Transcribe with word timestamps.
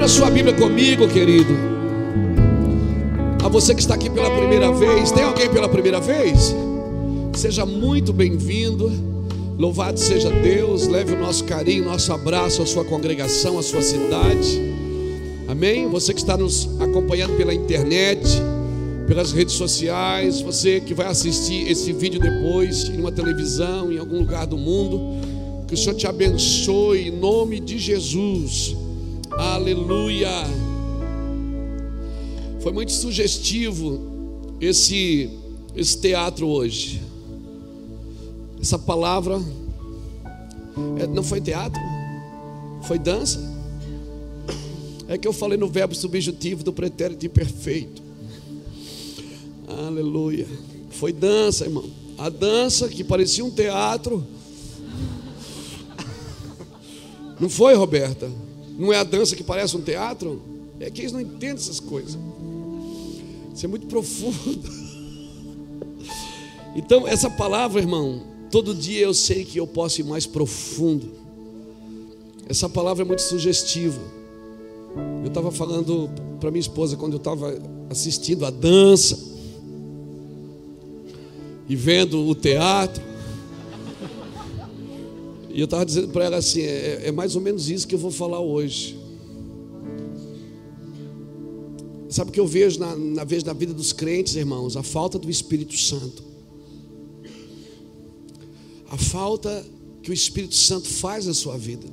Abra 0.00 0.08
sua 0.08 0.30
Bíblia 0.30 0.54
comigo, 0.54 1.06
querido. 1.06 1.52
A 3.44 3.48
você 3.48 3.74
que 3.74 3.82
está 3.82 3.96
aqui 3.96 4.08
pela 4.08 4.30
primeira 4.30 4.72
vez, 4.72 5.12
tem 5.12 5.22
alguém 5.22 5.50
pela 5.50 5.68
primeira 5.68 6.00
vez? 6.00 6.54
Seja 7.34 7.66
muito 7.66 8.10
bem-vindo. 8.10 8.90
Louvado 9.58 10.00
seja 10.00 10.30
Deus. 10.30 10.86
Leve 10.86 11.12
o 11.12 11.20
nosso 11.20 11.44
carinho, 11.44 11.84
nosso 11.84 12.10
abraço 12.14 12.62
à 12.62 12.66
sua 12.66 12.82
congregação, 12.82 13.58
à 13.58 13.62
sua 13.62 13.82
cidade. 13.82 14.58
Amém? 15.46 15.86
Você 15.90 16.14
que 16.14 16.20
está 16.20 16.34
nos 16.34 16.66
acompanhando 16.80 17.36
pela 17.36 17.52
internet, 17.52 18.26
pelas 19.06 19.32
redes 19.32 19.52
sociais, 19.52 20.40
você 20.40 20.80
que 20.80 20.94
vai 20.94 21.08
assistir 21.08 21.70
esse 21.70 21.92
vídeo 21.92 22.18
depois 22.18 22.88
em 22.88 22.98
uma 22.98 23.12
televisão, 23.12 23.92
em 23.92 23.98
algum 23.98 24.20
lugar 24.20 24.46
do 24.46 24.56
mundo, 24.56 24.98
que 25.68 25.74
o 25.74 25.76
Senhor 25.76 25.94
te 25.94 26.06
abençoe 26.06 27.08
em 27.08 27.10
nome 27.10 27.60
de 27.60 27.78
Jesus. 27.78 28.80
Aleluia. 29.40 30.28
Foi 32.60 32.72
muito 32.72 32.92
sugestivo 32.92 33.98
esse 34.60 35.30
esse 35.74 35.98
teatro 35.98 36.46
hoje. 36.46 37.00
Essa 38.60 38.78
palavra 38.78 39.40
é, 40.98 41.06
não 41.06 41.22
foi 41.22 41.40
teatro, 41.40 41.80
foi 42.82 42.98
dança. 42.98 43.40
É 45.08 45.16
que 45.16 45.26
eu 45.26 45.32
falei 45.32 45.56
no 45.56 45.68
verbo 45.68 45.94
subjetivo 45.94 46.62
do 46.62 46.74
pretérito 46.74 47.24
imperfeito. 47.24 48.02
Aleluia. 49.66 50.46
Foi 50.90 51.14
dança, 51.14 51.64
irmão. 51.64 51.88
A 52.18 52.28
dança 52.28 52.90
que 52.90 53.02
parecia 53.02 53.42
um 53.42 53.50
teatro. 53.50 54.22
Não 57.40 57.48
foi, 57.48 57.72
Roberta? 57.74 58.30
Não 58.80 58.90
é 58.90 58.96
a 58.96 59.04
dança 59.04 59.36
que 59.36 59.44
parece 59.44 59.76
um 59.76 59.82
teatro? 59.82 60.40
É 60.80 60.90
que 60.90 61.02
eles 61.02 61.12
não 61.12 61.20
entendem 61.20 61.50
essas 61.50 61.78
coisas. 61.78 62.18
Isso 63.54 63.66
é 63.66 63.68
muito 63.68 63.86
profundo. 63.86 64.80
Então, 66.72 67.06
essa 67.06 67.28
palavra, 67.28 67.80
irmão, 67.80 68.22
todo 68.48 68.72
dia 68.72 69.00
eu 69.00 69.12
sei 69.12 69.44
que 69.44 69.58
eu 69.58 69.66
posso 69.66 70.00
ir 70.00 70.04
mais 70.04 70.24
profundo. 70.24 71.10
Essa 72.48 72.68
palavra 72.68 73.02
é 73.02 73.04
muito 73.04 73.22
sugestiva. 73.22 74.00
Eu 75.24 75.26
estava 75.26 75.50
falando 75.50 76.08
para 76.38 76.48
minha 76.52 76.60
esposa 76.60 76.96
quando 76.96 77.14
eu 77.14 77.16
estava 77.16 77.60
assistindo 77.90 78.46
a 78.46 78.50
dança 78.50 79.18
e 81.68 81.74
vendo 81.74 82.24
o 82.24 82.36
teatro. 82.36 83.02
E 85.52 85.60
eu 85.60 85.64
estava 85.64 85.84
dizendo 85.84 86.08
para 86.08 86.24
ela 86.24 86.36
assim: 86.36 86.60
é, 86.60 87.08
é, 87.08 87.12
mais 87.12 87.34
ou 87.34 87.42
menos 87.42 87.68
isso 87.68 87.86
que 87.86 87.94
eu 87.94 87.98
vou 87.98 88.10
falar 88.10 88.40
hoje. 88.40 88.98
Sabe 92.08 92.30
o 92.30 92.32
que 92.32 92.40
eu 92.40 92.46
vejo 92.46 92.80
na, 92.80 92.96
na 92.96 93.24
vez 93.24 93.44
na 93.44 93.52
vida 93.52 93.72
dos 93.72 93.92
crentes, 93.92 94.34
irmãos? 94.34 94.76
A 94.76 94.82
falta 94.82 95.18
do 95.18 95.30
Espírito 95.30 95.76
Santo. 95.76 96.24
A 98.90 98.96
falta 98.96 99.64
que 100.02 100.10
o 100.10 100.14
Espírito 100.14 100.54
Santo 100.54 100.88
faz 100.88 101.26
na 101.26 101.34
sua 101.34 101.56
vida. 101.56 101.86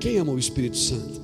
Quem 0.00 0.16
ama 0.18 0.32
o 0.32 0.38
Espírito 0.38 0.76
Santo? 0.76 1.20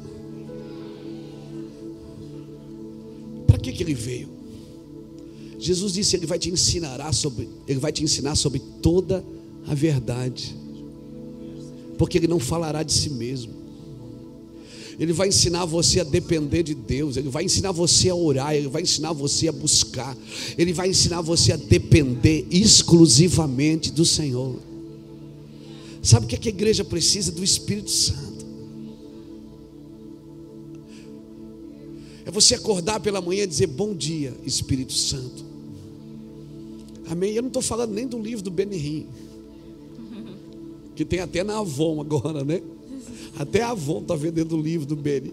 Para 3.47 3.58
que, 3.58 3.73
que 3.73 3.83
ele 3.83 3.95
veio? 3.95 4.29
Jesus 5.58 5.92
disse: 5.92 6.17
Ele 6.17 6.27
vai 6.27 6.39
te 6.39 6.51
ensinar 6.51 7.12
sobre, 7.12 7.48
Ele 7.67 7.81
vai 7.81 7.91
te 7.91 8.05
ensinar 8.05 8.36
sobre 8.36 8.61
toda 8.83 9.19
a 9.19 9.44
verdade, 9.73 10.55
porque 11.97 12.19
Ele 12.19 12.27
não 12.27 12.41
falará 12.41 12.83
de 12.83 12.93
si 12.93 13.11
mesmo. 13.11 13.55
Ele 14.98 15.12
vai 15.12 15.29
ensinar 15.29 15.65
você 15.65 16.01
a 16.01 16.05
depender 16.05 16.62
de 16.62 16.75
Deus, 16.75 17.17
Ele 17.17 17.29
vai 17.29 17.45
ensinar 17.45 17.73
você 17.73 18.11
a 18.11 18.15
orar, 18.15 18.55
Ele 18.55 18.69
vai 18.69 18.83
ensinar 18.83 19.12
você 19.12 19.48
a 19.48 19.53
buscar, 19.53 20.17
Ele 20.59 20.73
vai 20.73 20.89
ensinar 20.89 21.20
você 21.20 21.52
a 21.52 21.57
depender 21.57 22.47
exclusivamente 22.51 23.91
do 23.91 24.05
Senhor. 24.05 24.58
Sabe 26.02 26.27
o 26.27 26.29
que, 26.29 26.35
é 26.35 26.39
que 26.39 26.48
a 26.48 26.52
igreja 26.52 26.85
precisa? 26.85 27.33
Do 27.33 27.42
Espírito 27.42 27.91
Santo. 27.91 28.45
É 32.27 32.31
você 32.31 32.55
acordar 32.55 33.01
pela 33.01 33.20
manhã 33.20 33.45
e 33.45 33.46
dizer: 33.46 33.67
Bom 33.67 33.95
dia, 33.95 34.35
Espírito 34.45 34.92
Santo. 34.92 35.45
Amém? 37.07 37.35
Eu 37.35 37.42
não 37.42 37.48
estou 37.48 37.63
falando 37.63 37.92
nem 37.92 38.07
do 38.07 38.19
livro 38.19 38.42
do 38.42 38.51
Benihim, 38.51 39.07
que 40.95 41.05
tem 41.05 41.21
até 41.21 41.43
na 41.43 41.59
Avon 41.59 42.01
agora, 42.01 42.45
né? 42.45 42.63
Até 43.37 43.63
a 43.63 43.71
Avon 43.71 44.01
está 44.01 44.15
vendendo 44.15 44.57
o 44.57 44.61
livro 44.61 44.87
do 44.87 44.97
Beni. 44.97 45.33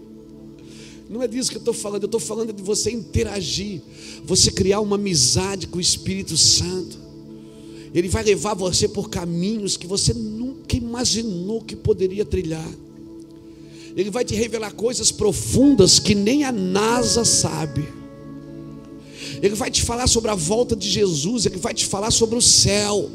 Não 1.08 1.22
é 1.22 1.28
disso 1.28 1.50
que 1.50 1.56
eu 1.56 1.60
estou 1.60 1.74
falando, 1.74 2.02
eu 2.04 2.06
estou 2.06 2.20
falando 2.20 2.52
de 2.52 2.62
você 2.62 2.90
interagir, 2.90 3.82
você 4.24 4.50
criar 4.50 4.80
uma 4.80 4.96
amizade 4.96 5.66
com 5.66 5.78
o 5.78 5.80
Espírito 5.80 6.36
Santo. 6.36 6.98
Ele 7.94 8.08
vai 8.08 8.24
levar 8.24 8.54
você 8.54 8.88
por 8.88 9.10
caminhos 9.10 9.76
que 9.76 9.86
você 9.86 10.14
nunca 10.14 10.74
imaginou 10.76 11.60
que 11.60 11.76
poderia 11.76 12.24
trilhar. 12.24 12.66
Ele 13.94 14.10
vai 14.10 14.24
te 14.24 14.34
revelar 14.34 14.72
coisas 14.72 15.12
profundas 15.12 15.98
que 15.98 16.14
nem 16.14 16.44
a 16.44 16.52
NASA 16.52 17.24
sabe. 17.24 17.86
Ele 19.42 19.54
vai 19.54 19.70
te 19.70 19.82
falar 19.82 20.06
sobre 20.06 20.30
a 20.30 20.34
volta 20.34 20.74
de 20.74 20.88
Jesus, 20.88 21.44
ele 21.44 21.58
vai 21.58 21.74
te 21.74 21.84
falar 21.84 22.10
sobre 22.10 22.36
o 22.36 22.40
céu. 22.40 23.10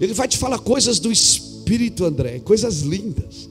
Ele 0.00 0.12
vai 0.12 0.28
te 0.28 0.36
falar 0.36 0.58
coisas 0.58 0.98
do 0.98 1.10
Espírito, 1.10 2.04
André, 2.04 2.40
coisas 2.40 2.80
lindas. 2.80 3.48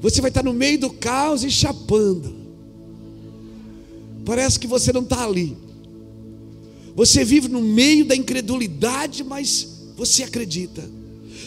Você 0.00 0.20
vai 0.20 0.30
estar 0.30 0.42
no 0.42 0.52
meio 0.52 0.78
do 0.78 0.90
caos 0.90 1.44
e 1.44 1.50
chapando. 1.50 2.34
Parece 4.24 4.58
que 4.58 4.66
você 4.66 4.92
não 4.92 5.02
está 5.02 5.24
ali. 5.24 5.56
Você 6.94 7.24
vive 7.24 7.48
no 7.48 7.60
meio 7.60 8.04
da 8.04 8.14
incredulidade, 8.14 9.24
mas 9.24 9.66
você 9.96 10.22
acredita. 10.22 10.82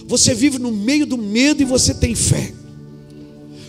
Você 0.07 0.33
vive 0.33 0.57
no 0.57 0.71
meio 0.71 1.05
do 1.05 1.17
medo 1.17 1.61
e 1.61 1.65
você 1.65 1.93
tem 1.93 2.15
fé. 2.15 2.53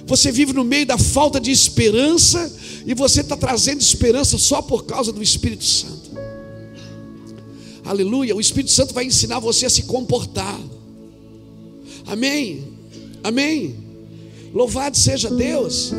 Você 0.07 0.33
vive 0.33 0.53
no 0.53 0.65
meio 0.65 0.87
da 0.87 0.97
falta 0.97 1.39
de 1.39 1.51
esperança 1.51 2.51
e 2.87 2.95
você 2.95 3.21
está 3.21 3.37
trazendo 3.37 3.81
esperança 3.81 4.39
só 4.39 4.63
por 4.63 4.85
causa 4.87 5.13
do 5.13 5.23
Espírito 5.23 5.65
Santo. 5.65 6.11
Aleluia. 7.89 8.37
O 8.37 8.41
Espírito 8.41 8.71
Santo 8.71 8.93
vai 8.93 9.07
ensinar 9.07 9.39
você 9.39 9.65
a 9.65 9.71
se 9.71 9.85
comportar. 9.85 10.61
Amém. 12.07 12.65
Amém. 13.25 13.77
Louvado 14.53 14.95
seja 14.95 15.31
Deus. 15.31 15.93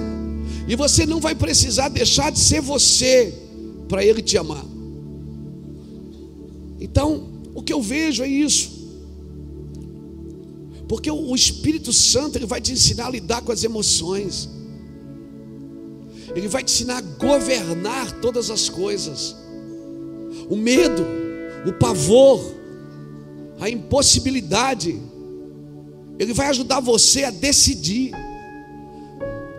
E 0.68 0.76
você 0.76 1.04
não 1.08 1.20
vai 1.20 1.34
precisar 1.34 1.90
deixar 1.90 2.32
de 2.32 2.38
ser 2.38 2.62
você 2.62 3.34
para 3.88 4.06
Ele 4.06 4.22
te 4.22 4.38
amar. 4.38 4.64
Então, 6.80 7.28
o 7.56 7.64
que 7.64 7.74
eu 7.74 7.82
vejo 7.82 8.22
é 8.22 8.28
isso. 8.28 8.70
Porque 10.88 11.10
o 11.10 11.36
Espírito 11.36 11.92
Santo 11.92 12.38
ele 12.38 12.46
vai 12.46 12.62
te 12.62 12.72
ensinar 12.72 13.08
a 13.08 13.12
lidar 13.12 13.42
com 13.42 13.52
as 13.52 13.64
emoções. 13.64 14.48
Ele 16.36 16.48
vai 16.48 16.64
te 16.64 16.72
ensinar 16.72 16.98
a 16.98 17.02
governar 17.02 18.22
todas 18.22 18.52
as 18.52 18.70
coisas. 18.70 19.36
O 20.48 20.56
medo, 20.56 21.04
o 21.66 21.74
pavor, 21.74 22.56
a 23.60 23.70
impossibilidade. 23.70 25.00
Ele 26.18 26.34
vai 26.34 26.48
ajudar 26.48 26.80
você 26.80 27.24
a 27.24 27.32
decidir. 27.32 28.12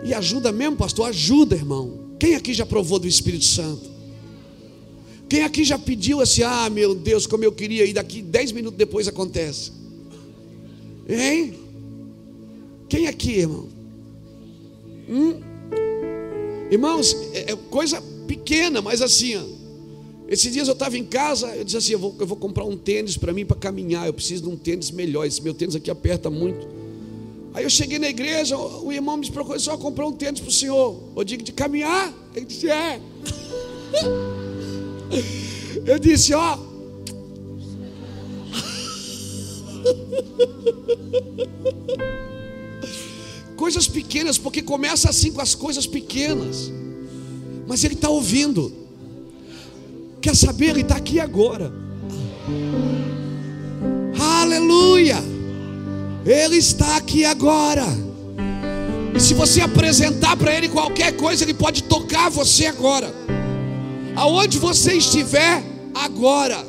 E 0.03 0.15
ajuda 0.15 0.50
mesmo, 0.53 0.77
pastor? 0.77 1.09
Ajuda, 1.09 1.55
irmão. 1.55 2.11
Quem 2.19 2.34
aqui 2.34 2.53
já 2.55 2.66
provou 2.66 2.99
do 2.99 3.06
Espírito 3.06 3.44
Santo? 3.44 3.91
Quem 5.28 5.43
aqui 5.43 5.65
já 5.65 5.78
pediu 5.78 6.21
assim, 6.21 6.43
ah, 6.43 6.69
meu 6.69 6.94
Deus, 6.94 7.27
como 7.27 7.44
eu 7.44 7.53
queria 7.53 7.84
ir 7.84 7.93
daqui, 7.93 8.21
dez 8.21 8.50
minutos 8.50 8.77
depois 8.77 9.06
acontece? 9.06 9.71
Hein? 11.09 11.55
Quem 12.88 13.06
aqui, 13.06 13.38
irmão? 13.38 13.69
Hum? 15.08 15.41
Irmãos, 16.70 17.17
é, 17.32 17.52
é 17.52 17.56
coisa 17.70 18.02
pequena, 18.26 18.82
mas 18.82 19.00
assim, 19.00 19.37
ó, 19.37 19.43
esses 20.31 20.53
dias 20.53 20.69
eu 20.69 20.75
estava 20.75 20.97
em 20.97 21.05
casa, 21.05 21.49
eu 21.56 21.65
disse 21.65 21.77
assim: 21.77 21.93
eu 21.94 21.99
vou, 21.99 22.15
eu 22.21 22.27
vou 22.27 22.37
comprar 22.37 22.65
um 22.65 22.77
tênis 22.77 23.17
para 23.17 23.32
mim 23.32 23.44
para 23.44 23.56
caminhar, 23.56 24.06
eu 24.06 24.15
preciso 24.15 24.44
de 24.44 24.49
um 24.49 24.56
tênis 24.56 24.93
melhor, 24.93 25.27
esse 25.27 25.43
meu 25.43 25.53
tênis 25.53 25.75
aqui 25.75 25.91
aperta 25.91 26.31
muito. 26.31 26.69
Aí 27.53 27.65
eu 27.65 27.71
cheguei 27.71 27.99
na 27.99 28.09
igreja, 28.09 28.56
o 28.56 28.93
irmão 28.93 29.17
me 29.17 29.29
procurou, 29.29 29.59
só 29.59 29.77
comprar 29.77 30.06
um 30.06 30.12
tênis 30.12 30.38
para 30.38 30.49
o 30.49 30.53
senhor. 30.53 31.03
Eu 31.17 31.25
digo, 31.25 31.43
de 31.43 31.50
caminhar? 31.50 32.15
Ele 32.32 32.47
disse, 32.47 32.71
é. 32.71 33.00
Eu 35.85 35.99
disse, 35.99 36.33
ó. 36.33 36.56
Coisas 43.56 43.88
pequenas, 43.88 44.38
porque 44.38 44.62
começa 44.62 45.11
assim 45.11 45.33
com 45.33 45.41
as 45.41 45.56
coisas 45.56 45.88
pequenas. 45.88 46.71
Mas 47.67 47.83
ele 47.83 47.94
está 47.94 48.09
ouvindo. 48.09 48.80
Quer 50.20 50.37
saber? 50.37 50.70
Ele 50.70 50.81
está 50.82 50.96
aqui 50.96 51.19
agora. 51.19 51.72
Aleluia! 54.20 55.17
Ele 56.25 56.56
está 56.56 56.96
aqui 56.96 57.25
agora. 57.25 57.87
E 59.14 59.20
se 59.20 59.34
você 59.34 59.61
apresentar 59.61 60.37
para 60.37 60.55
Ele 60.55 60.69
qualquer 60.69 61.17
coisa, 61.17 61.44
Ele 61.44 61.55
pode 61.55 61.84
tocar 61.84 62.31
você 62.31 62.67
agora. 62.67 63.12
Aonde 64.17 64.58
você 64.58 64.94
estiver 64.94 65.62
agora. 65.94 66.64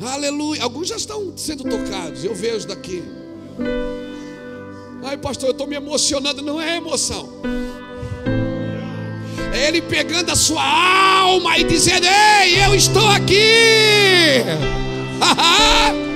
Aleluia. 0.00 0.62
Alguns 0.62 0.88
já 0.88 0.96
estão 0.96 1.32
sendo 1.36 1.64
tocados, 1.64 2.24
eu 2.24 2.34
vejo 2.34 2.68
daqui. 2.68 3.02
Ai, 5.04 5.16
pastor, 5.16 5.48
eu 5.48 5.52
estou 5.52 5.66
me 5.66 5.76
emocionando. 5.76 6.42
Não 6.42 6.60
é 6.60 6.76
emoção. 6.76 7.28
É 9.56 9.68
Ele 9.68 9.80
pegando 9.80 10.30
a 10.30 10.36
sua 10.36 10.62
alma 10.62 11.56
e 11.58 11.64
dizendo: 11.64 12.06
Ei, 12.06 12.62
eu 12.64 12.74
estou 12.74 13.08
aqui. 13.08 14.44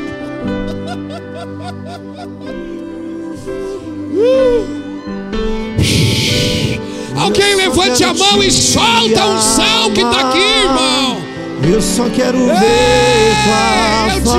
Alguém 7.17 7.55
levante 7.55 8.05
a 8.05 8.13
mão 8.13 8.43
e 8.43 8.51
solta 8.51 9.25
um 9.27 9.41
sal 9.41 9.91
que 9.93 10.01
está 10.03 10.29
aqui, 10.29 10.39
irmão. 10.39 11.23
Eu 11.63 11.81
só 11.81 12.11
quero 12.11 12.39
ver 12.39 13.35
tua 13.45 14.09
eu 14.15 14.23
te 14.23 14.31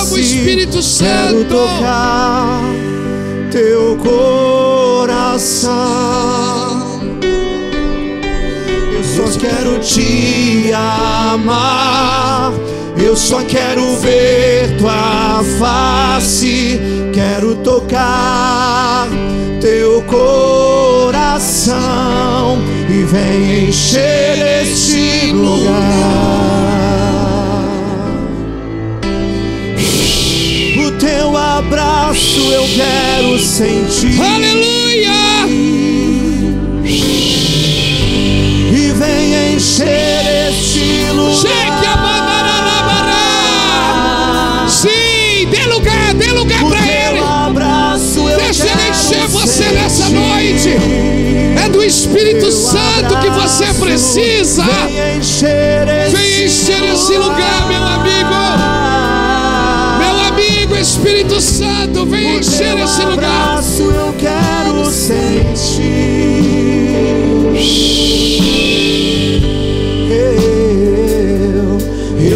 amo, 0.00 0.18
Espírito 0.18 0.82
Santo. 0.82 1.46
Quero 1.46 1.48
tocar 1.48 2.60
teu 3.50 3.96
coração. 4.98 5.70
Só 9.20 9.26
quero 9.38 9.78
te 9.80 10.72
amar. 10.72 12.54
Eu 12.96 13.14
só 13.14 13.42
quero 13.42 13.96
ver 13.98 14.78
tua 14.78 15.44
face. 15.58 16.80
Quero 17.12 17.56
tocar 17.56 19.08
teu 19.60 20.00
coração 20.02 21.68
e 22.88 23.02
vem 23.04 23.68
encher 23.68 24.62
este 24.62 25.32
lugar. 25.32 25.70
O 30.78 30.90
teu 30.92 31.36
abraço 31.36 32.40
eu 32.52 32.64
quero 32.74 33.38
sentir. 33.38 34.18
Aleluia! 34.18 35.29
Encher 39.60 40.48
este 40.48 41.10
lugar. 41.12 41.36
Sim, 44.66 45.46
dê 45.50 45.66
lugar, 45.66 46.14
dê 46.14 46.32
lugar 46.32 46.64
para 46.64 46.80
Ele. 46.80 47.20
Deixa 48.38 48.64
Ele 48.64 48.88
encher 48.88 49.28
você 49.28 49.64
nessa 49.64 50.08
noite. 50.08 50.70
É 51.62 51.68
do 51.68 51.84
Espírito 51.84 52.50
Santo 52.50 53.18
que 53.20 53.28
você 53.28 53.66
precisa. 53.74 54.64
Vem 56.10 56.46
encher 56.46 56.82
esse 56.94 57.18
lugar, 57.18 57.39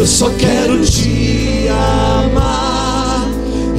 Eu, 0.05 0.07
só 0.07 0.29
quero 0.37 0.85
te 0.85 1.65
amar. 1.67 3.27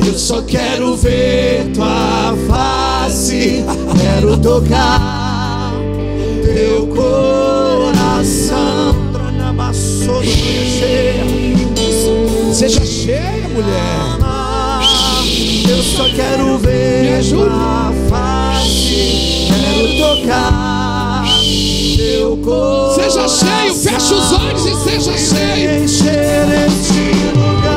Eu 0.04 0.18
só 0.18 0.42
quero 0.42 0.96
ver 0.96 1.70
tua 1.72 2.34
face. 2.48 3.64
Quero 3.96 4.36
tocar 4.36 5.72
teu 6.42 6.88
coração. 6.88 8.96
Seja 12.52 12.84
cheia, 12.84 13.48
mulher. 13.54 14.18
Eu 15.70 15.80
só 15.80 16.08
quero 16.08 16.58
ver 16.58 17.22
tua 17.30 17.92
face. 18.10 19.46
Quero 19.46 19.96
tocar 19.96 20.75
teu 22.16 22.36
coração. 22.38 22.94
Seja 22.94 23.28
cheio, 23.28 23.74
fecha 23.74 24.14
os 24.14 24.32
olhos 24.32 24.64
e 24.64 24.74
seja 24.74 25.18
cheio. 25.18 25.84
Encher 25.84 26.66
este 26.66 27.38
lugar. 27.38 27.75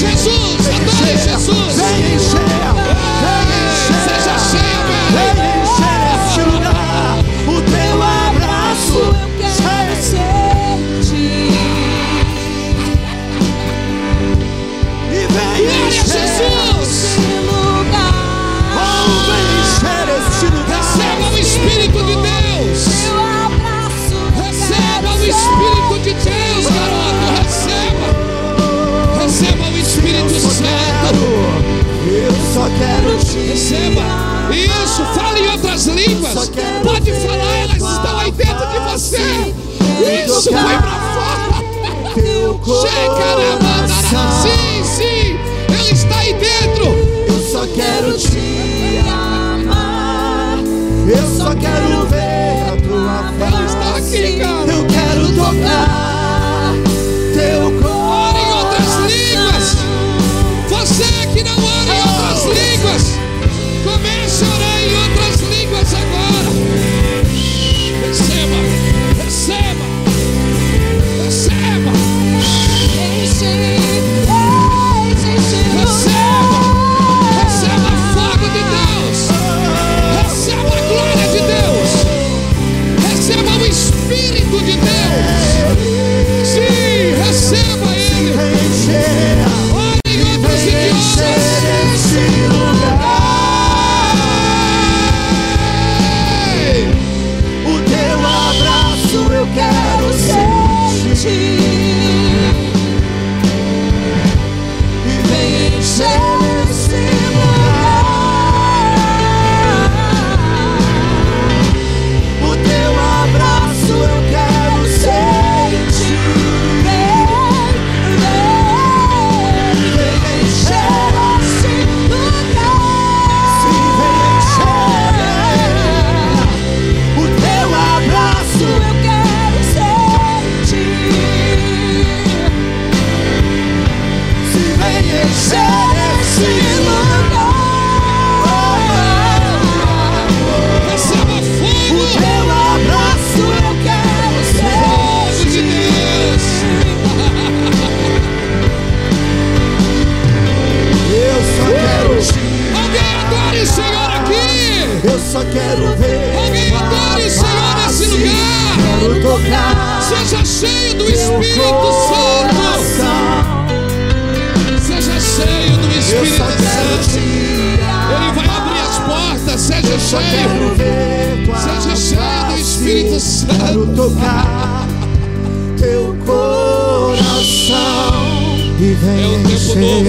Jesus, 0.00 0.66
adore 0.68 1.12
Jesus. 1.18 1.76
Vem 1.76 2.14
encher, 2.14 2.59
coração. 42.70 44.42
Sim, 44.42 44.84
sim. 44.84 45.36
Ele 45.68 45.92
está 45.92 46.18
aí 46.18 46.34
dentro. 46.34 46.86
Eu 47.26 47.40
só 47.42 47.66
quero 47.66 48.16
te 48.16 49.00
amar. 49.08 50.58
Eu 51.08 51.26
só 51.36 51.54
quero 51.54 51.99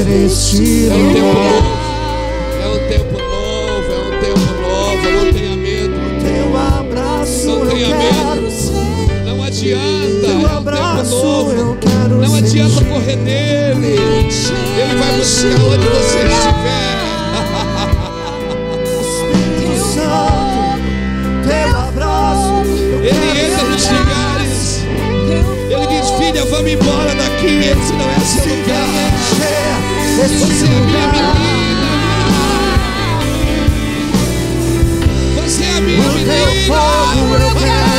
este 0.07 0.89
É 0.89 0.93
um 0.93 1.13
tempo 1.13 1.33
novo. 1.33 1.81
É 2.61 2.67
um 2.67 2.79
tempo 2.89 3.13
novo. 3.19 3.91
É 3.91 3.99
um 3.99 4.19
tempo 4.19 4.39
novo. 4.61 5.25
Não 5.25 5.33
tenha 5.33 5.55
medo. 5.55 5.95
Teu 6.21 6.57
abraço 6.57 7.47
Não 7.47 7.67
tenha 7.67 7.87
medo. 7.89 8.49
Não 9.25 9.43
adianta. 9.43 10.21
Teu 10.21 10.31
É 10.31 10.35
um 10.35 10.57
abraço 10.57 11.15
eu 11.55 11.77
quero 11.79 12.15
Não 12.21 12.35
adianta 12.35 12.83
correr 12.85 13.17
dele. 13.17 13.95
Ele 13.97 14.95
vai 14.99 15.17
buscar 15.17 15.61
onde 15.65 15.87
você 15.87 16.19
estiver. 16.27 17.01
Espírito 19.01 19.85
Santo, 19.93 20.81
teu 21.47 21.69
abraço 21.77 22.63
Ele 23.03 23.25
entra 23.45 23.63
nos 23.65 23.87
lugares. 23.89 24.81
Ele 25.69 25.87
diz: 25.87 26.09
Filha, 26.11 26.45
vamos 26.45 26.71
embora 26.71 27.13
daqui. 27.15 27.59
Esse 27.59 27.93
não 27.93 28.09
é 28.09 28.19
seu 28.19 28.43
Se 28.43 28.49
lugar. 28.49 29.60
Você 30.13 30.23
é 30.23 30.79
minha 30.81 31.07
menina. 31.07 31.87
Você 35.41 35.63
é 35.63 35.81
minha 35.81 36.01
O 36.01 36.13
teu 36.13 36.47
fogo 36.67 37.35
eu 37.35 37.55
quero 37.55 37.90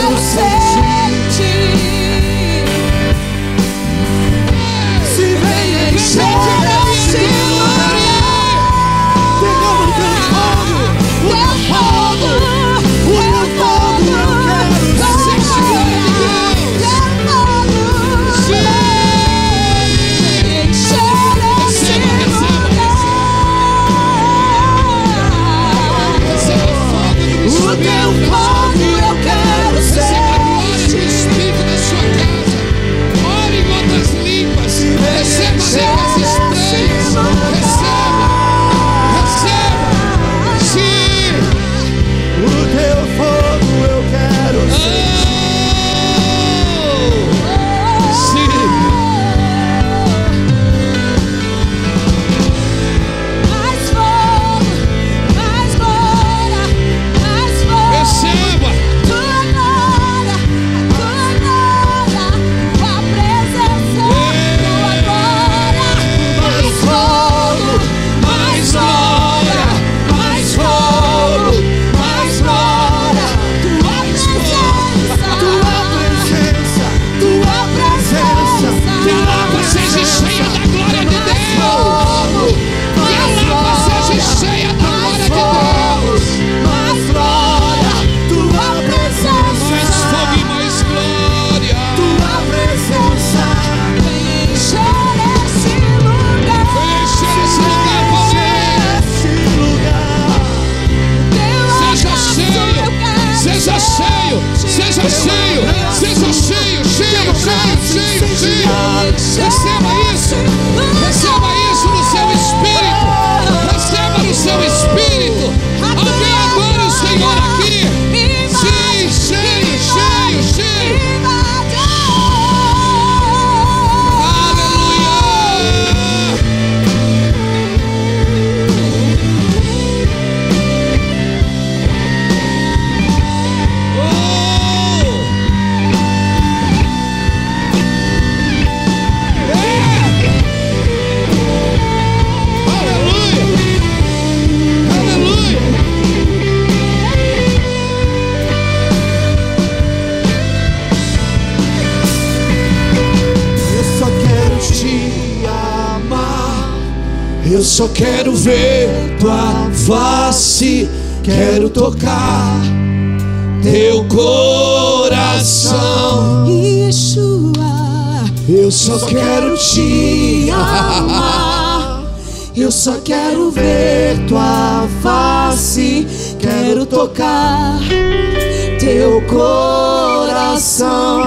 teu 179.02 179.20
coração. 179.22 181.24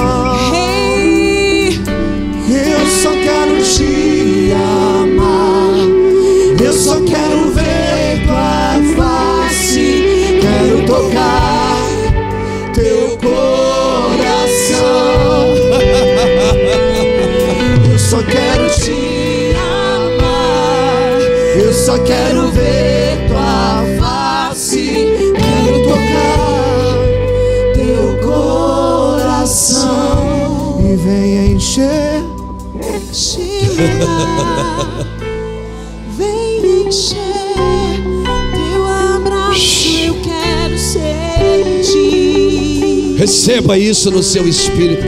Eu 2.48 2.88
só 2.88 3.12
quero 3.12 3.62
te 3.62 4.54
amar. 4.54 5.76
Eu 6.64 6.72
só 6.72 7.02
quero 7.02 7.52
ver 7.52 8.24
tua 8.26 8.80
face. 8.96 10.40
Quero 10.42 10.86
tocar 10.86 11.90
teu 12.74 13.18
coração. 13.18 14.86
Eu 17.92 18.00
só 18.00 18.24
quero 18.24 18.70
te 18.70 19.54
amar. 19.58 21.20
Eu 21.58 21.74
só 21.74 21.98
quero 21.98 22.52
ver 22.52 22.65
Vem 36.18 36.88
encher 36.88 37.18
teu 38.54 38.86
abraço, 38.86 39.88
eu 40.06 40.16
quero 40.22 40.78
sentir. 40.78 41.16
Receba 43.18 43.78
isso 43.78 44.10
no 44.12 44.24
seu 44.24 44.48
espírito. 44.48 45.04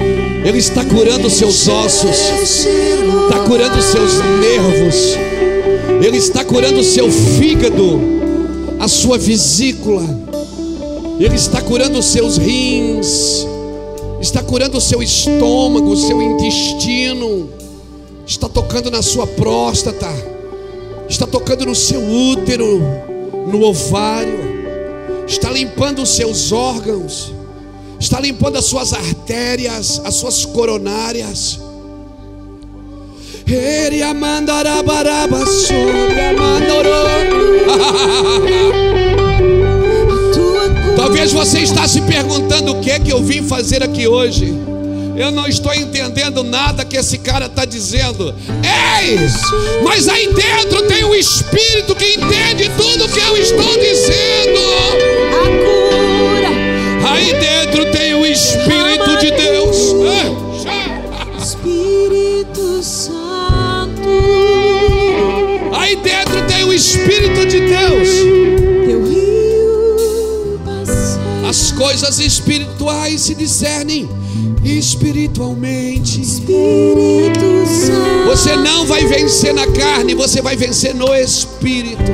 Ele 0.45 0.57
está 0.57 0.83
curando 0.85 1.29
seus 1.29 1.67
ossos, 1.67 2.17
está 2.17 3.39
curando 3.45 3.81
seus 3.81 4.13
nervos, 4.39 5.17
Ele 6.01 6.17
está 6.17 6.45
curando 6.45 6.81
seu 6.83 7.11
fígado, 7.11 7.99
a 8.79 8.87
sua 8.87 9.17
vesícula. 9.17 10.03
Ele 11.19 11.35
está 11.35 11.59
curando 11.61 12.01
seus 12.03 12.37
rins, 12.37 13.47
está 14.21 14.43
curando 14.43 14.77
o 14.77 14.81
seu 14.81 15.01
estômago, 15.01 15.89
o 15.89 15.97
seu 15.97 16.21
intestino, 16.21 17.49
está 18.37 18.47
tocando 18.47 18.89
na 18.91 19.01
sua 19.01 19.25
próstata, 19.25 20.07
está 21.09 21.25
tocando 21.25 21.65
no 21.65 21.73
seu 21.73 21.99
útero, 21.99 22.79
no 23.51 23.63
ovário, 23.63 24.37
está 25.27 25.49
limpando 25.49 26.03
os 26.03 26.09
seus 26.09 26.51
órgãos, 26.51 27.33
está 27.99 28.19
limpando 28.19 28.57
as 28.57 28.65
suas 28.65 28.93
artérias, 28.93 29.99
as 30.05 30.13
suas 30.13 30.45
coronárias. 30.45 31.59
Ele 33.47 34.03
amandarabaraba 34.03 35.43
sobre 35.45 36.17
Talvez 40.95 41.31
você 41.31 41.61
está 41.61 41.87
se 41.87 42.01
perguntando 42.01 42.73
o 42.73 42.81
que 42.81 42.91
é 42.91 42.99
que 42.99 43.11
eu 43.11 43.23
vim 43.23 43.41
fazer 43.41 43.81
aqui 43.81 44.07
hoje. 44.07 44.66
Eu 45.17 45.31
não 45.31 45.47
estou 45.47 45.73
entendendo 45.73 46.43
nada 46.43 46.85
que 46.85 46.95
esse 46.95 47.17
cara 47.17 47.47
está 47.47 47.65
dizendo. 47.65 48.35
Ei! 49.01 49.17
Mas 49.83 50.07
aí 50.07 50.27
dentro 50.31 50.83
tem 50.83 51.03
um 51.03 51.15
espírito 51.15 51.95
que 51.95 52.13
entende 52.13 52.69
tudo 52.77 53.09
que 53.09 53.19
eu 53.19 53.35
estou 53.35 53.77
dizendo. 53.79 54.59
A 55.33 55.45
cura. 55.65 57.09
Aí 57.09 57.33
dentro 57.33 57.91
tem 57.91 58.13
o 58.13 58.25
Espírito 58.27 59.17
de 59.17 59.31
Deus. 59.31 59.77
Espírito 61.41 62.83
Santo. 62.83 64.09
Aí 65.73 65.95
dentro 65.95 66.43
tem 66.47 66.63
o 66.63 66.71
Espírito 66.73 67.43
de 67.47 67.59
Deus. 67.61 68.36
Coisas 71.77 72.19
espirituais 72.19 73.21
se 73.21 73.35
discernem 73.35 74.09
espiritualmente. 74.63 76.21
Você 78.25 78.55
não 78.55 78.85
vai 78.85 79.05
vencer 79.05 79.53
na 79.53 79.67
carne, 79.71 80.13
você 80.13 80.41
vai 80.41 80.55
vencer 80.55 80.93
no 80.93 81.13
espírito. 81.15 82.11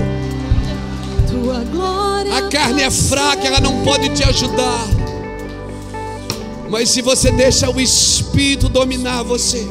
A 2.32 2.50
carne 2.50 2.84
é 2.84 2.92
fraca, 2.92 3.48
ela 3.48 3.60
não 3.60 3.84
pode 3.84 4.10
te 4.10 4.24
ajudar. 4.24 4.88
Mas 6.70 6.90
se 6.90 7.02
você 7.02 7.32
deixa 7.32 7.70
o 7.70 7.80
espírito 7.80 8.68
dominar 8.68 9.24
você 9.24 9.66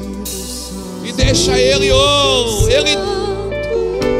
e 1.04 1.12
deixa 1.12 1.58
ele, 1.58 1.90
oh, 1.90 2.68
ele, 2.68 2.90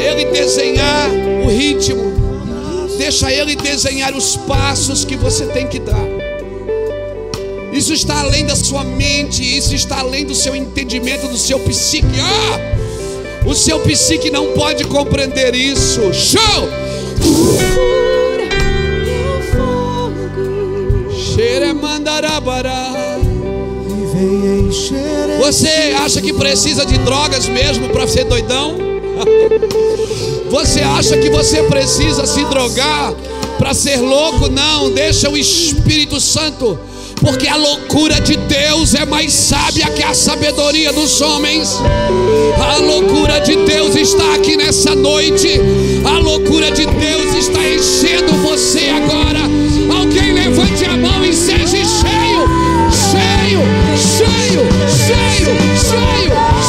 ele 0.01 0.25
desenhar 0.33 1.09
o 1.45 1.49
ritmo, 1.49 2.22
deixa 3.03 3.33
ele 3.33 3.57
desenhar 3.57 4.17
os 4.17 4.37
passos 4.37 5.05
que 5.05 5.17
você 5.17 5.45
tem 5.47 5.67
que 5.67 5.81
dar. 5.81 6.07
Isso 7.73 7.93
está 7.93 8.21
além 8.21 8.47
da 8.47 8.55
sua 8.55 8.85
mente, 8.85 9.43
isso 9.43 9.75
está 9.75 9.99
além 9.99 10.25
do 10.25 10.37
seu 10.37 10.55
entendimento, 10.55 11.27
do 11.27 11.37
seu 11.37 11.59
psique. 11.59 12.07
Ah! 12.21 13.45
O 13.45 13.57
seu 13.57 13.81
psique 13.81 14.31
não 14.31 14.53
pode 14.53 14.85
compreender 14.85 15.53
isso. 15.53 16.15
Show! 16.15 16.69
Encher 21.11 21.75
Você 25.41 25.97
acha 25.99 26.23
que 26.23 26.33
precisa 26.33 26.87
de 26.87 26.99
drogas 26.99 27.49
mesmo 27.49 27.88
para 27.88 28.07
ser 28.07 28.27
doidão? 28.27 28.92
Você 30.51 30.81
acha 30.81 31.16
que 31.16 31.31
você 31.31 31.62
precisa 31.62 32.27
se 32.27 32.44
drogar 32.44 33.14
para 33.59 33.72
ser 33.72 33.96
louco? 33.96 34.48
Não, 34.51 34.90
deixa 34.90 35.31
o 35.31 35.37
Espírito 35.37 36.20
Santo, 36.20 36.79
porque 37.20 37.48
a 37.48 37.57
loucura 37.57 38.20
de 38.20 38.37
Deus 38.37 38.94
é 38.94 39.07
mais 39.07 39.33
sábia 39.33 39.88
que 39.90 40.03
a 40.03 40.12
sabedoria 40.12 40.92
dos 40.92 41.20
homens. 41.20 41.81
A 42.61 42.77
loucura 42.77 43.40
de 43.40 43.57
Deus 43.64 43.96
está 43.96 44.35
aqui 44.35 44.57
nessa 44.57 44.94
noite. 44.94 45.61
A 46.05 46.18
loucura 46.18 46.70
de 46.70 46.87
Deus 46.87 47.35
está 47.35 47.61
enchendo 47.66 48.33
você 48.42 48.90
agora. 48.90 49.40
Alguém 49.96 50.33
levante 50.33 50.85
a 50.85 50.96
mão 50.96 51.25
e 51.25 51.33
seja 51.33 51.66
cheio, 51.66 52.46
cheio, 52.90 53.61
cheio, 53.96 54.62
cheio, 54.88 55.57
cheio, 55.79 56.62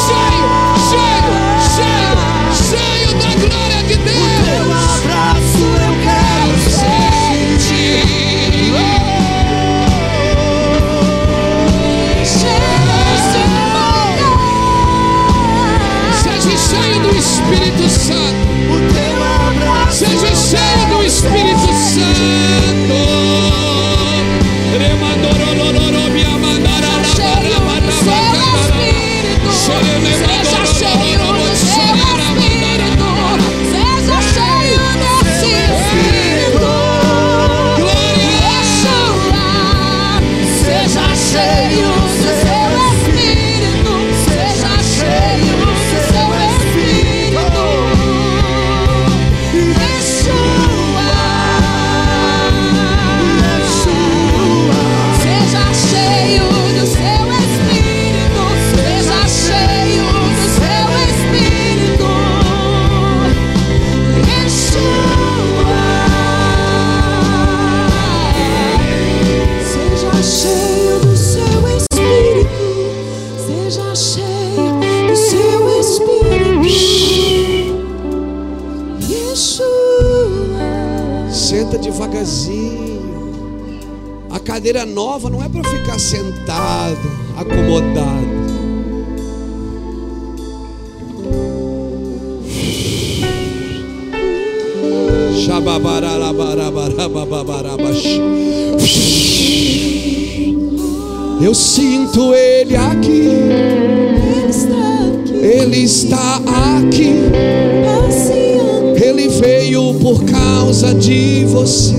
causa 110.84 110.94
de 110.96 111.46
você. 111.46 111.96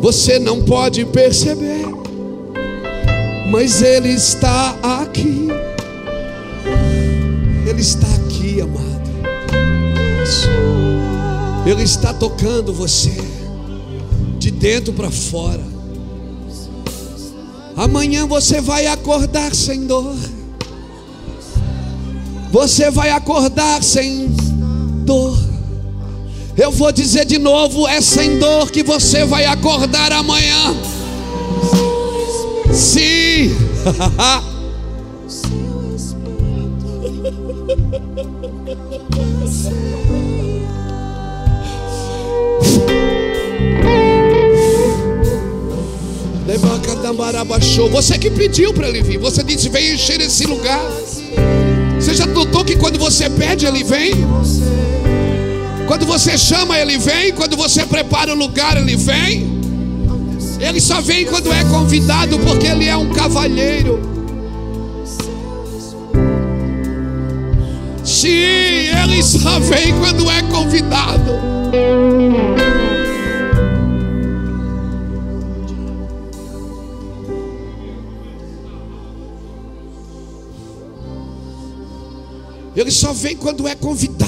Você 0.00 0.38
não 0.38 0.64
pode 0.64 1.04
perceber, 1.04 1.84
mas 3.50 3.82
Ele 3.82 4.08
está 4.08 4.74
aqui. 4.82 5.48
Ele 7.68 7.80
está 7.80 8.06
aqui, 8.06 8.60
amado. 8.60 9.02
Ele 11.66 11.82
está 11.82 12.12
tocando 12.14 12.72
você 12.72 13.12
de 14.38 14.50
dentro 14.50 14.92
para 14.94 15.10
fora. 15.10 15.62
Amanhã 17.76 18.26
você 18.26 18.60
vai 18.60 18.86
acordar 18.86 19.54
sem 19.54 19.86
dor. 19.86 20.16
Você 22.50 22.90
vai 22.90 23.10
acordar 23.10 23.82
sem 23.82 24.28
dor. 25.04 25.41
Eu 26.62 26.70
vou 26.70 26.92
dizer 26.92 27.24
de 27.24 27.38
novo: 27.38 27.88
é 27.88 28.00
sem 28.00 28.38
dor 28.38 28.70
que 28.70 28.84
você 28.84 29.24
vai 29.24 29.44
acordar 29.46 30.12
amanhã. 30.12 30.76
Sim. 32.72 33.50
Você 48.02 48.18
que 48.18 48.30
pediu 48.30 48.74
para 48.74 48.88
ele 48.88 49.00
vir, 49.00 49.16
você 49.16 49.44
disse: 49.44 49.68
Vem 49.68 49.94
encher 49.94 50.20
esse 50.20 50.44
lugar. 50.44 50.80
Você 52.00 52.14
já 52.14 52.26
notou 52.26 52.64
que 52.64 52.74
quando 52.74 52.98
você 52.98 53.30
pede, 53.30 53.64
ele 53.64 53.84
vem? 53.84 54.12
Quando 55.92 56.06
você 56.06 56.38
chama, 56.38 56.78
ele 56.78 56.96
vem. 56.96 57.34
Quando 57.34 57.54
você 57.54 57.84
prepara 57.84 58.32
o 58.32 58.34
lugar, 58.34 58.78
ele 58.78 58.96
vem. 58.96 59.60
Ele 60.58 60.80
só 60.80 61.02
vem 61.02 61.26
quando 61.26 61.52
é 61.52 61.62
convidado, 61.64 62.38
porque 62.38 62.66
ele 62.66 62.86
é 62.86 62.96
um 62.96 63.10
cavalheiro. 63.10 64.00
Sim, 68.02 68.30
ele 68.30 69.22
só 69.22 69.60
vem 69.60 69.92
quando 70.00 70.30
é 70.30 70.40
convidado. 70.44 71.30
Ele 82.74 82.90
só 82.90 83.12
vem 83.12 83.36
quando 83.36 83.68
é 83.68 83.74
convidado. 83.74 84.21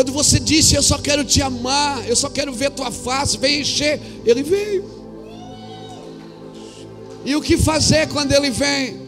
Quando 0.00 0.12
você 0.14 0.40
disse, 0.40 0.74
Eu 0.74 0.82
só 0.82 0.96
quero 0.96 1.22
te 1.22 1.42
amar, 1.42 2.08
eu 2.08 2.16
só 2.16 2.30
quero 2.30 2.54
ver 2.54 2.70
tua 2.70 2.90
face, 2.90 3.36
vem 3.36 3.60
encher, 3.60 4.00
ele 4.24 4.42
veio. 4.42 4.82
E 7.22 7.36
o 7.36 7.42
que 7.42 7.58
fazer 7.58 8.08
quando 8.08 8.32
ele 8.32 8.48
vem? 8.48 9.06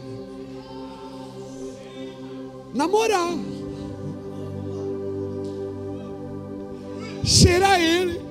Namorar. 2.75 3.33
Será 7.25 7.79
ele. 7.79 8.21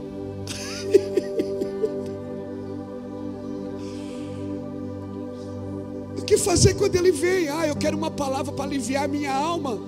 o 6.16 6.22
que 6.22 6.37
fazer 6.37 6.75
quando 6.75 6.94
ele 6.94 7.11
vem? 7.11 7.48
Ah, 7.48 7.66
eu 7.66 7.75
quero 7.75 7.96
uma 7.96 8.12
palavra 8.12 8.53
para 8.53 8.66
aliviar 8.66 9.09
minha 9.09 9.35
alma. 9.35 9.81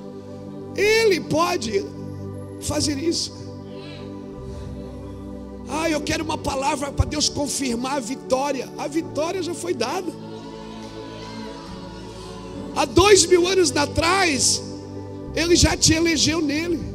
Ele 0.75 1.21
pode 1.21 2.03
fazer 2.65 2.99
isso. 2.99 3.33
Ah, 5.69 5.89
eu 5.91 6.01
quero 6.01 6.25
uma 6.25 6.39
palavra 6.39 6.93
para 6.93 7.05
Deus 7.05 7.29
confirmar 7.29 7.97
a 7.97 8.01
vitória. 8.01 8.69
A 8.79 8.87
vitória 8.87 9.43
já 9.43 9.55
foi 9.55 9.75
dada. 9.75 10.13
Há 12.77 12.85
dois 12.85 13.25
mil 13.27 13.47
anos 13.47 13.75
atrás, 13.77 14.63
Ele 15.35 15.55
já 15.55 15.77
te 15.77 15.93
elegeu 15.93 16.41
nele. 16.41 16.95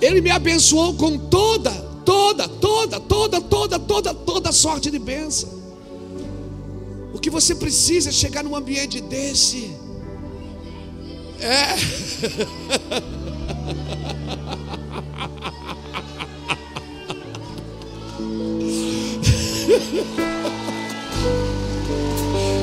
Ele 0.00 0.20
me 0.20 0.30
abençoou 0.30 0.94
com 0.94 1.18
toda, 1.18 1.70
toda, 2.04 2.48
toda, 2.48 3.00
toda, 3.00 3.40
toda, 3.40 3.78
toda, 3.78 4.14
toda 4.14 4.52
sorte 4.52 4.90
de 4.90 4.98
bênção. 4.98 5.48
O 7.14 7.18
que 7.18 7.30
você 7.30 7.54
precisa 7.54 8.10
é 8.10 8.12
chegar 8.12 8.44
num 8.44 8.54
ambiente 8.54 9.00
desse 9.00 9.74
é. 11.40 11.76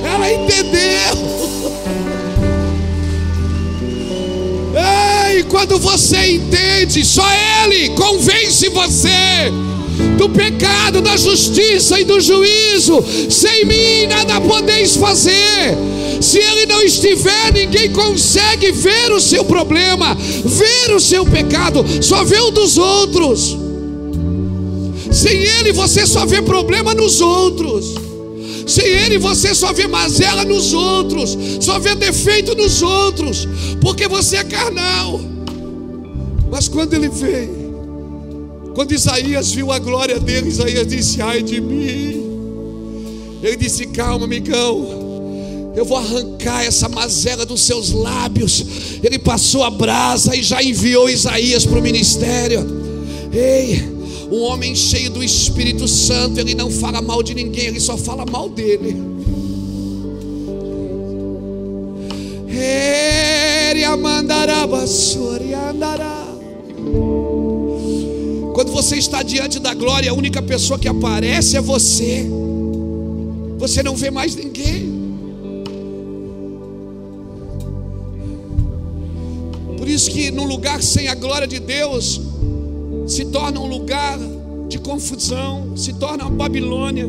Ela 0.06 0.32
entendeu. 0.32 0.84
Ei, 4.76 5.44
quando 5.44 5.80
você 5.80 6.36
entende, 6.36 7.06
só 7.06 7.26
Ele 7.64 7.90
convence 7.90 8.70
você 8.70 9.52
do 10.18 10.30
pecado, 10.30 11.02
da 11.02 11.18
justiça 11.18 12.00
e 12.00 12.04
do 12.04 12.20
juízo. 12.20 13.04
Sem 13.30 13.66
mim 13.66 14.08
nada 14.08 14.40
podeis 14.42 14.96
fazer. 14.96 15.78
Se 16.22 16.38
Ele 16.38 16.66
não 16.66 16.82
estiver, 16.82 17.54
ninguém 17.54 17.92
consegue 17.92 18.72
ver 18.72 19.12
o 19.12 19.20
seu 19.20 19.44
problema, 19.44 20.16
ver 20.16 20.94
o 20.94 21.00
seu 21.00 21.26
pecado, 21.26 21.84
só 22.02 22.24
vê 22.24 22.40
o 22.40 22.52
dos 22.52 22.78
outros. 22.78 23.58
Sem 25.12 25.44
Ele 25.44 25.72
você 25.74 26.08
só 26.08 26.26
vê 26.26 26.42
problema 26.42 26.94
nos 26.94 27.22
outros. 27.22 27.96
Sem 28.66 28.86
Ele 28.86 29.18
você 29.18 29.54
só 29.54 29.74
vê 29.74 29.88
mazela 29.88 30.46
nos 30.46 30.74
outros, 30.74 31.38
só 31.60 31.78
vê 31.80 31.96
defeito 31.96 32.56
nos 32.56 32.82
outros, 32.82 33.48
porque 33.82 34.08
você 34.08 34.38
é 34.38 34.44
carnal. 34.44 35.20
Mas 36.50 36.68
quando 36.68 36.94
Ele 36.94 37.10
veio, 37.10 37.63
quando 38.74 38.92
Isaías 38.92 39.52
viu 39.52 39.72
a 39.72 39.80
glória 39.80 40.20
dele, 40.20 40.50
Isaías 40.50 40.88
disse: 40.88 41.22
Ai 41.22 41.42
de 41.44 41.62
mim. 41.62 42.24
Ele 43.42 43.56
disse: 43.56 43.88
Calma, 43.88 44.26
amigão. 44.26 45.04
Eu 45.76 45.86
vou 45.86 45.98
arrancar 45.98 46.64
essa 46.64 46.88
mazela 46.88 47.46
dos 47.46 47.62
seus 47.62 47.92
lábios. 47.92 49.00
Ele 49.04 49.18
passou 49.18 49.64
a 49.64 49.70
brasa 49.70 50.36
e 50.36 50.44
já 50.44 50.62
enviou 50.62 51.10
Isaías 51.10 51.66
para 51.66 51.80
o 51.80 51.82
ministério. 51.82 52.64
Ei, 53.34 53.82
um 54.32 54.42
homem 54.42 54.76
cheio 54.76 55.10
do 55.10 55.24
Espírito 55.24 55.88
Santo, 55.88 56.40
ele 56.40 56.54
não 56.54 56.70
fala 56.70 57.02
mal 57.02 57.24
de 57.24 57.34
ninguém, 57.34 57.66
ele 57.66 57.80
só 57.80 57.98
fala 57.98 58.26
mal 58.26 58.50
dele. 58.50 58.96
Ele 62.48 63.84
amandará, 63.84 64.68
andará. 65.70 66.33
Quando 68.64 68.76
você 68.76 68.96
está 68.96 69.22
diante 69.22 69.60
da 69.60 69.74
glória, 69.74 70.10
a 70.10 70.14
única 70.14 70.42
pessoa 70.42 70.80
que 70.80 70.88
aparece 70.88 71.58
é 71.58 71.62
você. 71.62 72.26
Você 73.58 73.84
não 73.84 73.94
vê 73.94 74.10
mais 74.10 74.38
ninguém. 74.38 74.90
Por 79.78 79.86
isso 79.86 80.10
que 80.10 80.32
num 80.32 80.46
lugar 80.46 80.82
sem 80.82 81.10
a 81.10 81.14
glória 81.14 81.46
de 81.46 81.60
Deus 81.60 82.22
se 83.06 83.26
torna 83.26 83.60
um 83.60 83.68
lugar 83.68 84.18
de 84.70 84.80
confusão, 84.80 85.76
se 85.76 85.92
torna 85.96 86.24
uma 86.24 86.32
Babilônia, 86.32 87.06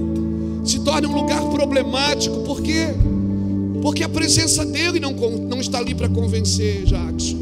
se 0.64 0.80
torna 0.80 1.06
um 1.06 1.14
lugar 1.14 1.40
problemático. 1.50 2.38
Por 2.40 2.62
quê? 2.62 2.88
Porque 3.80 4.02
a 4.02 4.08
presença 4.08 4.66
dele 4.66 4.98
não, 4.98 5.12
não 5.12 5.60
está 5.60 5.78
ali 5.78 5.94
para 5.94 6.08
convencer, 6.08 6.82
Jackson. 6.82 7.36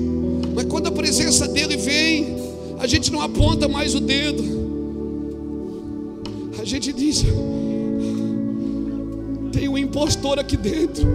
Mas 0.55 0.66
quando 0.66 0.88
a 0.88 0.92
presença 0.92 1.48
dele 1.48 1.79
vem, 1.79 2.41
a 2.83 2.87
gente 2.88 3.12
não 3.12 3.23
aponta 3.23 3.68
mais 3.68 3.95
o 3.95 4.01
dedo. 4.01 4.42
A 6.61 6.64
gente 6.64 6.92
diz: 6.92 7.25
tem 9.53 9.68
um 9.68 9.79
impostor 9.79 10.40
aqui 10.40 10.57
dentro. 10.57 11.07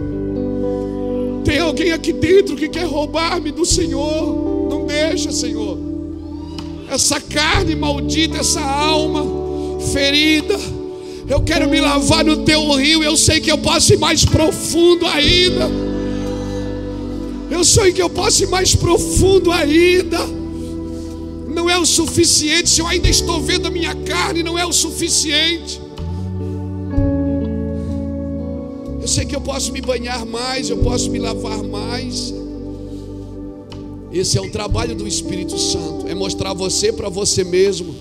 Tem 1.43 1.59
alguém 1.59 1.91
aqui 1.91 2.13
dentro 2.13 2.55
que 2.55 2.69
quer 2.69 2.85
roubar-me 2.85 3.51
do 3.51 3.65
Senhor. 3.65 4.69
Não 4.69 4.85
deixa, 4.85 5.29
Senhor. 5.33 5.77
Essa 6.89 7.19
carne 7.19 7.75
maldita, 7.75 8.37
essa 8.37 8.61
alma 8.61 9.25
ferida. 9.91 10.57
Eu 11.27 11.41
quero 11.41 11.69
me 11.69 11.81
lavar 11.81 12.23
no 12.23 12.45
teu 12.45 12.71
rio. 12.75 13.03
Eu 13.03 13.17
sei 13.17 13.41
que 13.41 13.51
eu 13.51 13.57
posso 13.57 13.91
ir 13.93 13.97
mais 13.97 14.23
profundo 14.23 15.05
ainda. 15.05 15.69
Eu 17.51 17.65
sei 17.65 17.91
que 17.91 18.01
eu 18.01 18.09
posso 18.09 18.43
ir 18.43 18.47
mais 18.47 18.73
profundo 18.73 19.51
ainda 19.51 20.36
não 21.57 21.67
é 21.67 21.77
o 21.79 21.85
suficiente. 21.85 22.69
Se 22.69 22.81
eu 22.81 22.87
ainda 22.87 23.09
estou 23.09 23.41
vendo 23.41 23.65
a 23.65 23.71
minha 23.71 23.95
carne, 23.95 24.43
não 24.43 24.55
é 24.59 24.65
o 24.65 24.71
suficiente. 24.71 25.81
Eu 29.01 29.07
sei 29.07 29.25
que 29.25 29.35
eu 29.35 29.41
posso 29.41 29.71
me 29.71 29.81
banhar 29.81 30.23
mais, 30.23 30.69
eu 30.69 30.77
posso 30.77 31.09
me 31.09 31.17
lavar 31.17 31.63
mais. 31.63 32.31
Esse 34.13 34.37
é 34.37 34.41
o 34.41 34.51
trabalho 34.51 34.95
do 34.95 35.07
Espírito 35.07 35.57
Santo, 35.57 36.07
é 36.07 36.13
mostrar 36.13 36.53
você 36.53 36.93
para 36.93 37.09
você 37.09 37.43
mesmo. 37.43 37.95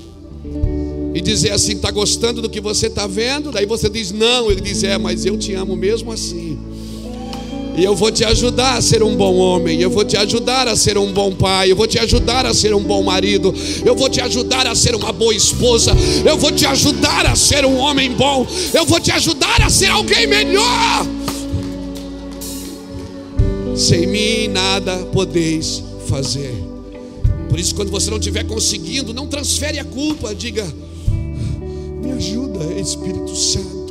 E 1.15 1.21
dizer 1.23 1.53
assim, 1.53 1.73
está 1.73 1.91
gostando 1.91 2.43
do 2.43 2.51
que 2.51 2.61
você 2.61 2.89
está 2.89 3.07
vendo? 3.07 3.51
Daí 3.51 3.65
você 3.65 3.89
diz, 3.89 4.13
não. 4.13 4.51
Ele 4.51 4.61
diz, 4.61 4.85
é, 4.85 4.99
mas 4.99 5.25
eu 5.25 5.39
te 5.39 5.55
amo 5.55 5.75
mesmo 5.75 6.13
assim. 6.13 6.59
E 7.77 7.85
eu 7.85 7.95
vou 7.95 8.11
te 8.11 8.25
ajudar 8.25 8.79
a 8.79 8.81
ser 8.81 9.03
um 9.03 9.15
bom 9.15 9.37
homem, 9.37 9.79
eu 9.79 9.91
vou 9.91 10.03
te 10.03 10.17
ajudar 10.17 10.67
a 10.67 10.75
ser 10.75 10.97
um 10.97 11.13
bom 11.13 11.31
pai, 11.31 11.71
eu 11.71 11.77
vou 11.77 11.87
te 11.87 11.99
ajudar 11.99 12.47
a 12.47 12.55
ser 12.55 12.75
um 12.75 12.83
bom 12.83 13.03
marido, 13.03 13.55
eu 13.85 13.95
vou 13.95 14.09
te 14.09 14.19
ajudar 14.19 14.67
a 14.67 14.75
ser 14.75 14.95
uma 14.95 15.13
boa 15.13 15.35
esposa, 15.35 15.93
eu 16.25 16.39
vou 16.39 16.51
te 16.51 16.65
ajudar 16.65 17.27
a 17.27 17.37
ser 17.37 17.67
um 17.67 17.77
homem 17.77 18.11
bom, 18.13 18.47
eu 18.73 18.87
vou 18.87 18.99
te 18.99 19.11
ajudar 19.11 19.61
a 19.61 19.69
ser 19.69 19.91
alguém 19.91 20.27
melhor. 20.27 21.07
Sem 23.77 24.07
mim 24.07 24.49
nada 24.49 24.97
podeis 25.13 25.83
fazer. 26.09 26.55
Por 27.51 27.61
isso, 27.61 27.75
quando 27.75 27.91
você 27.91 28.11
não 28.11 28.17
estiver 28.17 28.45
conseguindo, 28.45 29.13
não 29.13 29.27
transfere 29.27 29.79
a 29.79 29.85
culpa, 29.85 30.35
diga: 30.35 30.67
Me 32.03 32.13
ajuda, 32.13 32.65
Espírito 32.81 33.37
Santo 33.37 33.86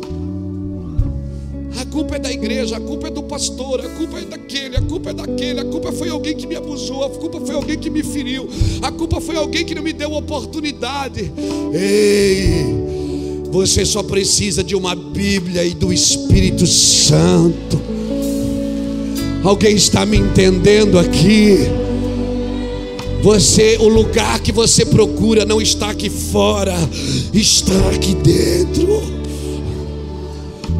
A 1.78 1.86
culpa 1.86 2.16
é 2.16 2.20
da 2.20 2.32
igreja, 2.32 2.78
a 2.78 2.80
culpa 2.80 3.08
é 3.08 3.10
do 3.10 3.24
pastor, 3.24 3.82
a 3.82 3.90
culpa 3.90 4.20
é 4.20 4.26
daquele, 4.26 4.78
a 4.78 4.82
culpa 4.82 5.10
é 5.10 5.14
daquele, 5.14 5.60
a 5.60 5.66
culpa 5.66 5.92
foi 5.92 6.10
alguém 6.10 6.36
que 6.36 6.48
me 6.48 6.56
abusou, 6.56 7.04
a 7.04 7.10
culpa 7.10 7.40
foi 7.42 7.56
alguém 7.56 7.78
que 7.78 7.90
me 7.90 8.04
feriu, 8.04 8.50
a 8.82 8.92
culpa 8.92 9.20
foi 9.20 9.36
alguém 9.36 9.66
que 9.66 9.76
não 9.76 9.84
me 9.84 9.94
deu 9.94 10.14
oportunidade. 10.14 11.32
Ei, 11.74 12.86
você 13.52 13.86
só 13.86 14.04
precisa 14.04 14.64
de 14.64 14.76
uma 14.76 14.96
Bíblia 14.96 15.66
e 15.66 15.74
do 15.74 15.92
Espírito 15.92 16.66
Santo. 16.66 17.80
Alguém 19.44 19.76
está 19.76 20.06
me 20.06 20.18
entendendo 20.18 20.98
aqui? 20.98 21.60
Você, 23.22 23.78
o 23.80 23.88
lugar 23.88 24.40
que 24.40 24.52
você 24.52 24.86
procura 24.86 25.46
não 25.46 25.62
está 25.62 25.90
aqui 25.90 26.10
fora, 26.10 26.76
está 27.34 27.90
aqui 27.90 28.14
dentro. 28.16 29.25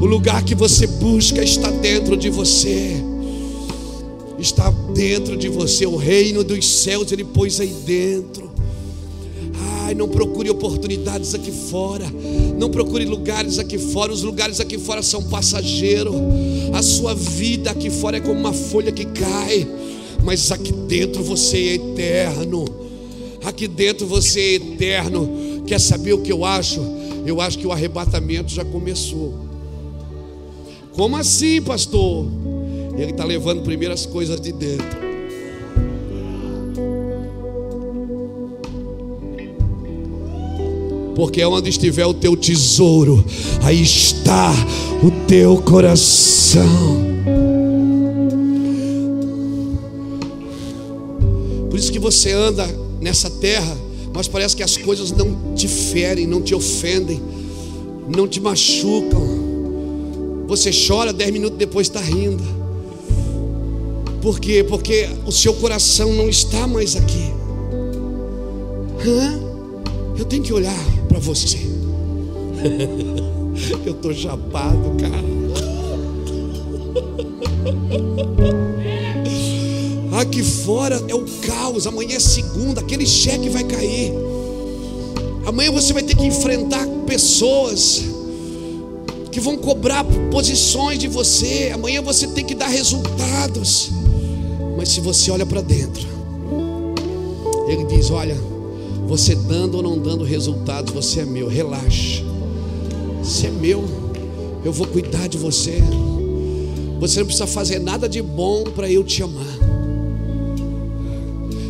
O 0.02 0.06
lugar 0.06 0.44
que 0.44 0.56
você 0.56 0.88
busca 0.88 1.44
está 1.44 1.70
dentro 1.72 2.16
de 2.16 2.30
você. 2.30 2.96
Está 4.38 4.70
dentro 4.94 5.38
de 5.38 5.48
você. 5.50 5.86
O 5.86 5.96
reino 5.96 6.44
dos 6.44 6.66
céus 6.66 7.12
ele 7.12 7.24
pôs 7.24 7.60
aí 7.60 7.74
dentro. 7.86 8.52
Ai, 9.84 9.94
não 9.94 10.08
procure 10.08 10.50
oportunidades 10.50 11.34
aqui 11.34 11.52
fora. 11.52 12.06
Não 12.58 12.70
procure 12.70 13.06
lugares 13.06 13.60
aqui 13.60 13.78
fora. 13.78 14.12
Os 14.12 14.24
lugares 14.24 14.60
aqui 14.60 14.78
fora 14.78 15.02
são 15.02 15.24
passageiros. 15.24 16.16
A 16.74 16.82
sua 16.82 17.14
vida 17.14 17.72
aqui 17.72 17.90
fora 17.90 18.18
é 18.18 18.20
como 18.20 18.40
uma 18.40 18.54
folha 18.54 18.92
que 18.92 19.06
cai 19.06 19.68
mas 20.26 20.52
aqui 20.52 20.72
dentro 20.72 21.24
você 21.24 21.58
é 21.58 21.74
eterno. 21.76 22.66
Aqui 23.44 23.68
dentro 23.68 24.08
você 24.08 24.40
é 24.40 24.54
eterno. 24.56 25.64
Quer 25.68 25.80
saber 25.80 26.14
o 26.14 26.22
que 26.22 26.32
eu 26.32 26.44
acho? 26.44 26.82
Eu 27.24 27.40
acho 27.40 27.60
que 27.60 27.68
o 27.68 27.72
arrebatamento 27.72 28.52
já 28.52 28.66
começou. 28.66 29.45
Como 30.96 31.18
assim, 31.18 31.62
pastor? 31.62 32.26
Ele 32.98 33.12
está 33.12 33.26
levando 33.26 33.62
primeiro 33.62 33.94
as 33.94 34.06
coisas 34.06 34.40
de 34.40 34.52
dentro. 34.52 35.06
Porque 41.16 41.44
onde 41.46 41.70
estiver 41.70 42.06
o 42.06 42.14
teu 42.14 42.36
tesouro, 42.36 43.24
aí 43.64 43.82
está 43.82 44.52
o 45.04 45.12
teu 45.28 45.62
coração. 45.62 47.06
você 52.06 52.34
anda 52.34 52.68
nessa 53.02 53.32
terra, 53.32 53.76
mas 54.14 54.28
parece 54.28 54.56
que 54.56 54.62
as 54.62 54.78
coisas 54.78 55.12
não 55.12 55.56
te 55.56 55.68
ferem, 55.68 56.28
não 56.28 56.40
te 56.40 56.54
ofendem, 56.54 57.20
não 58.16 58.28
te 58.28 58.40
machucam. 58.40 59.35
Você 60.48 60.70
chora, 60.72 61.12
dez 61.12 61.32
minutos 61.32 61.58
depois 61.58 61.88
está 61.88 62.00
rindo. 62.00 62.44
Por 64.22 64.40
quê? 64.40 64.66
Porque 64.68 65.10
o 65.26 65.32
seu 65.32 65.54
coração 65.56 66.14
não 66.14 66.30
está 66.30 66.68
mais 66.68 66.96
aqui. 66.96 67.32
Hã? 69.06 69.40
Eu 70.18 70.26
tenho 70.26 70.44
que 70.44 70.54
olhar 70.54 70.78
para 71.08 71.20
você. 71.20 71.58
Eu 73.86 73.94
estou 73.94 74.14
chapado, 74.14 74.96
cara. 75.00 75.24
Aqui 80.20 80.44
fora 80.44 81.02
é 81.08 81.16
o 81.16 81.26
caos. 81.46 81.86
Amanhã 81.86 82.16
é 82.16 82.20
segunda, 82.20 82.82
aquele 82.82 83.06
cheque 83.06 83.50
vai 83.50 83.64
cair. 83.64 84.12
Amanhã 85.46 85.72
você 85.72 85.94
vai 85.94 86.04
ter 86.04 86.16
que 86.16 86.26
enfrentar 86.26 86.86
pessoas 87.06 88.15
que 89.36 89.40
vão 89.42 89.58
cobrar 89.58 90.06
posições 90.32 90.98
de 90.98 91.10
você. 91.10 91.70
Amanhã 91.74 92.02
você 92.02 92.26
tem 92.26 92.46
que 92.46 92.56
dar 92.56 92.68
resultados. 92.70 93.90
Mas 94.78 94.88
se 94.88 95.02
você 95.02 95.30
olha 95.30 95.46
para 95.46 95.60
dentro, 95.60 96.08
ele 97.68 97.84
diz: 97.84 98.10
Olha, 98.12 98.38
você 99.06 99.36
dando 99.36 99.76
ou 99.76 99.84
não 99.84 100.00
dando 100.00 100.24
resultados, 100.24 100.94
você 100.94 101.20
é 101.20 101.26
meu. 101.26 101.50
Relaxa, 101.50 102.24
você 103.22 103.48
é 103.48 103.52
meu. 103.52 103.84
Eu 104.64 104.72
vou 104.72 104.88
cuidar 104.88 105.28
de 105.28 105.38
você. 105.38 105.84
Você 107.02 107.20
não 107.20 107.26
precisa 107.26 107.46
fazer 107.46 107.80
nada 107.80 108.08
de 108.08 108.22
bom 108.22 108.64
para 108.64 108.90
eu 108.90 109.04
te 109.04 109.22
amar. 109.22 109.60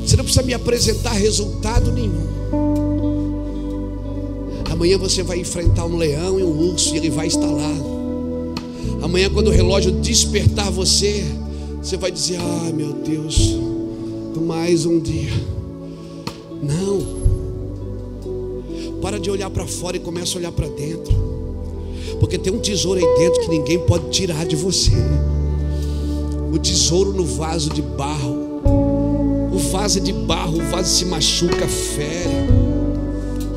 Você 0.06 0.16
não 0.16 0.24
precisa 0.24 0.46
me 0.46 0.54
apresentar 0.54 1.14
resultado 1.14 1.92
nenhum. 1.92 2.35
Amanhã 4.76 4.98
você 4.98 5.24
vai 5.24 5.40
enfrentar 5.40 5.86
um 5.86 5.96
leão 5.96 6.38
e 6.38 6.44
um 6.44 6.70
urso 6.70 6.94
e 6.94 6.98
ele 6.98 7.10
vai 7.10 7.28
estar 7.28 7.50
lá. 7.50 7.74
Amanhã, 9.02 9.30
quando 9.30 9.48
o 9.48 9.52
relógio 9.52 9.90
despertar 9.94 10.70
você, 10.70 11.24
você 11.82 11.96
vai 11.96 12.12
dizer: 12.12 12.38
Ah, 12.42 12.72
meu 12.74 12.92
Deus, 12.92 13.56
mais 14.46 14.86
um 14.86 15.00
dia. 15.00 15.32
Não. 16.62 17.24
Para 19.02 19.18
de 19.18 19.32
olhar 19.32 19.50
para 19.50 19.66
fora 19.66 19.96
e 19.96 20.00
começa 20.02 20.36
a 20.36 20.40
olhar 20.40 20.52
para 20.52 20.68
dentro. 20.68 21.16
Porque 22.20 22.38
tem 22.38 22.52
um 22.52 22.60
tesouro 22.60 23.00
aí 23.00 23.18
dentro 23.18 23.42
que 23.44 23.48
ninguém 23.48 23.80
pode 23.80 24.10
tirar 24.10 24.46
de 24.46 24.58
você. 24.58 24.92
O 26.54 26.60
tesouro 26.60 27.14
no 27.14 27.24
vaso 27.24 27.70
de 27.70 27.82
barro 27.82 28.46
o 29.56 29.58
vaso 29.58 30.00
é 30.00 30.02
de 30.02 30.12
barro, 30.12 30.58
o 30.58 30.70
vaso 30.70 30.94
se 30.94 31.06
machuca, 31.06 31.66
fere. 31.66 32.65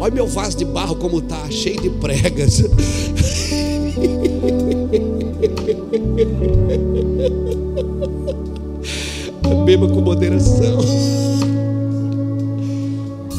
Olha 0.01 0.15
meu 0.15 0.27
vaso 0.27 0.57
de 0.57 0.65
barro 0.65 0.97
como 0.97 1.21
tá, 1.21 1.51
cheio 1.51 1.81
de 1.81 1.91
pregas. 1.91 2.63
Beba 9.65 9.89
com 9.89 10.01
moderação. 10.01 10.79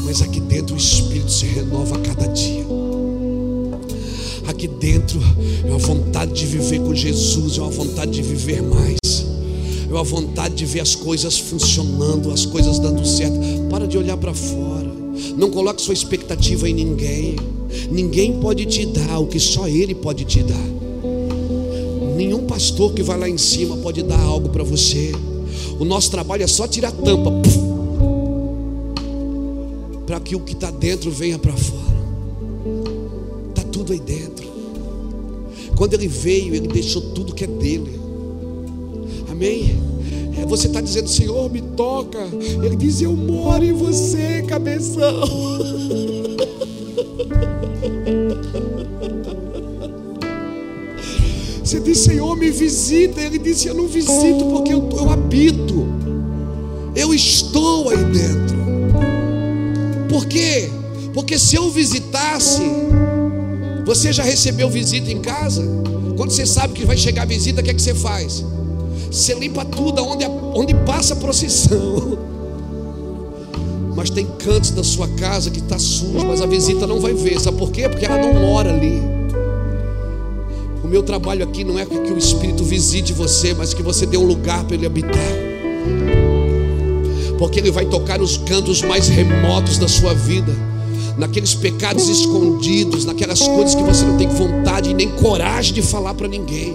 Mas 0.04 0.22
aqui 0.22 0.40
dentro 0.40 0.74
o 0.74 0.78
Espírito 0.78 1.32
se 1.32 1.46
renova 1.46 1.96
a 1.96 2.00
cada 2.00 2.26
dia. 2.28 2.64
Aqui 4.46 4.68
dentro 4.68 5.20
é 5.64 5.68
uma 5.70 5.78
vontade 5.78 6.32
de 6.32 6.46
viver 6.46 6.80
com 6.80 6.94
Jesus, 6.94 7.58
é 7.58 7.62
uma 7.62 7.70
vontade 7.70 8.10
de 8.10 8.22
viver 8.22 8.62
mais 8.62 9.00
é 9.90 9.92
uma 9.92 10.04
vontade 10.04 10.54
de 10.54 10.64
ver 10.64 10.80
as 10.80 10.94
coisas 10.94 11.36
funcionando, 11.36 12.30
as 12.30 12.46
coisas 12.46 12.78
dando 12.78 13.04
certo. 13.04 13.36
Para 13.68 13.88
de 13.88 13.98
olhar 13.98 14.16
para 14.16 14.32
fora. 14.32 14.89
Não 15.36 15.50
coloque 15.50 15.82
sua 15.82 15.94
expectativa 15.94 16.68
em 16.68 16.74
ninguém. 16.74 17.36
Ninguém 17.90 18.40
pode 18.40 18.66
te 18.66 18.86
dar 18.86 19.18
o 19.18 19.26
que 19.26 19.38
só 19.38 19.68
Ele 19.68 19.94
pode 19.94 20.24
te 20.24 20.42
dar. 20.42 20.66
Nenhum 22.16 22.46
pastor 22.46 22.92
que 22.92 23.02
vai 23.02 23.18
lá 23.18 23.28
em 23.28 23.38
cima 23.38 23.76
pode 23.76 24.02
dar 24.02 24.20
algo 24.20 24.48
para 24.48 24.62
você. 24.62 25.12
O 25.78 25.84
nosso 25.84 26.10
trabalho 26.10 26.42
é 26.42 26.46
só 26.46 26.66
tirar 26.66 26.88
a 26.88 26.92
tampa 26.92 27.32
para 30.06 30.20
que 30.20 30.34
o 30.34 30.40
que 30.40 30.52
está 30.54 30.70
dentro 30.70 31.10
venha 31.10 31.38
para 31.38 31.52
fora. 31.52 31.80
Está 33.50 33.62
tudo 33.70 33.92
aí 33.92 34.00
dentro. 34.00 34.50
Quando 35.76 35.94
ele 35.94 36.08
veio, 36.08 36.54
ele 36.54 36.68
deixou 36.68 37.00
tudo 37.00 37.34
que 37.34 37.44
é 37.44 37.46
dele. 37.46 37.98
Amém? 39.30 39.79
Você 40.50 40.66
está 40.66 40.80
dizendo, 40.80 41.08
Senhor, 41.08 41.48
me 41.48 41.60
toca. 41.62 42.18
Ele 42.60 42.74
diz, 42.74 43.00
eu 43.00 43.14
moro 43.14 43.64
em 43.64 43.72
você, 43.72 44.42
cabeção. 44.48 45.20
Você 51.62 51.78
diz, 51.78 51.98
Senhor, 51.98 52.36
me 52.36 52.50
visita. 52.50 53.20
Ele 53.20 53.38
disse, 53.38 53.68
eu 53.68 53.74
não 53.74 53.86
visito 53.86 54.44
porque 54.50 54.74
eu, 54.74 54.88
eu 54.90 55.08
habito. 55.08 55.86
Eu 56.96 57.14
estou 57.14 57.90
aí 57.90 58.04
dentro. 58.06 58.58
Por 60.08 60.26
quê? 60.26 60.68
Porque 61.14 61.38
se 61.38 61.54
eu 61.54 61.70
visitasse, 61.70 62.62
você 63.86 64.12
já 64.12 64.24
recebeu 64.24 64.68
visita 64.68 65.12
em 65.12 65.20
casa? 65.20 65.62
Quando 66.16 66.32
você 66.32 66.44
sabe 66.44 66.74
que 66.74 66.84
vai 66.84 66.96
chegar 66.96 67.24
visita, 67.24 67.60
o 67.60 67.64
que 67.64 67.70
é 67.70 67.74
que 67.74 67.80
você 67.80 67.94
faz? 67.94 68.44
Você 69.10 69.34
limpa 69.34 69.64
tudo 69.64 70.04
onde, 70.04 70.24
onde 70.54 70.74
passa 70.74 71.14
a 71.14 71.16
procissão. 71.16 72.18
Mas 73.96 74.08
tem 74.08 74.24
cantos 74.24 74.70
da 74.70 74.84
sua 74.84 75.08
casa 75.08 75.50
que 75.50 75.58
está 75.58 75.78
sujo, 75.78 76.26
mas 76.26 76.40
a 76.40 76.46
visita 76.46 76.86
não 76.86 77.00
vai 77.00 77.12
ver. 77.12 77.40
Sabe 77.40 77.58
por 77.58 77.70
quê? 77.70 77.88
Porque 77.88 78.06
ela 78.06 78.18
não 78.18 78.32
mora 78.34 78.72
ali. 78.72 79.02
O 80.82 80.88
meu 80.88 81.02
trabalho 81.02 81.44
aqui 81.44 81.64
não 81.64 81.78
é 81.78 81.84
que 81.84 82.12
o 82.12 82.16
Espírito 82.16 82.64
visite 82.64 83.12
você, 83.12 83.52
mas 83.52 83.74
que 83.74 83.82
você 83.82 84.06
dê 84.06 84.16
um 84.16 84.24
lugar 84.24 84.64
para 84.64 84.76
ele 84.76 84.86
habitar. 84.86 85.10
Porque 87.36 87.58
ele 87.58 87.70
vai 87.70 87.86
tocar 87.86 88.18
nos 88.18 88.36
cantos 88.36 88.80
mais 88.82 89.08
remotos 89.08 89.76
da 89.76 89.88
sua 89.88 90.14
vida 90.14 90.52
naqueles 91.18 91.54
pecados 91.54 92.08
escondidos, 92.08 93.04
naquelas 93.04 93.40
coisas 93.40 93.74
que 93.74 93.82
você 93.82 94.04
não 94.04 94.16
tem 94.16 94.28
vontade 94.28 94.90
e 94.90 94.94
nem 94.94 95.10
coragem 95.10 95.74
de 95.74 95.82
falar 95.82 96.14
para 96.14 96.26
ninguém. 96.26 96.74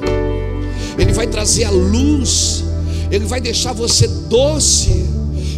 Ele 0.98 1.12
vai 1.14 1.28
trazer 1.28 1.66
a 1.66 1.72
luz, 1.72 2.64
Ele 3.12 3.26
vai 3.26 3.42
deixar 3.42 3.74
você 3.74 4.08
doce, 4.08 5.06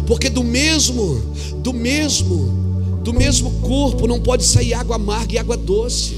porque 0.06 0.28
do 0.28 0.42
mesmo, 0.42 1.20
do 1.58 1.72
mesmo, 1.72 3.00
do 3.02 3.12
mesmo 3.12 3.50
corpo 3.60 4.06
não 4.06 4.20
pode 4.20 4.44
sair 4.44 4.74
água 4.74 4.96
amarga 4.96 5.34
e 5.34 5.38
água 5.38 5.56
doce. 5.56 6.16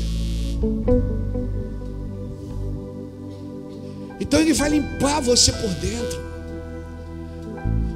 Então 4.18 4.40
ele 4.40 4.52
vai 4.52 4.70
limpar 4.70 5.20
você 5.20 5.50
por 5.52 5.70
dentro. 5.70 6.20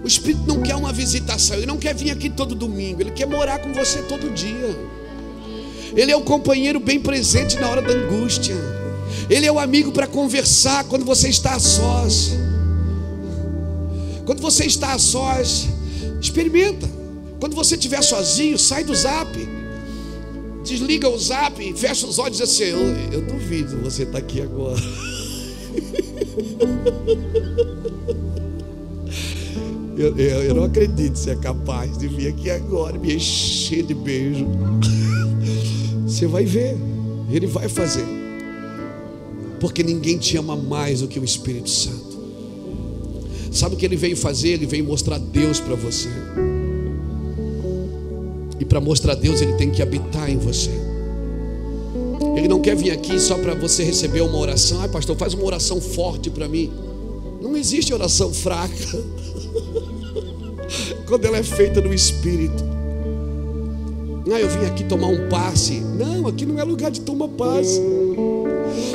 O 0.02 0.06
Espírito 0.06 0.44
não 0.46 0.60
quer 0.60 0.74
uma 0.74 0.92
visitação, 0.92 1.56
ele 1.56 1.66
não 1.66 1.78
quer 1.78 1.94
vir 1.94 2.10
aqui 2.10 2.28
todo 2.28 2.54
domingo, 2.54 3.00
ele 3.00 3.10
quer 3.10 3.26
morar 3.26 3.58
com 3.58 3.72
você 3.72 4.02
todo 4.02 4.34
dia. 4.34 4.76
Ele 5.96 6.10
é 6.10 6.16
o 6.16 6.22
companheiro 6.22 6.80
bem 6.80 7.00
presente 7.00 7.56
na 7.56 7.68
hora 7.70 7.80
da 7.80 7.92
angústia. 7.92 8.56
Ele 9.28 9.46
é 9.46 9.52
o 9.52 9.58
amigo 9.58 9.92
para 9.92 10.06
conversar 10.06 10.84
quando 10.84 11.04
você 11.04 11.28
está 11.28 11.54
a 11.54 11.58
sós. 11.58 12.32
Quando 14.24 14.40
você 14.40 14.64
está 14.64 14.94
a 14.94 14.98
sós, 14.98 15.68
experimenta. 16.20 16.88
Quando 17.40 17.54
você 17.54 17.74
estiver 17.74 18.02
sozinho, 18.02 18.58
sai 18.58 18.84
do 18.84 18.94
zap. 18.94 19.30
Desliga 20.64 21.08
o 21.08 21.18
zap, 21.18 21.74
fecha 21.74 22.06
os 22.06 22.18
olhos 22.18 22.38
e 22.38 22.42
diz 22.42 22.50
assim: 22.50 22.64
eu, 22.64 22.78
eu 23.12 23.22
duvido 23.22 23.78
você 23.82 24.02
estar 24.04 24.12
tá 24.12 24.18
aqui 24.18 24.40
agora. 24.40 24.80
Eu, 29.96 30.16
eu, 30.16 30.42
eu, 30.42 30.54
não 30.56 30.64
acredito 30.64 31.12
que 31.12 31.18
você 31.20 31.30
é 31.30 31.36
capaz 31.36 31.96
de 31.96 32.08
vir 32.08 32.26
aqui 32.26 32.50
agora 32.50 32.98
me 32.98 33.14
encher 33.14 33.84
de 33.84 33.94
beijo. 33.94 34.44
Você 36.04 36.26
vai 36.26 36.44
ver, 36.44 36.76
Ele 37.30 37.46
vai 37.46 37.68
fazer. 37.68 38.23
Porque 39.64 39.82
ninguém 39.82 40.18
te 40.18 40.36
ama 40.36 40.54
mais 40.54 41.00
do 41.00 41.08
que 41.08 41.18
o 41.18 41.24
Espírito 41.24 41.70
Santo. 41.70 42.18
Sabe 43.50 43.74
o 43.74 43.78
que 43.78 43.86
ele 43.86 43.96
veio 43.96 44.14
fazer? 44.14 44.50
Ele 44.50 44.66
veio 44.66 44.84
mostrar 44.84 45.16
Deus 45.18 45.58
para 45.58 45.74
você. 45.74 46.10
E 48.60 48.64
para 48.66 48.78
mostrar 48.78 49.14
Deus, 49.14 49.40
ele 49.40 49.54
tem 49.54 49.70
que 49.70 49.80
habitar 49.80 50.28
em 50.28 50.36
você. 50.36 50.68
Ele 52.36 52.46
não 52.46 52.60
quer 52.60 52.76
vir 52.76 52.90
aqui 52.90 53.18
só 53.18 53.38
para 53.38 53.54
você 53.54 53.82
receber 53.82 54.20
uma 54.20 54.36
oração. 54.36 54.82
Ai, 54.82 54.88
pastor, 54.90 55.16
faz 55.16 55.32
uma 55.32 55.46
oração 55.46 55.80
forte 55.80 56.28
para 56.28 56.46
mim. 56.46 56.70
Não 57.40 57.56
existe 57.56 57.94
oração 57.94 58.34
fraca. 58.34 58.74
Quando 61.08 61.24
ela 61.24 61.38
é 61.38 61.42
feita 61.42 61.80
no 61.80 61.94
Espírito. 61.94 62.62
Ah, 64.30 64.38
eu 64.38 64.48
vim 64.50 64.66
aqui 64.66 64.84
tomar 64.84 65.06
um 65.06 65.26
passe. 65.30 65.80
Não, 65.80 66.26
aqui 66.26 66.44
não 66.44 66.60
é 66.60 66.64
lugar 66.64 66.90
de 66.90 67.00
tomar 67.00 67.28
passe. 67.28 67.80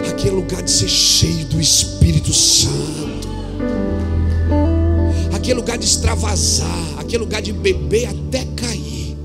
Aqui 0.10 0.28
é 0.28 0.32
lugar 0.32 0.62
de 0.62 0.72
ser 0.72 0.90
cheio 0.90 1.46
do 1.46 1.60
Espírito 1.60 2.34
Santo. 2.34 3.28
Aqui 5.34 5.52
é 5.52 5.54
lugar 5.54 5.78
de 5.78 5.86
extravasar. 5.86 7.00
Aqui 7.00 7.16
é 7.16 7.20
lugar 7.20 7.42
de 7.42 7.54
beber 7.54 8.08
até 8.08 8.46
cair. 8.56 9.18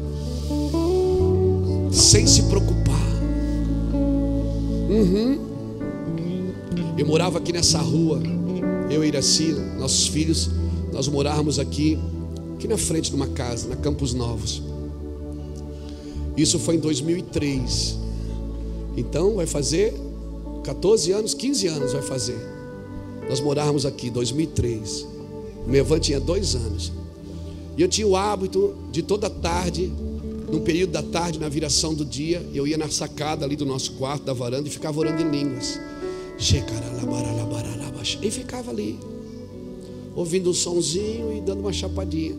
Sem 1.90 2.26
se 2.26 2.44
preocupar. 2.44 2.94
Uhum. 4.88 5.38
Eu 6.96 7.06
morava 7.06 7.38
aqui 7.38 7.52
nessa 7.52 7.78
rua. 7.78 8.22
Eu 8.90 9.04
e 9.04 9.08
Iraci, 9.08 9.52
nossos 9.78 10.06
filhos. 10.06 10.50
Nós 10.92 11.08
morávamos 11.08 11.58
aqui. 11.58 11.98
Aqui 12.54 12.68
na 12.68 12.78
frente 12.78 13.10
de 13.10 13.16
uma 13.16 13.26
casa, 13.26 13.68
na 13.68 13.76
Campos 13.76 14.14
Novos. 14.14 14.62
Isso 16.36 16.58
foi 16.58 16.76
em 16.76 16.80
2003. 16.80 17.98
Então 18.96 19.34
vai 19.34 19.46
fazer 19.46 20.03
14 20.64 21.12
anos, 21.12 21.34
15 21.34 21.66
anos 21.68 21.92
vai 21.92 22.02
fazer. 22.02 22.38
Nós 23.28 23.40
morávamos 23.40 23.86
aqui, 23.86 24.10
2003. 24.10 25.06
O 25.66 25.70
meu 25.70 25.84
avô 25.84 25.98
tinha 25.98 26.18
dois 26.18 26.54
anos. 26.54 26.92
E 27.76 27.82
eu 27.82 27.88
tinha 27.88 28.06
o 28.06 28.16
hábito 28.16 28.74
de 28.90 29.02
toda 29.02 29.28
tarde, 29.28 29.92
num 30.50 30.60
período 30.60 30.90
da 30.90 31.02
tarde, 31.02 31.38
na 31.38 31.48
viração 31.48 31.94
do 31.94 32.04
dia, 32.04 32.44
eu 32.52 32.66
ia 32.66 32.76
na 32.76 32.88
sacada 32.88 33.44
ali 33.44 33.56
do 33.56 33.66
nosso 33.66 33.92
quarto, 33.92 34.24
da 34.24 34.32
varanda, 34.32 34.68
e 34.68 34.70
ficava 34.70 34.98
orando 34.98 35.22
em 35.22 35.30
línguas. 35.30 35.80
E 38.22 38.30
ficava 38.30 38.70
ali, 38.70 38.98
ouvindo 40.14 40.50
um 40.50 40.54
sonzinho 40.54 41.36
e 41.36 41.40
dando 41.40 41.60
uma 41.60 41.72
chapadinha. 41.72 42.36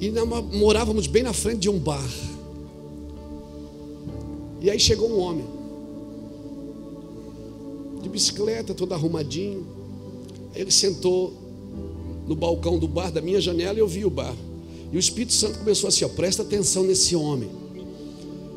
E 0.00 0.10
morávamos 0.56 1.06
bem 1.06 1.22
na 1.22 1.32
frente 1.32 1.60
de 1.60 1.68
um 1.68 1.78
bar. 1.78 2.08
E 4.62 4.70
aí 4.70 4.78
chegou 4.78 5.10
um 5.10 5.18
homem, 5.18 5.44
de 8.02 8.08
bicicleta, 8.08 8.74
todo 8.74 8.92
arrumadinho. 8.92 9.66
Ele 10.54 10.70
sentou 10.70 11.32
no 12.26 12.34
balcão 12.34 12.78
do 12.78 12.88
bar, 12.88 13.10
da 13.10 13.20
minha 13.20 13.40
janela, 13.40 13.74
e 13.74 13.80
eu 13.80 13.88
vi 13.88 14.04
o 14.04 14.10
bar. 14.10 14.34
E 14.92 14.96
o 14.96 14.98
Espírito 15.00 15.32
Santo 15.32 15.58
começou 15.58 15.88
assim: 15.88 16.04
ó, 16.04 16.08
presta 16.08 16.42
atenção 16.42 16.82
nesse 16.82 17.14
homem. 17.14 17.50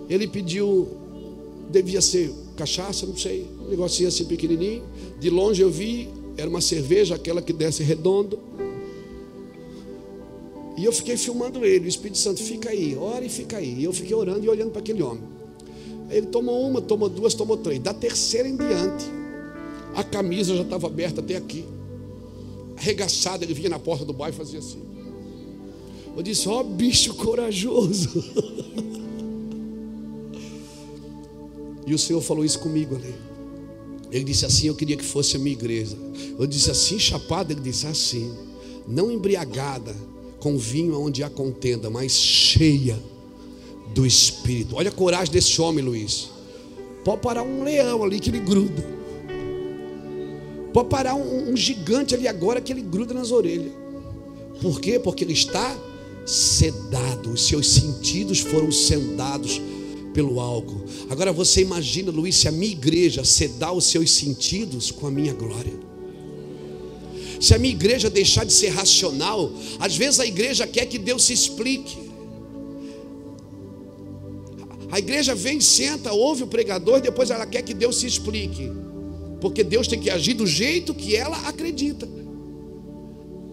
Ele 0.09 0.27
pediu, 0.27 0.87
devia 1.69 2.01
ser 2.01 2.31
cachaça, 2.55 3.05
não 3.05 3.15
sei, 3.15 3.47
um 3.65 3.69
negocinho 3.69 4.09
assim 4.09 4.25
pequenininho. 4.25 4.83
De 5.19 5.29
longe 5.29 5.61
eu 5.61 5.69
vi, 5.69 6.09
era 6.37 6.49
uma 6.49 6.61
cerveja, 6.61 7.15
aquela 7.15 7.41
que 7.41 7.53
desce 7.53 7.83
redondo. 7.83 8.39
E 10.77 10.85
eu 10.85 10.91
fiquei 10.91 11.15
filmando 11.15 11.63
ele. 11.63 11.85
O 11.85 11.87
Espírito 11.87 12.17
Santo 12.17 12.41
fica 12.41 12.69
aí, 12.69 12.97
ora 12.99 13.23
e 13.23 13.29
fica 13.29 13.57
aí. 13.57 13.75
E 13.79 13.83
eu 13.83 13.93
fiquei 13.93 14.15
orando 14.15 14.43
e 14.43 14.49
olhando 14.49 14.71
para 14.71 14.81
aquele 14.81 15.03
homem. 15.03 15.23
Ele 16.09 16.27
tomou 16.27 16.67
uma, 16.67 16.81
tomou 16.81 17.09
duas, 17.09 17.33
tomou 17.33 17.57
três. 17.57 17.79
Da 17.79 17.93
terceira 17.93 18.47
em 18.47 18.55
diante, 18.55 19.05
a 19.95 20.03
camisa 20.03 20.55
já 20.55 20.63
estava 20.63 20.87
aberta 20.87 21.21
até 21.21 21.35
aqui. 21.35 21.65
Arregaçada, 22.77 23.45
ele 23.45 23.53
vinha 23.53 23.69
na 23.69 23.79
porta 23.79 24.03
do 24.03 24.13
bairro 24.13 24.35
e 24.35 24.37
fazia 24.37 24.59
assim. 24.59 24.81
Eu 26.15 26.23
disse: 26.23 26.47
Ó, 26.47 26.59
oh, 26.59 26.63
bicho 26.63 27.13
corajoso. 27.15 28.23
e 31.85 31.93
o 31.93 31.99
Senhor 31.99 32.21
falou 32.21 32.43
isso 32.45 32.59
comigo 32.59 32.95
ali. 32.95 33.13
Ele 34.11 34.23
disse 34.23 34.45
assim: 34.45 34.67
Eu 34.67 34.75
queria 34.75 34.97
que 34.97 35.05
fosse 35.05 35.35
a 35.35 35.39
minha 35.39 35.53
igreja. 35.53 35.97
Eu 36.37 36.47
disse 36.47 36.69
assim, 36.71 36.99
chapada. 36.99 37.51
Ele 37.51 37.61
disse 37.61 37.87
assim, 37.87 38.31
não 38.87 39.11
embriagada 39.11 39.95
com 40.39 40.57
vinho 40.57 40.99
onde 40.99 41.23
há 41.23 41.29
contenda, 41.29 41.89
mas 41.89 42.11
cheia 42.11 42.99
do 43.93 44.05
Espírito. 44.05 44.75
Olha 44.75 44.89
a 44.89 44.93
coragem 44.93 45.31
desse 45.31 45.61
homem, 45.61 45.83
Luiz. 45.83 46.29
Pode 47.05 47.21
parar 47.21 47.43
um 47.43 47.63
leão 47.63 48.03
ali 48.03 48.19
que 48.19 48.29
ele 48.29 48.39
gruda. 48.39 48.92
Pode 50.73 50.89
parar 50.89 51.13
um, 51.13 51.51
um 51.51 51.55
gigante 51.55 52.15
ali 52.15 52.27
agora 52.27 52.59
que 52.59 52.73
ele 52.73 52.81
gruda 52.81 53.13
nas 53.13 53.31
orelhas. 53.31 53.71
Por 54.61 54.81
quê? 54.81 54.99
Porque 54.99 55.23
ele 55.23 55.33
está 55.33 55.77
sedado, 56.25 57.31
os 57.31 57.47
seus 57.47 57.67
sentidos 57.67 58.39
foram 58.39 58.71
sedados 58.71 59.61
pelo 60.13 60.39
álcool. 60.39 60.83
Agora 61.09 61.31
você 61.31 61.61
imagina, 61.61 62.11
Luiz, 62.11 62.35
se 62.35 62.47
a 62.47 62.51
minha 62.51 62.71
igreja 62.71 63.23
sedar 63.23 63.73
os 63.73 63.85
seus 63.85 64.11
sentidos 64.11 64.89
com 64.89 65.07
a 65.07 65.11
minha 65.11 65.33
glória. 65.33 65.73
Se 67.39 67.53
a 67.53 67.59
minha 67.59 67.73
igreja 67.73 68.09
deixar 68.09 68.45
de 68.45 68.53
ser 68.53 68.69
racional, 68.69 69.51
às 69.79 69.97
vezes 69.97 70.19
a 70.19 70.25
igreja 70.25 70.65
quer 70.65 70.85
que 70.85 70.97
Deus 70.97 71.25
se 71.25 71.33
explique. 71.33 71.97
A 74.89 74.99
igreja 74.99 75.35
vem, 75.35 75.59
senta, 75.59 76.13
ouve 76.13 76.43
o 76.43 76.47
pregador, 76.47 77.01
depois 77.01 77.29
ela 77.29 77.45
quer 77.45 77.63
que 77.63 77.73
Deus 77.73 77.97
se 77.97 78.07
explique. 78.07 78.71
Porque 79.43 79.61
Deus 79.61 79.89
tem 79.89 79.99
que 79.99 80.09
agir 80.09 80.35
do 80.35 80.47
jeito 80.47 80.93
que 80.93 81.17
ela 81.17 81.35
acredita. 81.49 82.07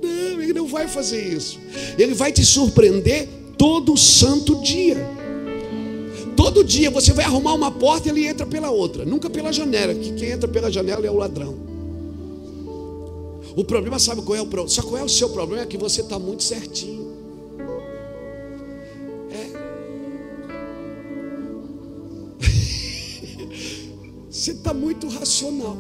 Não, 0.00 0.40
ele 0.40 0.52
não 0.52 0.68
vai 0.68 0.86
fazer 0.86 1.20
isso. 1.20 1.58
Ele 1.98 2.14
vai 2.14 2.30
te 2.30 2.44
surpreender 2.44 3.28
todo 3.58 3.96
santo 3.96 4.62
dia. 4.62 5.04
Todo 6.36 6.62
dia 6.62 6.92
você 6.92 7.12
vai 7.12 7.24
arrumar 7.24 7.54
uma 7.54 7.72
porta 7.72 8.06
e 8.06 8.12
ele 8.12 8.24
entra 8.24 8.46
pela 8.46 8.70
outra, 8.70 9.04
nunca 9.04 9.28
pela 9.28 9.52
janela, 9.52 9.92
que 9.92 10.12
quem 10.12 10.30
entra 10.30 10.46
pela 10.46 10.70
janela 10.70 11.04
é 11.04 11.10
o 11.10 11.16
ladrão. 11.16 11.56
O 13.56 13.64
problema, 13.64 13.98
sabe 13.98 14.22
qual 14.22 14.38
é 14.38 14.40
o 14.40 14.46
problema? 14.46 14.68
Só 14.68 14.82
qual 14.82 14.96
é 14.96 15.02
o 15.02 15.08
seu 15.08 15.30
problema? 15.30 15.64
É 15.64 15.66
que 15.66 15.76
você 15.76 16.02
está 16.02 16.20
muito 16.20 16.44
certinho. 16.44 17.19
Você 24.40 24.52
está 24.52 24.72
muito 24.72 25.06
racional. 25.06 25.76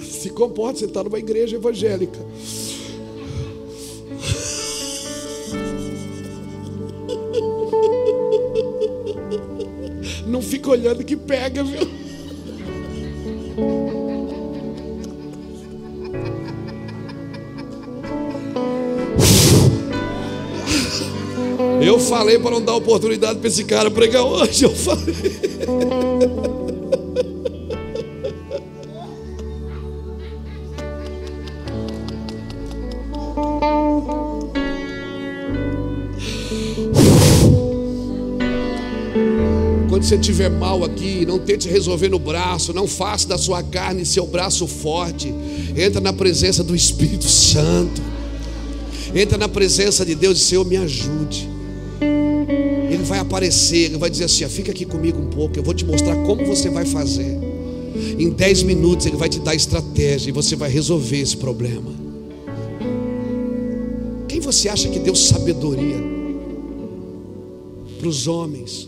Se 0.00 0.30
comporta, 0.30 0.78
você 0.78 0.84
está 0.84 1.02
numa 1.02 1.18
igreja 1.18 1.56
evangélica. 1.56 2.20
Não 10.28 10.40
fica 10.40 10.70
olhando 10.70 11.04
que 11.04 11.16
pega, 11.16 11.64
viu? 11.64 11.90
Eu 21.90 21.98
falei 21.98 22.38
para 22.38 22.52
não 22.52 22.62
dar 22.62 22.76
oportunidade 22.76 23.40
para 23.40 23.48
esse 23.48 23.64
cara 23.64 23.90
pregar 23.90 24.22
hoje. 24.22 24.64
Eu 24.64 24.70
falei. 24.70 25.12
Quando 39.88 40.04
você 40.04 40.14
estiver 40.14 40.48
mal 40.48 40.84
aqui, 40.84 41.26
não 41.26 41.40
tente 41.40 41.68
resolver 41.68 42.08
no 42.08 42.20
braço, 42.20 42.72
não 42.72 42.86
faça 42.86 43.26
da 43.26 43.36
sua 43.36 43.64
carne 43.64 44.06
seu 44.06 44.24
braço 44.28 44.68
forte. 44.68 45.34
Entra 45.76 46.00
na 46.00 46.12
presença 46.12 46.62
do 46.62 46.76
Espírito 46.76 47.26
Santo. 47.26 48.00
Entra 49.12 49.36
na 49.36 49.48
presença 49.48 50.06
de 50.06 50.14
Deus 50.14 50.38
e 50.38 50.44
Senhor, 50.44 50.64
me 50.64 50.76
ajude. 50.76 51.59
Ele 53.00 53.08
vai 53.08 53.18
aparecer, 53.18 53.84
ele 53.86 53.96
vai 53.96 54.10
dizer 54.10 54.24
assim: 54.24 54.46
fica 54.46 54.70
aqui 54.70 54.84
comigo 54.84 55.18
um 55.18 55.30
pouco, 55.30 55.58
eu 55.58 55.62
vou 55.62 55.72
te 55.72 55.86
mostrar 55.86 56.14
como 56.26 56.44
você 56.44 56.68
vai 56.68 56.84
fazer. 56.84 57.38
Em 58.18 58.28
10 58.28 58.62
minutos 58.64 59.06
ele 59.06 59.16
vai 59.16 59.28
te 59.28 59.40
dar 59.40 59.54
estratégia 59.54 60.28
e 60.28 60.32
você 60.32 60.54
vai 60.54 60.68
resolver 60.68 61.18
esse 61.18 61.34
problema. 61.34 61.90
Quem 64.28 64.38
você 64.38 64.68
acha 64.68 64.88
que 64.90 64.98
deu 64.98 65.14
sabedoria 65.14 65.96
para 67.98 68.06
os 68.06 68.26
homens? 68.26 68.86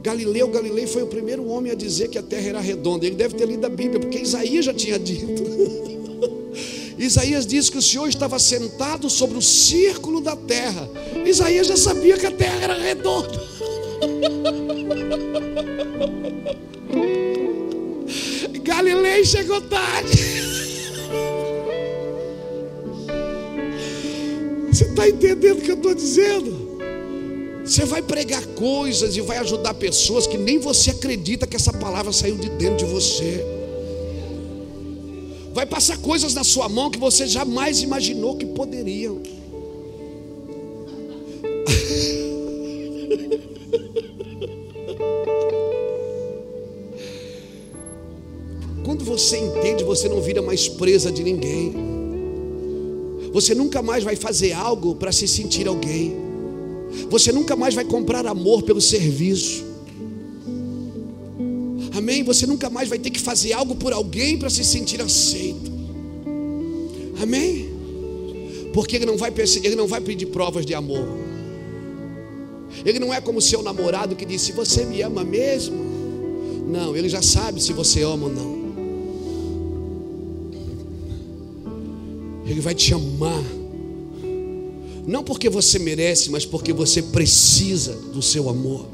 Galileu 0.00 0.48
Galilei 0.48 0.86
foi 0.86 1.02
o 1.02 1.08
primeiro 1.08 1.48
homem 1.48 1.72
a 1.72 1.74
dizer 1.74 2.08
que 2.08 2.18
a 2.18 2.22
terra 2.22 2.50
era 2.50 2.60
redonda. 2.60 3.04
Ele 3.04 3.16
deve 3.16 3.34
ter 3.34 3.48
lido 3.48 3.64
a 3.64 3.68
Bíblia, 3.68 3.98
porque 3.98 4.18
Isaías 4.18 4.64
já 4.64 4.72
tinha 4.72 4.96
dito. 4.96 5.42
Isaías 6.96 7.46
diz 7.46 7.68
que 7.68 7.78
o 7.78 7.82
Senhor 7.82 8.08
estava 8.08 8.38
sentado 8.38 9.10
sobre 9.10 9.36
o 9.36 9.42
círculo 9.42 10.20
da 10.20 10.36
terra. 10.36 10.88
Isaías 11.24 11.66
já 11.66 11.76
sabia 11.76 12.16
que 12.16 12.26
a 12.26 12.30
terra 12.30 12.62
era 12.62 12.74
redonda. 12.74 13.42
Galilei 18.62 19.24
chegou 19.24 19.60
tarde. 19.60 20.34
Você 24.70 24.84
está 24.84 25.08
entendendo 25.08 25.58
o 25.58 25.62
que 25.62 25.70
eu 25.70 25.76
estou 25.76 25.94
dizendo? 25.94 26.64
Você 27.64 27.84
vai 27.84 28.02
pregar 28.02 28.44
coisas 28.48 29.16
e 29.16 29.20
vai 29.20 29.38
ajudar 29.38 29.72
pessoas 29.74 30.26
que 30.26 30.36
nem 30.36 30.58
você 30.58 30.90
acredita 30.90 31.46
que 31.46 31.56
essa 31.56 31.72
palavra 31.72 32.12
saiu 32.12 32.36
de 32.36 32.50
dentro 32.50 32.84
de 32.84 32.92
você. 32.92 33.44
Vai 35.54 35.64
passar 35.64 35.96
coisas 35.98 36.34
na 36.34 36.44
sua 36.44 36.68
mão 36.68 36.90
que 36.90 36.98
você 36.98 37.26
jamais 37.26 37.80
imaginou 37.80 38.36
que 38.36 38.44
poderiam. 38.44 39.22
Você 49.24 49.38
entende, 49.38 49.82
você 49.82 50.06
não 50.06 50.20
vira 50.20 50.42
mais 50.42 50.68
presa 50.68 51.10
de 51.10 51.22
ninguém. 51.22 51.72
Você 53.32 53.54
nunca 53.54 53.80
mais 53.80 54.04
vai 54.04 54.14
fazer 54.14 54.52
algo 54.52 54.94
para 54.94 55.10
se 55.10 55.26
sentir 55.26 55.66
alguém. 55.66 56.14
Você 57.08 57.32
nunca 57.32 57.56
mais 57.56 57.74
vai 57.74 57.84
comprar 57.84 58.26
amor 58.26 58.62
pelo 58.62 58.80
serviço. 58.80 59.64
Amém? 61.96 62.22
Você 62.22 62.46
nunca 62.46 62.68
mais 62.68 62.88
vai 62.88 62.98
ter 62.98 63.10
que 63.10 63.18
fazer 63.18 63.54
algo 63.54 63.74
por 63.74 63.92
alguém 63.92 64.38
para 64.38 64.50
se 64.50 64.62
sentir 64.62 65.00
aceito. 65.00 65.72
Amém? 67.20 67.70
Porque 68.74 68.96
ele 68.96 69.06
não 69.06 69.16
vai 69.16 69.32
ele 69.62 69.74
não 69.74 69.86
vai 69.86 70.00
pedir 70.00 70.26
provas 70.26 70.66
de 70.66 70.74
amor. 70.74 71.08
Ele 72.84 72.98
não 72.98 73.14
é 73.14 73.20
como 73.20 73.40
seu 73.40 73.62
namorado 73.62 74.14
que 74.16 74.26
disse: 74.26 74.52
"Você 74.52 74.84
me 74.84 75.00
ama 75.00 75.24
mesmo?" 75.24 75.76
Não, 76.66 76.94
ele 76.94 77.08
já 77.08 77.22
sabe 77.22 77.62
se 77.62 77.72
você 77.72 78.02
ama 78.02 78.26
ou 78.26 78.32
não. 78.32 78.63
Ele 82.46 82.60
vai 82.60 82.74
te 82.74 82.92
amar 82.92 83.42
não 85.06 85.22
porque 85.22 85.50
você 85.50 85.78
merece, 85.78 86.30
mas 86.30 86.46
porque 86.46 86.72
você 86.72 87.02
precisa 87.02 87.92
do 88.12 88.22
seu 88.22 88.48
amor. 88.48 88.86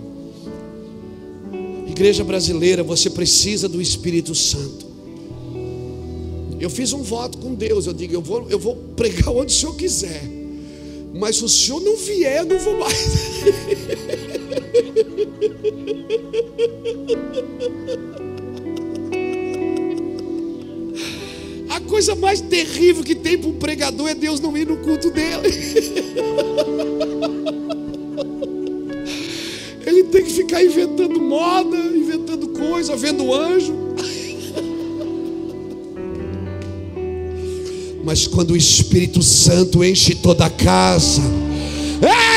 Igreja 1.86 2.24
brasileira, 2.24 2.82
você 2.82 3.08
precisa 3.08 3.68
do 3.68 3.80
Espírito 3.80 4.34
Santo. 4.34 4.90
Eu 6.58 6.68
fiz 6.68 6.92
um 6.92 7.02
voto 7.02 7.38
com 7.38 7.54
Deus. 7.54 7.86
Eu 7.86 7.92
digo, 7.92 8.12
eu 8.12 8.20
vou, 8.20 8.48
eu 8.50 8.58
vou 8.58 8.74
pregar 8.96 9.30
onde 9.30 9.54
o 9.54 9.56
Senhor 9.56 9.74
quiser. 9.76 10.22
Mas 11.14 11.36
se 11.36 11.44
o 11.44 11.48
Senhor 11.48 11.80
não 11.80 11.96
vier, 11.96 12.38
eu 12.38 12.46
não 12.46 12.58
vou 12.58 12.78
mais. 12.78 13.20
coisa 21.90 22.14
mais 22.14 22.40
terrível 22.40 23.02
que 23.02 23.16
tem 23.16 23.36
para 23.36 23.50
um 23.50 23.54
pregador 23.54 24.08
é 24.08 24.14
Deus 24.14 24.38
não 24.38 24.56
ir 24.56 24.64
no 24.64 24.76
culto 24.76 25.10
dele. 25.10 25.42
Ele 29.84 30.04
tem 30.04 30.24
que 30.24 30.32
ficar 30.32 30.62
inventando 30.62 31.20
moda, 31.20 31.76
inventando 31.76 32.50
coisa, 32.50 32.94
vendo 32.96 33.34
anjo. 33.34 33.74
Mas 38.04 38.28
quando 38.28 38.52
o 38.52 38.56
Espírito 38.56 39.20
Santo 39.20 39.82
enche 39.82 40.14
toda 40.14 40.46
a 40.46 40.50
casa, 40.50 41.22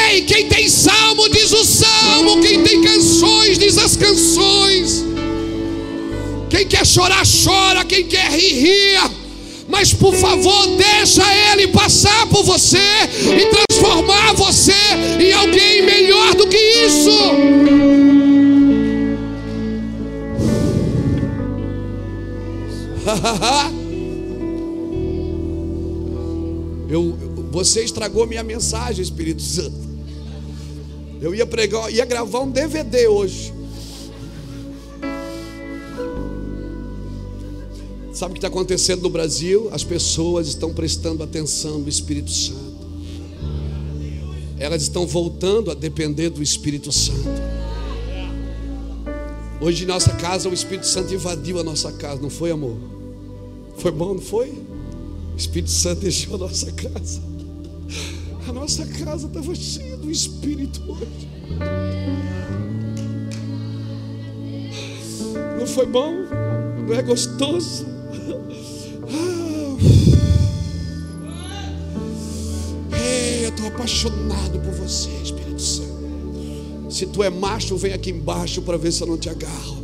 ei, 0.10 0.24
quem 0.24 0.48
tem 0.48 0.68
salmo 0.68 1.30
diz 1.30 1.52
o 1.52 1.64
salmo, 1.64 2.42
quem 2.42 2.64
tem 2.64 2.82
canções 2.82 3.60
diz 3.60 3.78
as 3.78 3.96
canções. 3.96 5.06
Quem 6.50 6.68
quer 6.68 6.88
chorar, 6.88 7.22
chora, 7.44 7.86
quem 7.86 8.08
quer 8.08 8.32
rir, 8.32 8.60
ria 8.60 9.13
mas 9.84 9.94
por 9.94 10.16
favor, 10.16 10.78
deixa 10.78 11.24
Ele 11.52 11.68
passar 11.68 12.26
por 12.30 12.42
você 12.46 12.78
e 12.78 13.50
transformar 13.68 14.32
você 14.32 14.72
em 15.20 15.34
alguém 15.34 15.86
melhor 15.86 16.34
do 16.36 16.48
que 16.48 16.56
isso. 16.56 17.10
Eu, 26.88 27.18
você 27.52 27.84
estragou 27.84 28.26
minha 28.26 28.42
mensagem, 28.42 29.04
Espírito 29.04 29.42
Santo. 29.42 29.84
Eu 31.20 31.36
ia 31.36 31.46
pregar, 31.46 31.92
ia 31.92 32.06
gravar 32.06 32.40
um 32.40 32.50
DVD 32.50 33.10
hoje. 33.10 33.54
Sabe 38.14 38.32
o 38.32 38.34
que 38.36 38.38
está 38.38 38.48
acontecendo 38.48 39.02
no 39.02 39.10
Brasil? 39.10 39.70
As 39.72 39.84
pessoas 39.84 40.48
estão 40.48 40.72
prestando 40.72 41.24
atenção 41.24 41.80
no 41.80 41.90
Espírito 41.90 42.30
Santo. 42.30 42.84
Elas 44.60 44.84
estão 44.84 45.08
voltando 45.08 45.72
a 45.72 45.74
depender 45.74 46.30
do 46.30 46.44
Espírito 46.44 46.92
Santo. 46.92 47.28
Hoje 49.60 49.84
em 49.84 49.88
nossa 49.88 50.12
casa 50.12 50.48
o 50.48 50.54
Espírito 50.54 50.86
Santo 50.86 51.12
invadiu 51.12 51.60
a 51.60 51.64
nossa 51.64 51.92
casa, 51.92 52.22
não 52.22 52.30
foi 52.30 52.52
amor? 52.52 52.78
Foi 53.78 53.92
bom, 53.92 54.14
não 54.14 54.22
foi? 54.22 54.50
O 54.50 55.36
Espírito 55.36 55.72
Santo 55.72 56.02
deixou 56.02 56.36
a 56.36 56.38
nossa 56.38 56.72
casa. 56.72 57.20
A 58.48 58.54
nossa 58.54 58.86
casa 58.86 59.26
estava 59.26 59.56
cheia 59.56 59.98
do 59.98 60.12
Espírito 60.12 60.82
hoje. 60.88 61.30
Não 65.58 65.66
foi 65.66 65.88
bom? 65.88 66.14
Não 66.88 66.94
é 66.94 67.02
gostoso? 67.02 67.93
Apaixonado 73.84 74.60
por 74.60 74.74
você, 74.74 75.10
Espírito 75.22 75.62
Santo. 75.62 75.92
Se 76.90 77.06
tu 77.06 77.22
é 77.22 77.30
macho, 77.30 77.76
vem 77.76 77.92
aqui 77.92 78.12
embaixo 78.12 78.62
para 78.62 78.78
ver 78.78 78.92
se 78.92 79.02
eu 79.02 79.08
não 79.08 79.18
te 79.18 79.30
agarro. 79.30 79.84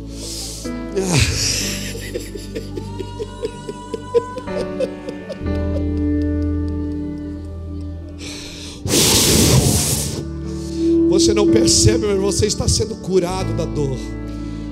Você 11.10 11.34
não 11.34 11.46
percebe, 11.50 12.06
mas 12.06 12.18
você 12.18 12.46
está 12.46 12.66
sendo 12.66 12.94
curado 12.96 13.52
da 13.54 13.66
dor, 13.66 13.98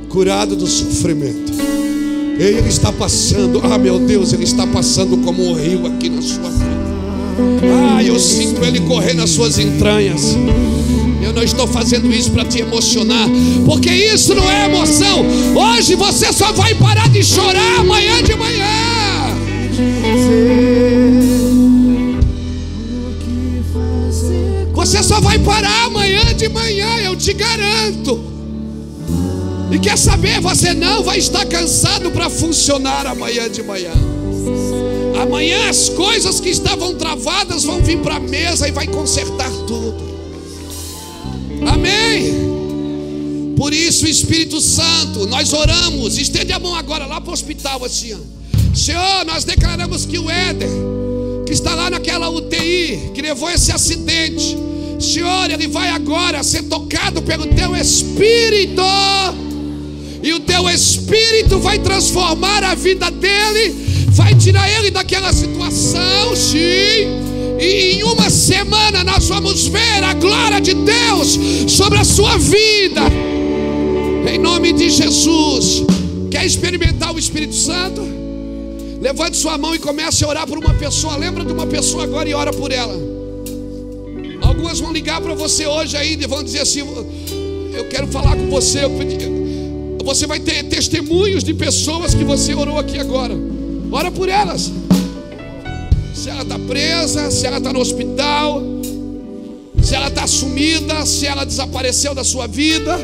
curado 0.08 0.56
do 0.56 0.66
sofrimento. 0.66 1.77
Ele 2.38 2.68
está 2.68 2.92
passando, 2.92 3.60
ah 3.64 3.76
meu 3.76 3.98
Deus, 3.98 4.32
ele 4.32 4.44
está 4.44 4.64
passando 4.64 5.16
como 5.18 5.44
um 5.44 5.54
rio 5.54 5.88
aqui 5.88 6.08
na 6.08 6.22
sua 6.22 6.48
vida. 6.48 6.78
Ah, 7.96 8.02
eu 8.02 8.16
sinto 8.18 8.64
Ele 8.64 8.78
correr 8.82 9.14
nas 9.14 9.30
suas 9.30 9.58
entranhas. 9.58 10.36
Eu 11.20 11.32
não 11.32 11.42
estou 11.42 11.66
fazendo 11.66 12.14
isso 12.14 12.30
para 12.30 12.44
te 12.44 12.60
emocionar, 12.60 13.28
porque 13.66 13.90
isso 13.90 14.36
não 14.36 14.48
é 14.48 14.66
emoção. 14.66 15.26
Hoje 15.54 15.96
você 15.96 16.32
só 16.32 16.52
vai 16.52 16.76
parar 16.76 17.08
de 17.08 17.24
chorar 17.24 17.80
amanhã 17.80 18.22
de 18.22 18.36
manhã. 18.36 18.66
Você 24.74 25.02
só 25.02 25.20
vai 25.20 25.40
parar 25.40 25.86
amanhã 25.86 26.32
de 26.36 26.48
manhã, 26.48 26.98
eu 27.00 27.16
te 27.16 27.32
garanto. 27.32 28.27
E 29.70 29.78
quer 29.78 29.98
saber, 29.98 30.40
você 30.40 30.72
não 30.72 31.02
vai 31.02 31.18
estar 31.18 31.44
cansado 31.46 32.10
para 32.10 32.30
funcionar 32.30 33.06
amanhã 33.06 33.50
de 33.50 33.62
manhã. 33.62 33.92
Amanhã 35.20 35.68
as 35.68 35.88
coisas 35.90 36.40
que 36.40 36.48
estavam 36.48 36.94
travadas 36.94 37.64
vão 37.64 37.82
vir 37.82 37.98
para 37.98 38.16
a 38.16 38.20
mesa 38.20 38.66
e 38.66 38.70
vai 38.70 38.86
consertar 38.86 39.50
tudo. 39.66 40.08
Amém. 41.66 43.54
Por 43.56 43.74
isso, 43.74 44.06
Espírito 44.06 44.60
Santo, 44.60 45.26
nós 45.26 45.52
oramos. 45.52 46.16
Estende 46.16 46.52
a 46.52 46.58
mão 46.58 46.74
agora 46.74 47.04
lá 47.04 47.20
para 47.20 47.30
o 47.30 47.34
hospital, 47.34 47.84
assim. 47.84 48.16
Senhor, 48.74 49.24
nós 49.26 49.44
declaramos 49.44 50.06
que 50.06 50.18
o 50.18 50.30
Éder, 50.30 50.70
que 51.44 51.52
está 51.52 51.74
lá 51.74 51.90
naquela 51.90 52.30
UTI, 52.30 53.10
que 53.12 53.20
levou 53.20 53.50
esse 53.50 53.72
acidente, 53.72 54.56
Senhor, 55.00 55.50
ele 55.50 55.66
vai 55.66 55.88
agora 55.88 56.42
ser 56.42 56.62
tocado 56.64 57.20
pelo 57.22 57.46
teu 57.48 57.74
Espírito. 57.76 58.82
E 60.22 60.32
o 60.32 60.40
teu 60.40 60.68
Espírito 60.68 61.58
vai 61.58 61.78
transformar 61.78 62.64
a 62.64 62.74
vida 62.74 63.10
dele, 63.10 63.74
vai 64.10 64.34
tirar 64.34 64.68
ele 64.70 64.90
daquela 64.90 65.32
situação, 65.32 66.34
sim. 66.34 67.28
E 67.60 67.96
em 67.96 68.02
uma 68.02 68.30
semana 68.30 69.02
nós 69.02 69.28
vamos 69.28 69.66
ver 69.66 70.02
a 70.04 70.14
glória 70.14 70.60
de 70.60 70.74
Deus 70.74 71.38
sobre 71.68 71.98
a 71.98 72.04
sua 72.04 72.36
vida. 72.38 73.02
Em 74.32 74.38
nome 74.38 74.72
de 74.72 74.90
Jesus. 74.90 75.84
Quer 76.30 76.44
experimentar 76.44 77.14
o 77.14 77.18
Espírito 77.18 77.54
Santo? 77.54 78.02
Levante 79.00 79.36
sua 79.36 79.56
mão 79.56 79.74
e 79.74 79.78
comece 79.78 80.24
a 80.24 80.28
orar 80.28 80.46
por 80.46 80.58
uma 80.58 80.74
pessoa. 80.74 81.16
Lembra 81.16 81.44
de 81.44 81.52
uma 81.52 81.66
pessoa 81.66 82.04
agora 82.04 82.28
e 82.28 82.34
ora 82.34 82.52
por 82.52 82.70
ela. 82.70 82.94
Algumas 84.42 84.80
vão 84.80 84.92
ligar 84.92 85.20
para 85.20 85.34
você 85.34 85.66
hoje 85.66 85.96
ainda 85.96 86.24
e 86.24 86.26
vão 86.26 86.42
dizer 86.42 86.60
assim: 86.60 86.80
Eu 87.72 87.88
quero 87.88 88.06
falar 88.08 88.36
com 88.36 88.48
você. 88.50 88.80
Você 90.08 90.26
vai 90.26 90.40
ter 90.40 90.64
testemunhos 90.64 91.44
de 91.44 91.52
pessoas 91.52 92.14
que 92.14 92.24
você 92.24 92.54
orou 92.54 92.78
aqui 92.78 92.98
agora. 92.98 93.34
Ora 93.92 94.10
por 94.10 94.28
elas. 94.28 94.72
Se 96.14 96.30
ela 96.30 96.42
está 96.42 96.58
presa, 96.58 97.30
se 97.30 97.46
ela 97.46 97.58
está 97.58 97.72
no 97.72 97.80
hospital, 97.80 98.62
se 99.82 99.94
ela 99.94 100.08
está 100.08 100.26
sumida, 100.26 101.04
se 101.04 101.26
ela 101.26 101.44
desapareceu 101.44 102.14
da 102.14 102.24
sua 102.24 102.46
vida 102.46 102.98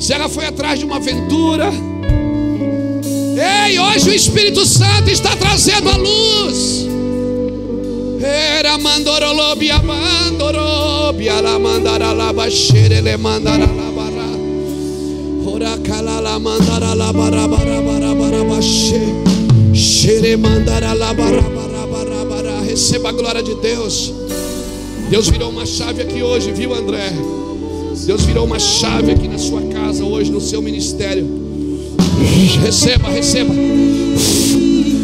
se 0.00 0.14
ela 0.14 0.28
foi 0.30 0.46
atrás 0.46 0.78
de 0.78 0.84
uma 0.86 0.96
aventura. 0.96 1.70
Ei, 3.66 3.78
hoje 3.78 4.08
o 4.08 4.14
Espírito 4.14 4.64
Santo 4.64 5.10
está 5.10 5.36
trazendo 5.36 5.90
a 5.90 5.96
luz. 5.96 6.86
Era 8.22 8.78
mandorolobia 8.78 9.78
mandorobia 9.82 11.40
la 11.40 11.58
mandara 11.58 12.12
la 12.12 12.32
bashere 12.32 13.00
le 15.60 16.38
mandara 16.38 16.94
la 16.94 17.12
bara. 17.12 17.46
Bara 17.48 17.82
bara 17.82 18.14
bara 18.14 18.44
bashe. 18.44 19.00
Shere 19.74 20.36
mandara 20.36 20.94
la 20.94 21.12
bara 21.12 21.42
bara 21.42 21.86
bara 21.86 22.24
bara. 22.24 22.60
Receba 22.64 23.10
a 23.10 23.12
glória 23.12 23.42
de 23.42 23.54
Deus. 23.56 24.12
Deus 25.10 25.28
virou 25.28 25.50
uma 25.50 25.66
chave 25.66 26.02
aqui 26.02 26.22
hoje, 26.22 26.52
viu, 26.52 26.72
André? 26.72 27.12
Deus 28.06 28.22
virou 28.22 28.46
uma 28.46 28.58
chave 28.58 29.12
aqui 29.12 29.28
na 29.28 29.38
sua 29.38 29.62
casa 29.62 30.04
hoje, 30.04 30.30
no 30.30 30.40
seu 30.40 30.62
ministério. 30.62 31.26
Receba, 32.62 33.08
receba. 33.10 33.52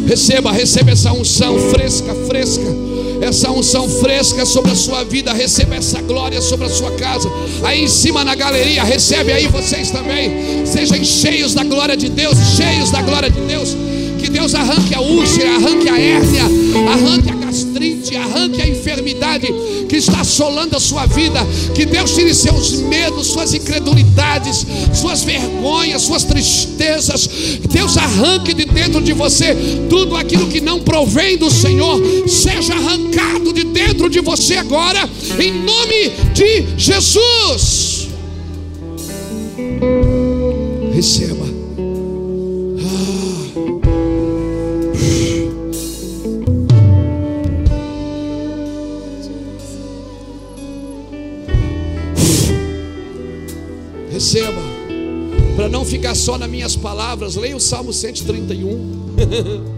Receba, 0.07 0.53
receba 0.53 0.91
essa 0.93 1.13
unção 1.13 1.59
fresca, 1.71 2.15
fresca. 2.27 2.65
Essa 3.21 3.51
unção 3.51 3.89
fresca 3.89 4.47
sobre 4.47 4.71
a 4.71 4.77
sua 4.77 5.03
vida. 5.05 5.33
Receba 5.33 5.75
essa 5.75 6.01
glória 6.01 6.41
sobre 6.41 6.67
a 6.67 6.71
sua 6.71 6.93
casa. 6.93 7.29
Aí 7.63 7.85
em 7.85 7.89
cima 7.89 8.25
na 8.25 8.35
galeria, 8.35 8.85
recebe 8.85 9.33
aí 9.33 9.47
vocês 9.49 9.91
também. 9.91 10.65
Sejam 10.65 11.03
cheios 11.05 11.55
da 11.55 11.65
glória 11.65 11.97
de 11.97 12.09
Deus, 12.09 12.37
cheios 12.57 12.91
da 12.91 13.03
glória 13.03 13.31
de 13.31 13.41
Deus. 13.41 13.77
Que 14.19 14.31
Deus 14.31 14.55
arranque 14.55 14.95
a 14.95 15.01
úlcera, 15.01 15.57
arranque 15.57 15.89
a 15.89 15.99
hérnia, 15.99 16.45
arranque 16.93 17.31
a 17.31 17.36
gastrite, 17.47 18.17
arranque 18.17 18.61
a 18.61 18.69
enfermidade 18.69 19.47
que 19.89 19.97
está 19.97 20.21
assolando 20.21 20.77
a 20.77 20.81
sua 20.81 21.07
vida. 21.07 21.41
Que 21.75 21.87
Deus 21.87 22.15
tire 22.15 22.35
seus 22.35 22.81
medos, 22.83 23.29
suas 23.29 23.55
incredulidades, 23.55 24.67
suas 24.93 25.23
vergonhas, 25.23 26.03
suas 26.03 26.25
tristezas. 26.25 27.29
Deus 27.71 27.97
arranque 27.97 28.53
de 28.53 28.65
dentro 28.65 29.01
de 29.01 29.13
você 29.13 29.57
tudo 29.89 30.17
aquilo 30.17 30.49
que 30.49 30.61
não 30.61 30.81
provém 30.81 31.37
do 31.37 31.51
Senhor. 31.51 32.01
Seja 32.27 32.75
arrancado 32.75 33.53
de 33.53 33.65
dentro 33.65 34.09
de 34.09 34.21
você 34.21 34.57
agora, 34.57 35.09
em 35.39 35.53
nome 35.53 36.11
de 36.35 36.67
Jesus. 36.77 38.09
Receba. 40.95 41.46
Receba. 41.46 41.46
Ficar 55.87 56.15
só 56.15 56.37
nas 56.37 56.51
minhas 56.51 56.77
palavras, 56.77 57.37
leia 57.37 57.57
o 57.57 57.61
Salmo 57.61 57.93
131. 57.93 59.17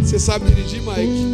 Você 0.00 0.18
sabe 0.18 0.46
dirigir, 0.46 0.82
Mike? 0.82 1.27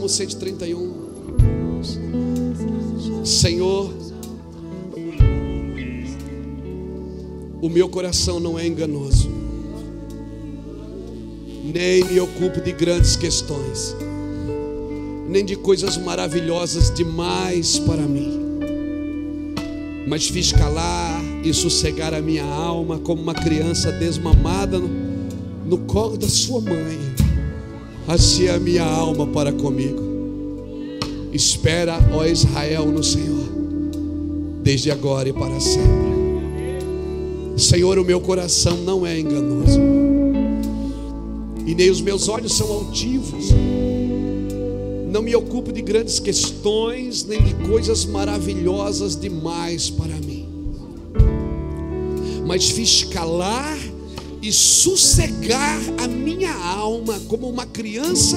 Salmo 0.00 0.08
131. 0.08 1.10
Senhor, 3.22 3.92
o 7.60 7.68
meu 7.68 7.86
coração 7.88 8.40
não 8.40 8.58
é 8.58 8.66
enganoso, 8.66 9.28
nem 11.62 12.02
me 12.04 12.18
ocupo 12.18 12.62
de 12.62 12.72
grandes 12.72 13.14
questões, 13.16 13.94
nem 15.28 15.44
de 15.44 15.56
coisas 15.56 15.98
maravilhosas 15.98 16.90
demais 16.94 17.78
para 17.78 18.02
mim, 18.02 18.40
mas 20.08 20.28
fiz 20.28 20.50
calar 20.50 21.20
e 21.44 21.52
sossegar 21.52 22.14
a 22.14 22.22
minha 22.22 22.44
alma 22.44 22.98
como 22.98 23.20
uma 23.20 23.34
criança 23.34 23.92
desmamada 23.92 24.78
no, 24.78 24.88
no 25.66 25.76
colo 25.78 26.16
da 26.16 26.28
sua 26.28 26.62
mãe. 26.62 27.19
É 28.08 28.50
a 28.50 28.58
minha 28.58 28.84
alma 28.84 29.26
para 29.26 29.52
comigo. 29.52 30.02
Espera, 31.32 31.98
ó 32.12 32.24
Israel, 32.24 32.86
no 32.86 33.04
Senhor, 33.04 33.48
desde 34.62 34.90
agora 34.90 35.28
e 35.28 35.32
para 35.32 35.60
sempre. 35.60 36.10
Senhor, 37.56 37.98
o 37.98 38.04
meu 38.04 38.20
coração 38.20 38.78
não 38.78 39.06
é 39.06 39.18
enganoso, 39.20 39.78
e 41.64 41.74
nem 41.74 41.90
os 41.90 42.00
meus 42.00 42.28
olhos 42.28 42.54
são 42.54 42.72
altivos. 42.72 43.50
Não 45.12 45.22
me 45.22 45.36
ocupo 45.36 45.72
de 45.72 45.82
grandes 45.82 46.18
questões, 46.18 47.24
nem 47.24 47.42
de 47.42 47.54
coisas 47.68 48.04
maravilhosas 48.04 49.14
demais 49.14 49.88
para 49.90 50.14
mim, 50.16 50.48
mas 52.46 52.70
fiz 52.70 53.04
calar 53.04 53.78
e 54.42 54.52
sossegar 54.52 55.78
a 55.98 56.08
minha 56.08 56.54
alma 56.54 57.20
como 57.28 57.48
uma 57.48 57.66
criança 57.66 58.36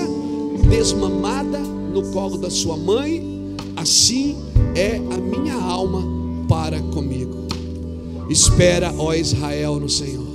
desmamada 0.70 1.60
no 1.60 2.12
colo 2.12 2.38
da 2.38 2.50
sua 2.50 2.76
mãe, 2.76 3.56
assim 3.76 4.36
é 4.76 4.96
a 4.96 5.18
minha 5.18 5.56
alma 5.56 6.04
para 6.48 6.80
comigo. 6.82 7.48
Espera, 8.30 8.94
ó 8.98 9.14
Israel, 9.14 9.80
no 9.80 9.90
Senhor. 9.90 10.34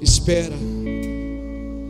Espera. 0.00 0.56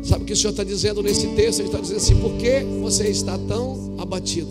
Sabe 0.03 0.23
o 0.23 0.27
que 0.27 0.33
o 0.33 0.37
Senhor 0.37 0.51
está 0.51 0.65
dizendo 0.65 1.03
nesse 1.03 1.29
texto? 1.29 1.61
Ele 1.61 1.69
está 1.69 1.81
dizendo 1.81 1.99
assim: 1.99 2.17
por 2.17 2.33
que 2.33 2.65
você 2.83 3.09
está 3.09 3.39
tão 3.39 3.95
abatido? 3.99 4.49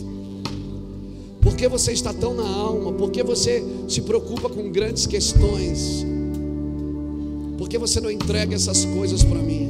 Por 1.42 1.56
que 1.56 1.68
você 1.68 1.92
está 1.92 2.14
tão 2.14 2.34
na 2.34 2.48
alma? 2.48 2.92
Por 2.94 3.10
que 3.10 3.24
você 3.24 3.64
se 3.88 4.02
preocupa 4.02 4.50
com 4.50 4.70
grandes 4.70 5.08
questões? 5.08 6.06
Por 7.58 7.68
que 7.68 7.78
você 7.78 8.00
não 8.00 8.12
entrega 8.12 8.56
essas 8.56 8.86
coisas 8.86 9.24
para 9.24 9.40
mim? 9.40 9.68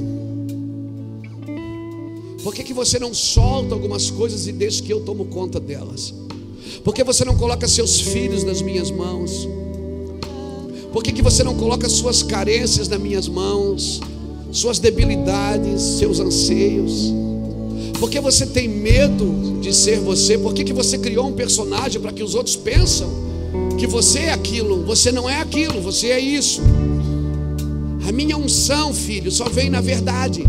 Por 2.43 2.53
que, 2.53 2.63
que 2.63 2.73
você 2.73 2.99
não 2.99 3.13
solta 3.13 3.73
algumas 3.73 4.09
coisas 4.09 4.47
e 4.47 4.51
deixa 4.51 4.83
que 4.83 4.91
eu 4.91 5.01
tomo 5.01 5.25
conta 5.25 5.59
delas? 5.59 6.13
Por 6.83 6.93
que 6.93 7.03
você 7.03 7.25
não 7.25 7.35
coloca 7.35 7.67
seus 7.67 7.99
filhos 7.99 8.43
nas 8.43 8.61
minhas 8.61 8.91
mãos? 8.91 9.47
Por 10.91 11.03
que, 11.03 11.11
que 11.11 11.21
você 11.21 11.43
não 11.43 11.55
coloca 11.55 11.87
suas 11.89 12.23
carências 12.23 12.87
nas 12.87 12.99
minhas 12.99 13.27
mãos? 13.27 13.99
Suas 14.51 14.79
debilidades, 14.79 15.81
seus 15.81 16.19
anseios? 16.19 17.13
Por 17.99 18.09
que 18.09 18.19
você 18.19 18.45
tem 18.45 18.67
medo 18.67 19.59
de 19.59 19.73
ser 19.73 19.99
você? 19.99 20.37
Por 20.37 20.53
que, 20.53 20.63
que 20.63 20.73
você 20.73 20.97
criou 20.97 21.27
um 21.27 21.33
personagem 21.33 22.01
para 22.01 22.11
que 22.11 22.23
os 22.23 22.35
outros 22.35 22.55
pensam 22.55 23.09
que 23.77 23.87
você 23.87 24.19
é 24.19 24.31
aquilo? 24.31 24.83
Você 24.85 25.11
não 25.11 25.29
é 25.29 25.41
aquilo, 25.41 25.81
você 25.81 26.07
é 26.11 26.19
isso. 26.19 26.61
A 28.07 28.11
minha 28.13 28.37
unção, 28.37 28.93
filho, 28.93 29.29
só 29.29 29.49
vem 29.49 29.69
na 29.69 29.81
verdade. 29.81 30.41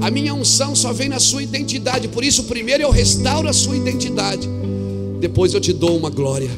A 0.00 0.10
minha 0.10 0.34
unção 0.34 0.74
só 0.74 0.92
vem 0.92 1.08
na 1.08 1.20
sua 1.20 1.40
identidade. 1.40 2.08
Por 2.08 2.24
isso, 2.24 2.42
primeiro 2.42 2.82
eu 2.82 2.90
restauro 2.90 3.48
a 3.48 3.52
sua 3.52 3.76
identidade. 3.76 4.48
Depois 5.20 5.54
eu 5.54 5.60
te 5.60 5.72
dou 5.72 5.96
uma 5.96 6.10
glória. 6.10 6.50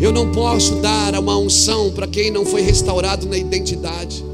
Eu 0.00 0.12
não 0.12 0.30
posso 0.30 0.76
dar 0.76 1.18
uma 1.18 1.36
unção 1.36 1.90
para 1.90 2.06
quem 2.06 2.30
não 2.30 2.46
foi 2.46 2.60
restaurado 2.60 3.26
na 3.26 3.36
identidade. 3.36 4.24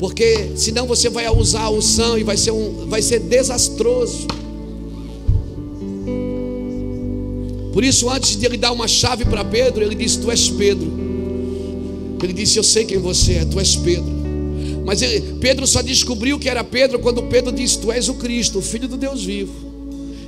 Porque 0.00 0.50
senão 0.56 0.88
você 0.88 1.08
vai 1.08 1.28
usar 1.30 1.62
a 1.62 1.70
unção 1.70 2.18
e 2.18 2.24
vai 2.24 2.36
ser, 2.36 2.50
um, 2.50 2.88
vai 2.88 3.00
ser 3.00 3.20
desastroso. 3.20 4.26
Por 7.72 7.84
isso, 7.84 8.10
antes 8.10 8.36
de 8.36 8.44
ele 8.44 8.56
dar 8.56 8.72
uma 8.72 8.88
chave 8.88 9.24
para 9.24 9.44
Pedro, 9.44 9.84
ele 9.84 9.94
disse: 9.94 10.18
Tu 10.18 10.28
és 10.28 10.48
Pedro. 10.48 11.07
Ele 12.22 12.32
disse: 12.32 12.58
Eu 12.58 12.62
sei 12.62 12.84
quem 12.84 12.98
você 12.98 13.34
é, 13.34 13.44
tu 13.44 13.58
és 13.58 13.76
Pedro. 13.76 14.18
Mas 14.84 15.02
ele, 15.02 15.34
Pedro 15.40 15.66
só 15.66 15.82
descobriu 15.82 16.38
que 16.38 16.48
era 16.48 16.64
Pedro 16.64 16.98
quando 16.98 17.22
Pedro 17.24 17.52
disse: 17.52 17.78
Tu 17.78 17.92
és 17.92 18.08
o 18.08 18.14
Cristo, 18.14 18.58
o 18.58 18.62
Filho 18.62 18.88
do 18.88 18.96
Deus 18.96 19.24
vivo. 19.24 19.52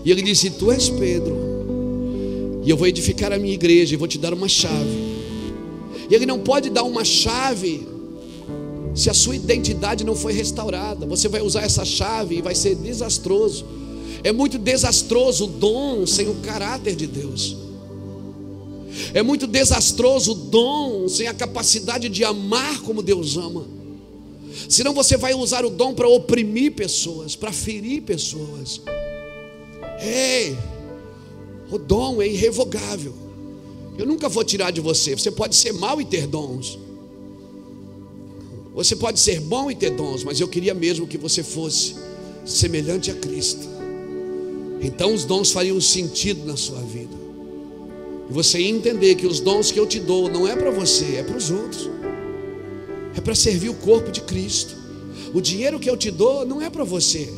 E 0.05 0.11
ele 0.11 0.22
disse: 0.22 0.51
Tu 0.51 0.70
és 0.70 0.88
Pedro. 0.88 1.51
E 2.64 2.70
eu 2.70 2.76
vou 2.76 2.86
edificar 2.86 3.32
a 3.32 3.38
minha 3.38 3.55
igreja 3.55 3.95
e 3.95 3.97
vou 3.97 4.07
te 4.07 4.18
dar 4.18 4.34
uma 4.34 4.49
chave. 4.49 5.11
E 6.11 6.14
ele 6.14 6.26
não 6.26 6.41
pode 6.41 6.68
dar 6.68 6.82
uma 6.82 7.05
chave 7.05 7.86
se 8.95 9.09
a 9.09 9.14
sua 9.14 9.36
identidade 9.36 10.05
não 10.05 10.14
foi 10.14 10.32
restaurada, 10.32 11.07
você 11.07 11.28
vai 11.28 11.41
usar 11.41 11.62
essa 11.62 11.84
chave 11.84 12.36
e 12.36 12.43
vai 12.43 12.55
ser 12.55 12.74
desastroso. 12.74 13.64
É 14.22 14.32
muito 14.32 14.59
desastroso 14.59 15.45
o 15.45 15.47
dom 15.47 16.07
sem 16.07 16.28
o 16.28 16.34
caráter 16.36 16.95
de 16.95 17.07
Deus. 17.07 17.57
É 19.14 19.22
muito 19.22 19.46
desastroso 19.46 20.32
o 20.32 20.34
dom 20.34 21.09
sem 21.09 21.26
a 21.26 21.34
capacidade 21.34 22.09
de 22.09 22.24
amar 22.24 22.80
como 22.82 23.03
Deus 23.03 23.36
ama. 23.36 23.66
Senão 24.68 24.92
você 24.92 25.16
vai 25.16 25.34
usar 25.34 25.64
o 25.64 25.70
dom 25.70 25.94
para 25.94 26.09
oprimir 26.09 26.72
pessoas, 26.72 27.36
para 27.36 27.53
ferir 27.53 28.03
pessoas. 28.03 28.80
Ei, 30.01 30.57
o 31.70 31.78
dom 31.78 32.20
é 32.20 32.28
irrevogável. 32.28 33.14
Eu 33.96 34.07
nunca 34.07 34.28
vou 34.28 34.44
tirar 34.44 34.70
de 34.70 34.80
você. 34.80 35.16
Você 35.16 35.30
pode 35.30 35.55
ser 35.55 35.72
mau 35.72 36.01
e 36.01 36.05
ter 36.05 36.26
dons. 36.26 36.78
Você 38.74 38.96
pode 38.96 39.20
ser 39.20 39.40
bom 39.40 39.70
e 39.70 39.74
ter 39.74 39.90
dons, 39.90 40.24
mas 40.24 40.40
eu 40.40 40.48
queria 40.48 40.72
mesmo 40.72 41.07
que 41.07 41.18
você 41.18 41.42
fosse 41.42 41.96
semelhante 42.46 43.11
a 43.11 43.14
Cristo. 43.14 43.68
Então 44.80 45.12
os 45.12 45.24
dons 45.24 45.51
fariam 45.51 45.80
sentido 45.80 46.46
na 46.46 46.57
sua 46.57 46.80
vida. 46.80 47.19
E 48.30 48.32
você 48.32 48.62
entender 48.62 49.16
que 49.16 49.26
os 49.26 49.40
dons 49.40 49.72
que 49.72 49.80
eu 49.80 49.86
te 49.86 49.98
dou 49.98 50.30
não 50.30 50.46
é 50.46 50.54
para 50.54 50.70
você, 50.70 51.16
é 51.16 51.22
para 51.22 51.36
os 51.36 51.50
outros. 51.50 51.90
É 53.16 53.20
para 53.20 53.34
servir 53.34 53.68
o 53.68 53.74
corpo 53.74 54.12
de 54.12 54.20
Cristo. 54.20 54.76
O 55.34 55.40
dinheiro 55.40 55.80
que 55.80 55.90
eu 55.90 55.96
te 55.96 56.10
dou 56.10 56.46
não 56.46 56.62
é 56.62 56.70
para 56.70 56.84
você, 56.84 57.32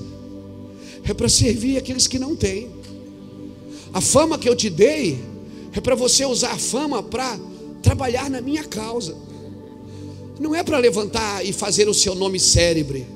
é 1.05 1.13
para 1.13 1.29
servir 1.29 1.77
aqueles 1.77 2.07
que 2.07 2.19
não 2.19 2.37
têm. 2.37 2.71
A 3.93 4.01
fama 4.01 4.39
que 4.39 4.49
eu 4.49 4.55
te 4.55 4.71
dei 4.71 5.19
é 5.75 5.81
para 5.81 5.95
você 5.95 6.25
usar 6.25 6.53
a 6.53 6.59
fama 6.59 7.03
para 7.03 7.39
trabalhar 7.83 8.31
na 8.31 8.41
minha 8.41 8.65
causa 8.65 9.17
não 10.43 10.55
é 10.55 10.63
para 10.63 10.79
levantar 10.79 11.47
e 11.47 11.53
fazer 11.53 11.89
o 11.89 11.95
seu 11.95 12.15
nome 12.15 12.39
célebre. 12.41 13.07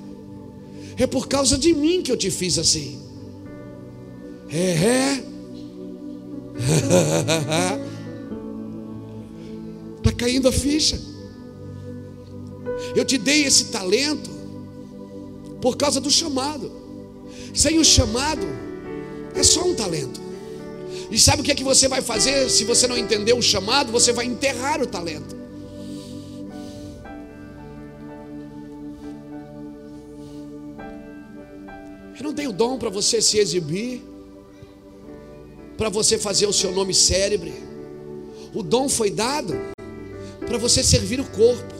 É 0.96 1.06
por 1.06 1.26
causa 1.28 1.58
de 1.58 1.74
mim 1.74 2.00
que 2.00 2.10
eu 2.10 2.16
te 2.16 2.30
fiz 2.30 2.56
assim. 2.56 2.98
É, 4.48 4.58
é. 4.58 5.24
Está 9.98 10.12
caindo 10.16 10.48
a 10.48 10.52
ficha. 10.52 11.00
Eu 12.94 13.04
te 13.04 13.18
dei 13.18 13.44
esse 13.44 13.66
talento 13.66 14.30
por 15.60 15.76
causa 15.76 16.00
do 16.00 16.10
chamado. 16.10 16.70
Sem 17.54 17.78
o 17.78 17.84
chamado, 17.84 18.46
é 19.34 19.42
só 19.42 19.62
um 19.64 19.74
talento. 19.74 20.20
E 21.10 21.18
sabe 21.18 21.42
o 21.42 21.44
que 21.44 21.52
é 21.52 21.54
que 21.54 21.64
você 21.64 21.88
vai 21.88 22.02
fazer 22.02 22.50
se 22.50 22.64
você 22.64 22.86
não 22.86 22.96
entender 22.96 23.32
o 23.32 23.42
chamado? 23.42 23.92
Você 23.92 24.12
vai 24.12 24.26
enterrar 24.26 24.82
o 24.82 24.86
talento. 24.86 25.36
Eu 32.18 32.24
não 32.24 32.34
tenho 32.34 32.52
dom 32.52 32.78
para 32.78 32.90
você 32.90 33.20
se 33.20 33.38
exibir, 33.38 34.02
para 35.76 35.88
você 35.88 36.18
fazer 36.18 36.46
o 36.46 36.52
seu 36.52 36.72
nome 36.72 36.94
célebre. 36.94 37.52
O 38.54 38.62
dom 38.62 38.88
foi 38.88 39.10
dado 39.10 39.54
para 40.46 40.58
você 40.58 40.82
servir 40.82 41.20
o 41.20 41.24
corpo, 41.24 41.74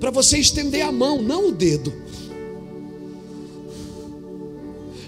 para 0.00 0.10
você 0.10 0.38
estender 0.38 0.82
a 0.82 0.90
mão, 0.90 1.22
não 1.22 1.48
o 1.48 1.52
dedo. 1.52 1.92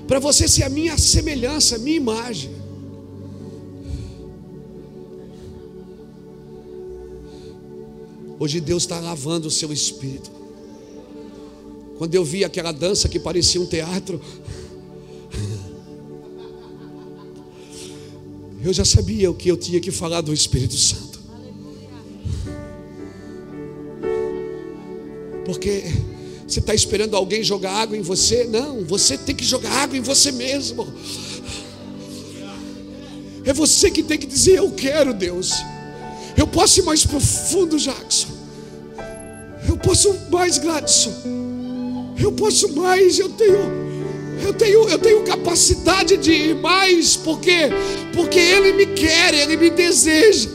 Para 0.06 0.20
você 0.20 0.46
ser 0.46 0.62
a 0.62 0.68
minha 0.68 0.96
semelhança, 0.96 1.76
a 1.76 1.78
minha 1.78 1.96
imagem. 1.96 2.54
Hoje 8.38 8.60
Deus 8.60 8.84
está 8.84 9.00
lavando 9.00 9.48
o 9.48 9.50
seu 9.50 9.72
espírito. 9.72 10.30
Quando 11.98 12.14
eu 12.14 12.24
vi 12.24 12.44
aquela 12.44 12.70
dança 12.70 13.08
que 13.08 13.18
parecia 13.18 13.60
um 13.60 13.66
teatro, 13.66 14.20
eu 18.66 18.72
já 18.72 18.84
sabia 18.84 19.30
o 19.30 19.34
que 19.34 19.48
eu 19.48 19.56
tinha 19.56 19.80
que 19.80 19.92
falar 19.92 20.20
do 20.20 20.34
Espírito 20.34 20.76
Santo. 20.76 21.20
Porque 25.44 25.84
você 26.46 26.58
está 26.58 26.74
esperando 26.74 27.16
alguém 27.16 27.44
jogar 27.44 27.72
água 27.72 27.96
em 27.96 28.02
você? 28.02 28.44
Não, 28.44 28.84
você 28.84 29.16
tem 29.16 29.34
que 29.34 29.44
jogar 29.44 29.70
água 29.70 29.96
em 29.96 30.00
você 30.00 30.32
mesmo. 30.32 30.92
É 33.44 33.52
você 33.52 33.88
que 33.88 34.02
tem 34.02 34.18
que 34.18 34.26
dizer: 34.26 34.58
Eu 34.58 34.72
quero, 34.72 35.14
Deus. 35.14 35.52
Eu 36.36 36.48
posso 36.48 36.80
ir 36.80 36.82
mais 36.82 37.06
profundo, 37.06 37.78
Jackson. 37.78 38.28
Eu 39.68 39.76
posso 39.76 40.12
mais, 40.28 40.58
Gladson. 40.58 41.14
Eu 42.18 42.32
posso 42.32 42.74
mais, 42.74 43.18
eu 43.18 43.28
tenho 43.28 43.85
eu 44.44 44.52
tenho, 44.52 44.88
eu 44.88 44.98
tenho 44.98 45.22
capacidade 45.22 46.16
de 46.16 46.32
ir 46.32 46.54
mais, 46.56 47.16
porque 47.16 47.70
porque 48.12 48.38
ele 48.38 48.72
me 48.72 48.86
quer, 48.86 49.34
ele 49.34 49.56
me 49.56 49.70
deseja. 49.70 50.48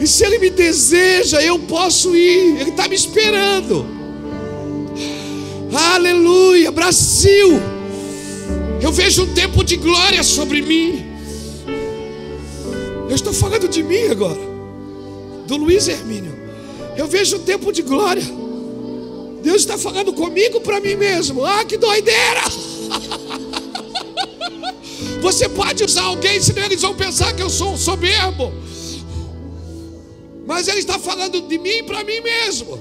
E 0.00 0.06
se 0.06 0.24
ele 0.24 0.38
me 0.38 0.50
deseja, 0.50 1.40
eu 1.42 1.58
posso 1.58 2.14
ir. 2.14 2.60
Ele 2.60 2.70
está 2.70 2.86
me 2.88 2.94
esperando. 2.94 3.86
Aleluia, 5.72 6.70
Brasil. 6.70 7.60
Eu 8.80 8.92
vejo 8.92 9.22
um 9.22 9.34
tempo 9.34 9.64
de 9.64 9.76
glória 9.76 10.22
sobre 10.22 10.60
mim. 10.60 11.06
Eu 13.08 13.14
estou 13.14 13.32
falando 13.32 13.68
de 13.68 13.82
mim 13.82 14.04
agora, 14.10 14.40
do 15.46 15.56
Luiz 15.56 15.88
Hermínio. 15.88 16.34
Eu 16.96 17.06
vejo 17.06 17.36
um 17.36 17.40
tempo 17.40 17.72
de 17.72 17.82
glória. 17.82 18.43
Deus 19.44 19.58
está 19.58 19.76
falando 19.76 20.10
comigo 20.14 20.58
para 20.62 20.80
mim 20.80 20.96
mesmo. 20.96 21.44
Ah, 21.44 21.62
que 21.66 21.76
doideira! 21.76 22.40
Você 25.20 25.46
pode 25.50 25.84
usar 25.84 26.04
alguém, 26.04 26.40
senão 26.40 26.64
eles 26.64 26.80
vão 26.80 26.94
pensar 26.94 27.34
que 27.34 27.42
eu 27.42 27.50
sou 27.50 27.74
um 27.74 27.76
soberbo. 27.76 28.50
Mas 30.46 30.66
Ele 30.66 30.78
está 30.78 30.98
falando 30.98 31.42
de 31.42 31.58
mim 31.58 31.84
para 31.84 32.02
mim 32.04 32.20
mesmo. 32.20 32.78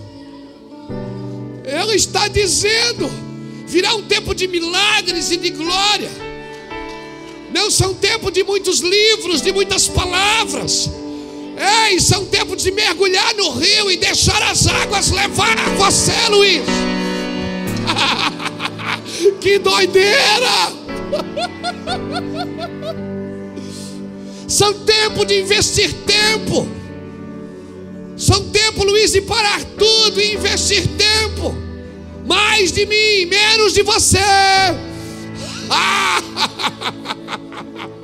Ele 1.65 1.95
está 1.95 2.29
dizendo: 2.29 3.11
virá 3.67 3.93
um 3.95 4.03
tempo 4.03 4.33
de 4.33 4.47
milagres 4.47 5.31
e 5.31 5.37
de 5.37 5.49
glória. 5.49 6.11
Não 7.53 7.69
são 7.69 7.93
tempo 7.93 8.31
de 8.31 8.41
muitos 8.41 8.79
livros, 8.79 9.41
de 9.41 9.51
muitas 9.51 9.89
palavras 9.89 10.89
Ei, 11.63 11.99
são 11.99 12.25
tempos 12.25 12.61
de 12.61 12.71
mergulhar 12.71 13.33
no 13.35 13.51
rio 13.51 13.89
e 13.89 13.97
deixar 13.97 14.41
as 14.43 14.67
águas 14.67 15.11
levar 15.11 15.55
você, 15.77 16.29
Luiz. 16.29 16.63
que 19.39 19.59
doideira! 19.59 20.83
São 24.53 24.71
tempo 24.71 25.25
de 25.25 25.41
investir 25.41 25.91
tempo. 26.05 26.67
São 28.15 28.49
tempo, 28.49 28.83
Luiz, 28.83 29.11
de 29.11 29.21
parar 29.21 29.63
tudo 29.63 30.21
e 30.21 30.35
investir 30.35 30.85
tempo. 30.89 31.57
Mais 32.27 32.71
de 32.71 32.85
mim, 32.85 33.25
menos 33.25 33.73
de 33.73 33.81
você. 33.81 34.19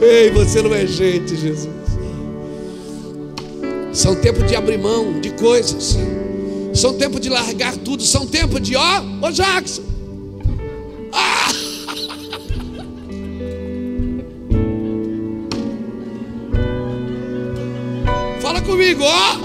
Ei, 0.00 0.30
você 0.30 0.62
não 0.62 0.74
é 0.74 0.86
gente, 0.86 1.36
Jesus. 1.36 1.68
São 3.92 4.16
tempos 4.16 4.46
de 4.46 4.56
abrir 4.56 4.78
mão 4.78 5.20
de 5.20 5.30
coisas. 5.30 5.96
São 6.74 6.94
tempo 6.94 7.20
de 7.20 7.28
largar 7.28 7.76
tudo. 7.76 8.02
São 8.02 8.26
tempo 8.26 8.58
de, 8.58 8.74
ó, 8.76 9.02
ô 9.22 9.30
Jackson. 9.30 9.82
Ah! 11.12 11.48
Fala 18.40 18.60
comigo, 18.60 19.04
ó. 19.04 19.38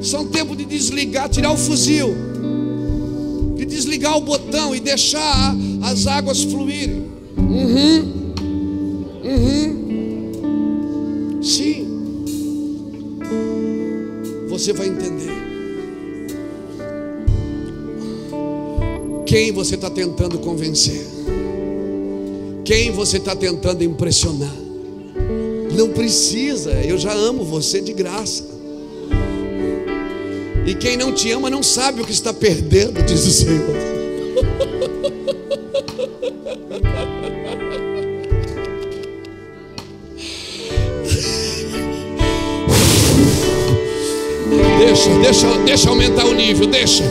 São 0.00 0.24
tempo 0.28 0.54
de 0.54 0.64
desligar, 0.64 1.28
tirar 1.28 1.50
o 1.50 1.56
fuzil, 1.56 2.14
de 3.96 4.04
desligar 4.04 4.16
o 4.16 4.20
botão 4.20 4.74
e 4.74 4.80
deixar 4.80 5.56
as 5.82 6.06
águas 6.06 6.42
fluírem. 6.44 7.06
Uhum. 7.36 8.34
Uhum. 9.24 10.62
Sim. 11.42 11.86
Você 14.48 14.72
vai 14.72 14.88
entender. 14.88 15.34
Quem 19.24 19.50
você 19.52 19.74
está 19.74 19.90
tentando 19.90 20.38
convencer? 20.38 21.06
Quem 22.64 22.90
você 22.90 23.16
está 23.16 23.34
tentando 23.34 23.82
impressionar? 23.82 24.54
Não 25.76 25.90
precisa, 25.90 26.72
eu 26.82 26.96
já 26.98 27.12
amo 27.12 27.44
você 27.44 27.80
de 27.80 27.92
graça. 27.92 28.55
E 30.66 30.74
quem 30.74 30.96
não 30.96 31.12
te 31.12 31.30
ama 31.30 31.48
não 31.48 31.62
sabe 31.62 32.00
o 32.02 32.04
que 32.04 32.10
está 32.10 32.34
perdendo, 32.34 33.00
diz 33.04 33.24
o 33.24 33.30
Senhor. 33.30 33.76
Deixa, 44.78 45.10
deixa, 45.20 45.58
deixa 45.64 45.88
aumentar 45.88 46.24
o 46.24 46.34
nível, 46.34 46.66
deixa. 46.66 47.04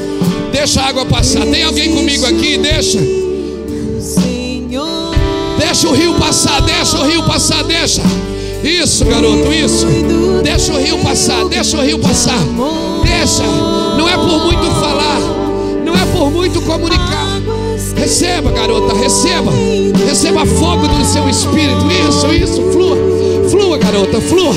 Deixa 0.51 0.82
a 0.82 0.88
água 0.88 1.06
passar. 1.06 1.45
Tem 1.45 1.64
alguém 1.64 1.93
comigo 1.93 2.26
aqui? 2.26 2.58
Deixa. 2.58 2.99
Deixa 5.58 5.88
o 5.88 5.93
rio 5.93 6.14
passar, 6.16 6.62
deixa 6.62 6.97
o 6.97 7.08
rio 7.08 7.24
passar, 7.24 7.64
deixa. 7.64 8.01
Isso, 8.64 9.06
garoto, 9.06 9.53
isso. 9.53 9.86
Deixa 10.43 10.74
o 10.74 10.78
rio 10.78 10.97
passar, 10.99 11.45
deixa 11.45 11.78
o 11.78 11.82
rio 11.82 11.99
passar. 11.99 12.39
Deixa. 13.26 13.41
Não 13.97 14.07
é 14.07 14.15
por 14.17 14.45
muito 14.45 14.69
falar, 14.80 15.19
não 15.84 15.95
é 15.95 16.05
por 16.13 16.30
muito 16.30 16.61
comunicar. 16.61 17.41
Receba, 17.97 18.51
garota, 18.51 18.95
receba. 18.95 19.51
Receba 20.07 20.45
fogo 20.45 20.88
do 20.88 21.03
seu 21.03 21.28
espírito. 21.28 21.88
Isso, 22.07 22.28
isso, 22.28 22.71
flua. 22.71 22.95
Flua, 23.49 23.80
garota, 23.80 24.21
flua. 24.21 24.53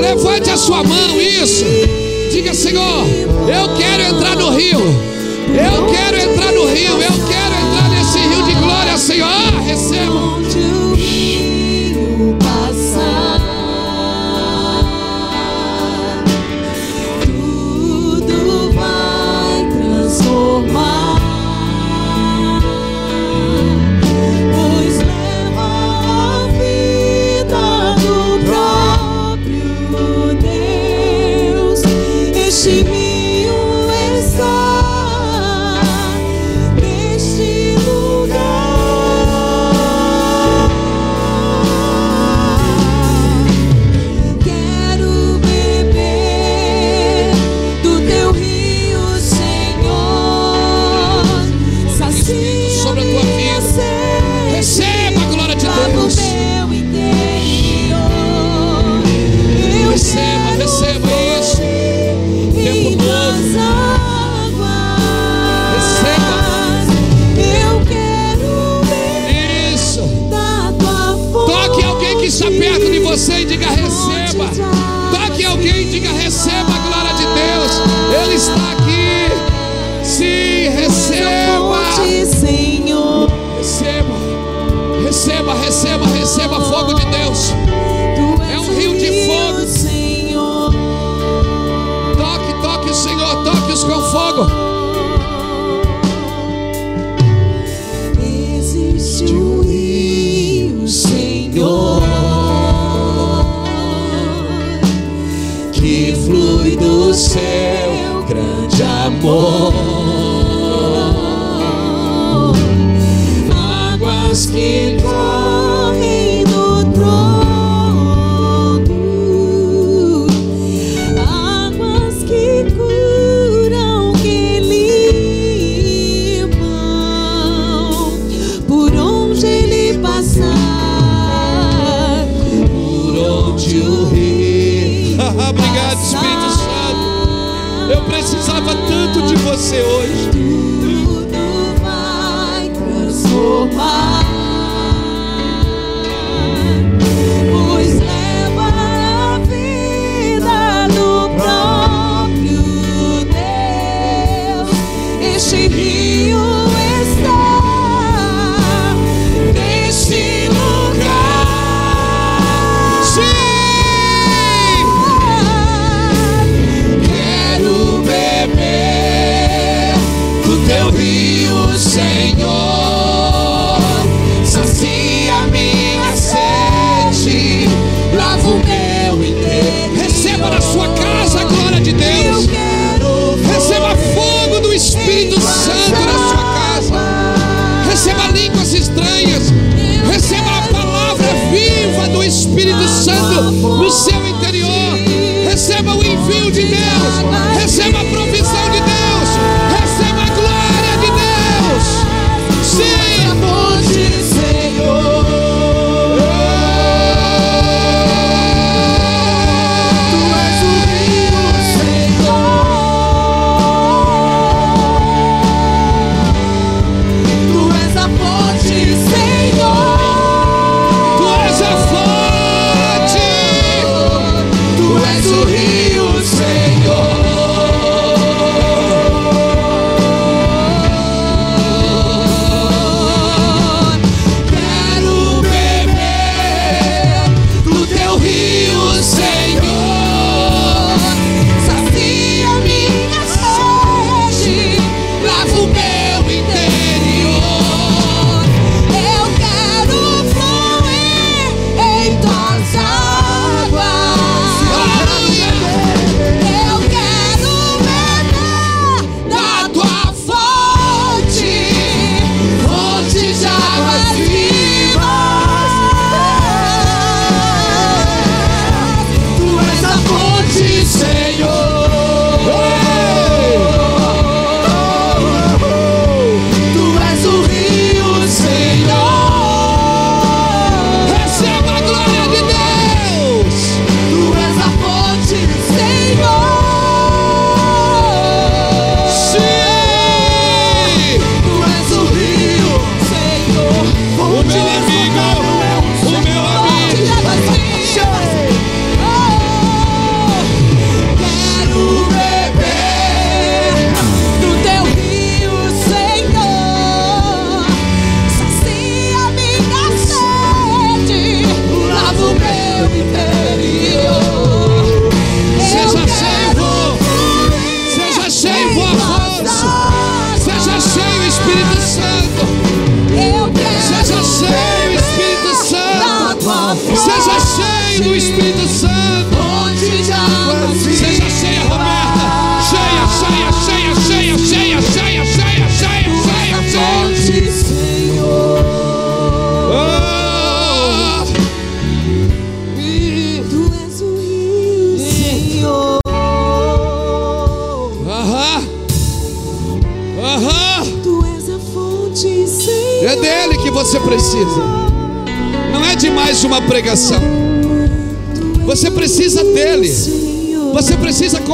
Levante 0.00 0.50
a 0.50 0.56
sua 0.56 0.84
mão, 0.84 1.20
isso. 1.20 1.64
Diga, 2.30 2.54
Senhor, 2.54 3.04
eu 3.48 3.76
quero 3.76 4.14
entrar 4.14 4.36
no 4.36 4.50
rio. 4.50 4.78
Eu 4.78 5.86
quero 5.86 6.16
entrar 6.16 6.52
no 6.52 6.64
rio. 6.66 6.92
Eu 6.92 7.26
quero 7.26 7.54
entrar 7.66 7.90
nesse 7.90 8.18
rio 8.20 8.44
de 8.44 8.54
glória, 8.54 8.96
Senhor. 8.96 9.26
Ah, 9.26 9.60
receba. 9.66 10.89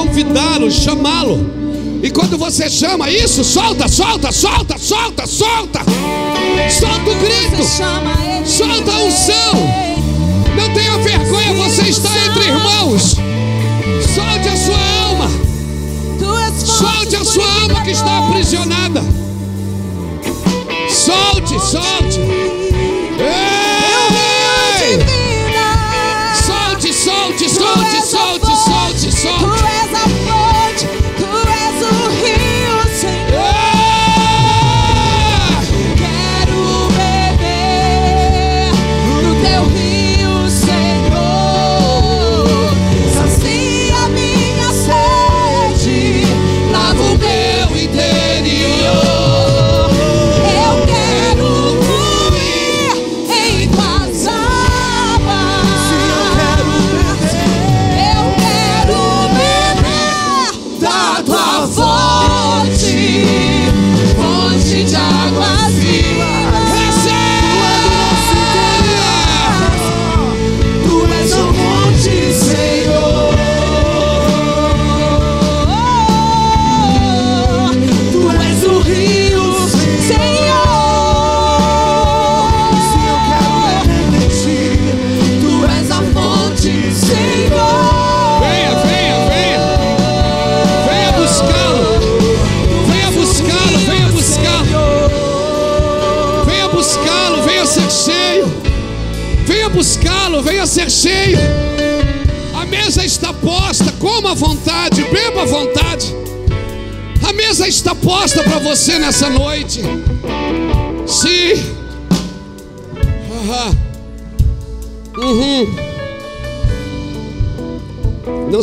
Convidá-lo, 0.06 0.70
chamá-lo. 0.70 1.50
E 2.02 2.10
quando 2.10 2.38
você 2.38 2.70
chama 2.70 3.10
isso, 3.10 3.42
solta, 3.42 3.88
solta, 3.88 4.30
solta, 4.30 4.78
solta, 4.78 5.26
solta. 5.26 5.80
Solta 6.70 7.10
o 7.10 7.14
grito. 7.16 7.64
Solta 8.44 8.92
a 8.92 8.98
unção. 9.02 9.54
Não 10.56 10.72
tenha 10.74 10.98
vergonha, 10.98 11.52
você 11.54 11.82
está 11.82 12.10
entre 12.26 12.44
irmãos. 12.44 13.16
Solte 14.14 14.48
a 14.48 14.56
sua 14.56 14.78
alma. 15.08 15.30
Solte 16.64 17.16
a 17.16 17.24
sua 17.24 17.62
alma 17.62 17.82
que 17.82 17.90
está 17.90 18.18
aprisionada. 18.26 19.02
Solte, 20.88 21.58
solte. 21.60 22.20
Ei! 23.18 23.56
Solte, 26.46 26.92
solte, 26.92 27.48
solte, 27.48 28.00
solte, 28.06 28.06
solte, 28.06 28.55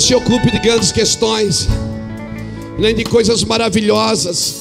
se 0.04 0.14
ocupe 0.14 0.52
de 0.52 0.60
grandes 0.60 0.92
questões, 0.92 1.66
nem 2.78 2.94
de 2.94 3.06
coisas 3.06 3.42
maravilhosas. 3.46 4.56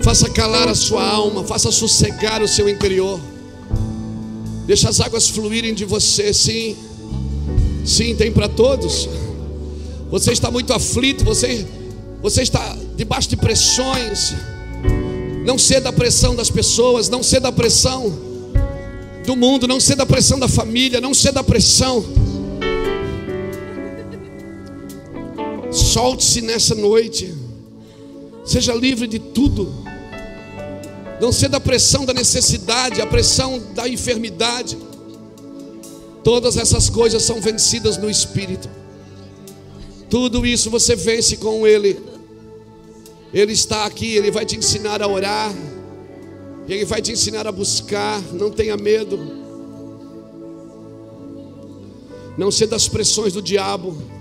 Faça 0.00 0.30
calar 0.30 0.68
a 0.68 0.76
sua 0.76 1.04
alma, 1.04 1.42
faça 1.42 1.72
sossegar 1.72 2.40
o 2.40 2.46
seu 2.46 2.68
interior. 2.68 3.20
Deixa 4.66 4.88
as 4.88 5.00
águas 5.00 5.28
fluírem 5.28 5.74
de 5.74 5.84
você, 5.84 6.32
sim. 6.32 6.76
Sim, 7.84 8.14
tem 8.14 8.30
para 8.30 8.48
todos. 8.48 9.08
Você 10.08 10.32
está 10.32 10.52
muito 10.52 10.72
aflito, 10.72 11.24
você, 11.24 11.66
você 12.22 12.42
está 12.42 12.76
debaixo 12.96 13.28
de 13.28 13.36
pressões. 13.36 14.34
Não 15.44 15.58
ceda 15.58 15.88
à 15.88 15.92
pressão 15.92 16.36
das 16.36 16.48
pessoas, 16.48 17.08
não 17.08 17.24
ceda 17.24 17.48
à 17.48 17.52
pressão 17.52 18.16
do 19.26 19.34
mundo, 19.34 19.66
não 19.66 19.80
ceda 19.80 20.04
à 20.04 20.06
pressão 20.06 20.38
da 20.38 20.48
família, 20.48 21.00
não 21.00 21.12
ceda 21.12 21.40
à 21.40 21.44
pressão. 21.44 22.19
Solte-se 26.00 26.40
nessa 26.40 26.74
noite. 26.74 27.34
Seja 28.42 28.72
livre 28.72 29.06
de 29.06 29.18
tudo. 29.18 29.70
Não 31.20 31.30
ceda 31.30 31.58
à 31.58 31.60
pressão 31.60 32.06
da 32.06 32.14
necessidade, 32.14 33.02
à 33.02 33.06
pressão 33.06 33.62
da 33.74 33.86
enfermidade. 33.86 34.78
Todas 36.24 36.56
essas 36.56 36.88
coisas 36.88 37.22
são 37.22 37.38
vencidas 37.38 37.98
no 37.98 38.08
Espírito. 38.08 38.66
Tudo 40.08 40.46
isso 40.46 40.70
você 40.70 40.96
vence 40.96 41.36
com 41.36 41.66
Ele. 41.66 42.00
Ele 43.34 43.52
está 43.52 43.84
aqui, 43.84 44.16
Ele 44.16 44.30
vai 44.30 44.46
te 44.46 44.56
ensinar 44.56 45.02
a 45.02 45.06
orar. 45.06 45.52
Ele 46.66 46.86
vai 46.86 47.02
te 47.02 47.12
ensinar 47.12 47.46
a 47.46 47.52
buscar. 47.52 48.22
Não 48.32 48.50
tenha 48.50 48.74
medo. 48.74 49.18
Não 52.38 52.50
ceda 52.50 52.74
às 52.76 52.88
pressões 52.88 53.34
do 53.34 53.42
diabo. 53.42 54.19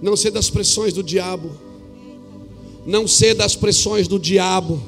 Não 0.00 0.16
ceda 0.16 0.38
às 0.38 0.50
pressões 0.50 0.92
do 0.92 1.02
diabo. 1.02 1.50
Não 2.84 3.06
ceda 3.08 3.44
às 3.44 3.56
pressões 3.56 4.06
do 4.06 4.18
diabo. 4.18 4.80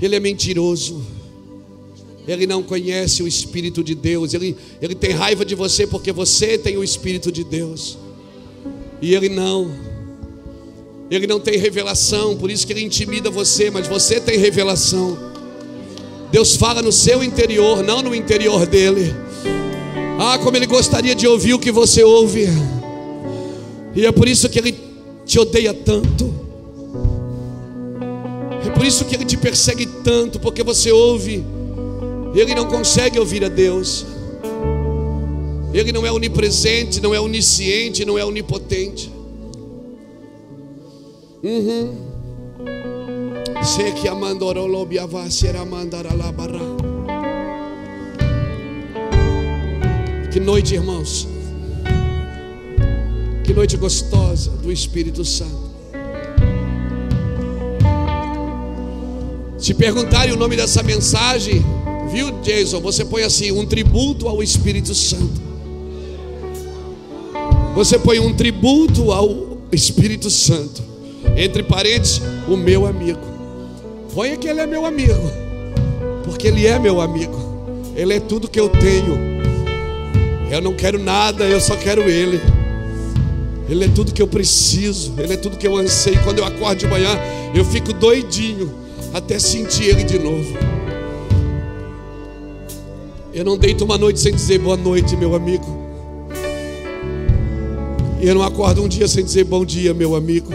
Ele 0.00 0.16
é 0.16 0.20
mentiroso. 0.20 1.02
Ele 2.26 2.46
não 2.46 2.62
conhece 2.62 3.22
o 3.22 3.28
Espírito 3.28 3.82
de 3.82 3.94
Deus. 3.94 4.32
Ele, 4.32 4.56
ele 4.80 4.94
tem 4.94 5.10
raiva 5.10 5.44
de 5.44 5.54
você 5.54 5.86
porque 5.86 6.12
você 6.12 6.56
tem 6.56 6.76
o 6.76 6.84
Espírito 6.84 7.32
de 7.32 7.42
Deus. 7.42 7.98
E 9.00 9.14
ele 9.14 9.28
não. 9.28 9.70
Ele 11.10 11.26
não 11.26 11.40
tem 11.40 11.58
revelação, 11.58 12.36
por 12.36 12.50
isso 12.50 12.66
que 12.66 12.72
ele 12.72 12.82
intimida 12.82 13.28
você, 13.28 13.70
mas 13.70 13.86
você 13.86 14.18
tem 14.18 14.38
revelação. 14.38 15.18
Deus 16.30 16.56
fala 16.56 16.80
no 16.80 16.90
seu 16.90 17.22
interior, 17.22 17.82
não 17.82 18.00
no 18.00 18.14
interior 18.14 18.64
dele. 18.64 19.14
Ah, 20.18 20.38
como 20.38 20.56
ele 20.56 20.66
gostaria 20.66 21.14
de 21.14 21.26
ouvir 21.26 21.52
o 21.52 21.58
que 21.58 21.70
você 21.70 22.02
ouve. 22.02 22.46
E 23.94 24.06
é 24.06 24.12
por 24.12 24.26
isso 24.26 24.48
que 24.48 24.58
ele 24.58 24.74
te 25.26 25.38
odeia 25.38 25.74
tanto. 25.74 26.32
É 28.66 28.70
por 28.70 28.84
isso 28.84 29.04
que 29.04 29.14
ele 29.14 29.24
te 29.24 29.36
persegue 29.36 29.86
tanto, 29.86 30.40
porque 30.40 30.62
você 30.62 30.90
ouve. 30.90 31.44
Ele 32.34 32.54
não 32.54 32.66
consegue 32.66 33.18
ouvir 33.18 33.44
a 33.44 33.48
Deus. 33.48 34.06
Ele 35.74 35.92
não 35.92 36.06
é 36.06 36.12
onipresente, 36.12 37.00
não 37.00 37.14
é 37.14 37.20
onisciente, 37.20 38.04
não 38.04 38.18
é 38.18 38.24
onipotente. 38.24 39.10
Uhum. 41.42 41.94
Sei 43.62 43.92
que 43.92 44.08
a 44.08 44.14
mandorolobiava 44.14 45.30
será 45.30 45.64
mandaralabará. 45.64 46.60
Que 50.32 50.40
noite, 50.40 50.74
irmãos. 50.74 51.31
Que 53.52 53.56
noite 53.56 53.76
gostosa 53.76 54.50
do 54.62 54.72
Espírito 54.72 55.26
Santo. 55.26 55.72
Se 59.58 59.74
perguntarem 59.74 60.32
o 60.32 60.38
nome 60.38 60.56
dessa 60.56 60.82
mensagem, 60.82 61.62
viu, 62.10 62.30
Jason? 62.40 62.80
Você 62.80 63.04
põe 63.04 63.24
assim: 63.24 63.52
um 63.52 63.66
tributo 63.66 64.26
ao 64.26 64.42
Espírito 64.42 64.94
Santo. 64.94 65.38
Você 67.74 67.98
põe 67.98 68.20
um 68.20 68.32
tributo 68.32 69.12
ao 69.12 69.58
Espírito 69.70 70.30
Santo. 70.30 70.82
Entre 71.36 71.62
parênteses, 71.62 72.22
o 72.48 72.56
meu 72.56 72.86
amigo. 72.86 73.20
Põe 74.14 74.38
que 74.38 74.48
ele 74.48 74.62
é 74.62 74.66
meu 74.66 74.86
amigo. 74.86 75.30
Porque 76.24 76.48
ele 76.48 76.66
é 76.66 76.78
meu 76.78 77.02
amigo. 77.02 77.36
Ele 77.94 78.14
é 78.14 78.20
tudo 78.20 78.48
que 78.48 78.58
eu 78.58 78.70
tenho. 78.70 79.12
Eu 80.50 80.62
não 80.62 80.72
quero 80.72 80.98
nada, 80.98 81.44
eu 81.44 81.60
só 81.60 81.76
quero 81.76 82.00
Ele. 82.00 82.40
Ele 83.72 83.86
é 83.86 83.88
tudo 83.88 84.12
que 84.12 84.20
eu 84.20 84.26
preciso, 84.26 85.14
Ele 85.16 85.32
é 85.32 85.36
tudo 85.36 85.56
que 85.56 85.66
eu 85.66 85.78
anseio. 85.78 86.22
Quando 86.22 86.40
eu 86.40 86.44
acordo 86.44 86.80
de 86.80 86.86
manhã, 86.86 87.08
eu 87.54 87.64
fico 87.64 87.90
doidinho 87.94 88.70
até 89.14 89.38
sentir 89.38 89.84
Ele 89.84 90.04
de 90.04 90.18
novo. 90.18 90.52
Eu 93.32 93.46
não 93.46 93.56
deito 93.56 93.82
uma 93.82 93.96
noite 93.96 94.20
sem 94.20 94.34
dizer 94.34 94.58
boa 94.58 94.76
noite, 94.76 95.16
meu 95.16 95.34
amigo. 95.34 95.64
E 98.20 98.28
eu 98.28 98.34
não 98.34 98.42
acordo 98.42 98.82
um 98.82 98.88
dia 98.88 99.08
sem 99.08 99.24
dizer 99.24 99.44
bom 99.44 99.64
dia, 99.64 99.94
meu 99.94 100.14
amigo. 100.14 100.52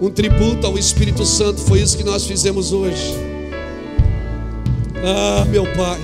Um 0.00 0.08
tributo 0.08 0.66
ao 0.66 0.78
Espírito 0.78 1.26
Santo, 1.26 1.60
foi 1.60 1.82
isso 1.82 1.98
que 1.98 2.04
nós 2.04 2.24
fizemos 2.24 2.72
hoje. 2.72 3.29
Ah, 5.02 5.44
meu 5.48 5.64
Pai. 5.64 6.00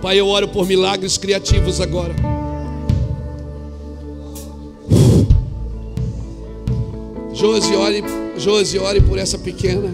Pai, 0.00 0.20
eu 0.20 0.28
oro 0.28 0.46
por 0.46 0.64
milagres 0.66 1.18
criativos 1.18 1.80
agora. 1.80 2.14
Josi, 7.32 7.74
ore, 7.74 8.04
Josi, 8.38 8.78
ore 8.78 9.00
por 9.00 9.18
essa 9.18 9.36
pequena. 9.36 9.92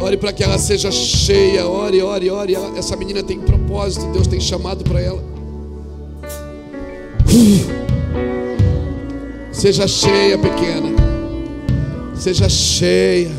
Ore 0.00 0.16
para 0.16 0.32
que 0.32 0.44
ela 0.44 0.58
seja 0.58 0.92
cheia. 0.92 1.66
Ore, 1.66 2.00
ore, 2.00 2.30
ore. 2.30 2.54
Essa 2.76 2.96
menina 2.96 3.22
tem 3.22 3.40
propósito. 3.40 4.06
Deus 4.12 4.28
tem 4.28 4.40
chamado 4.40 4.84
para 4.84 5.00
ela. 5.00 5.22
Seja 9.58 9.88
cheia, 9.88 10.38
pequena. 10.38 10.94
Seja 12.14 12.48
cheia. 12.48 13.32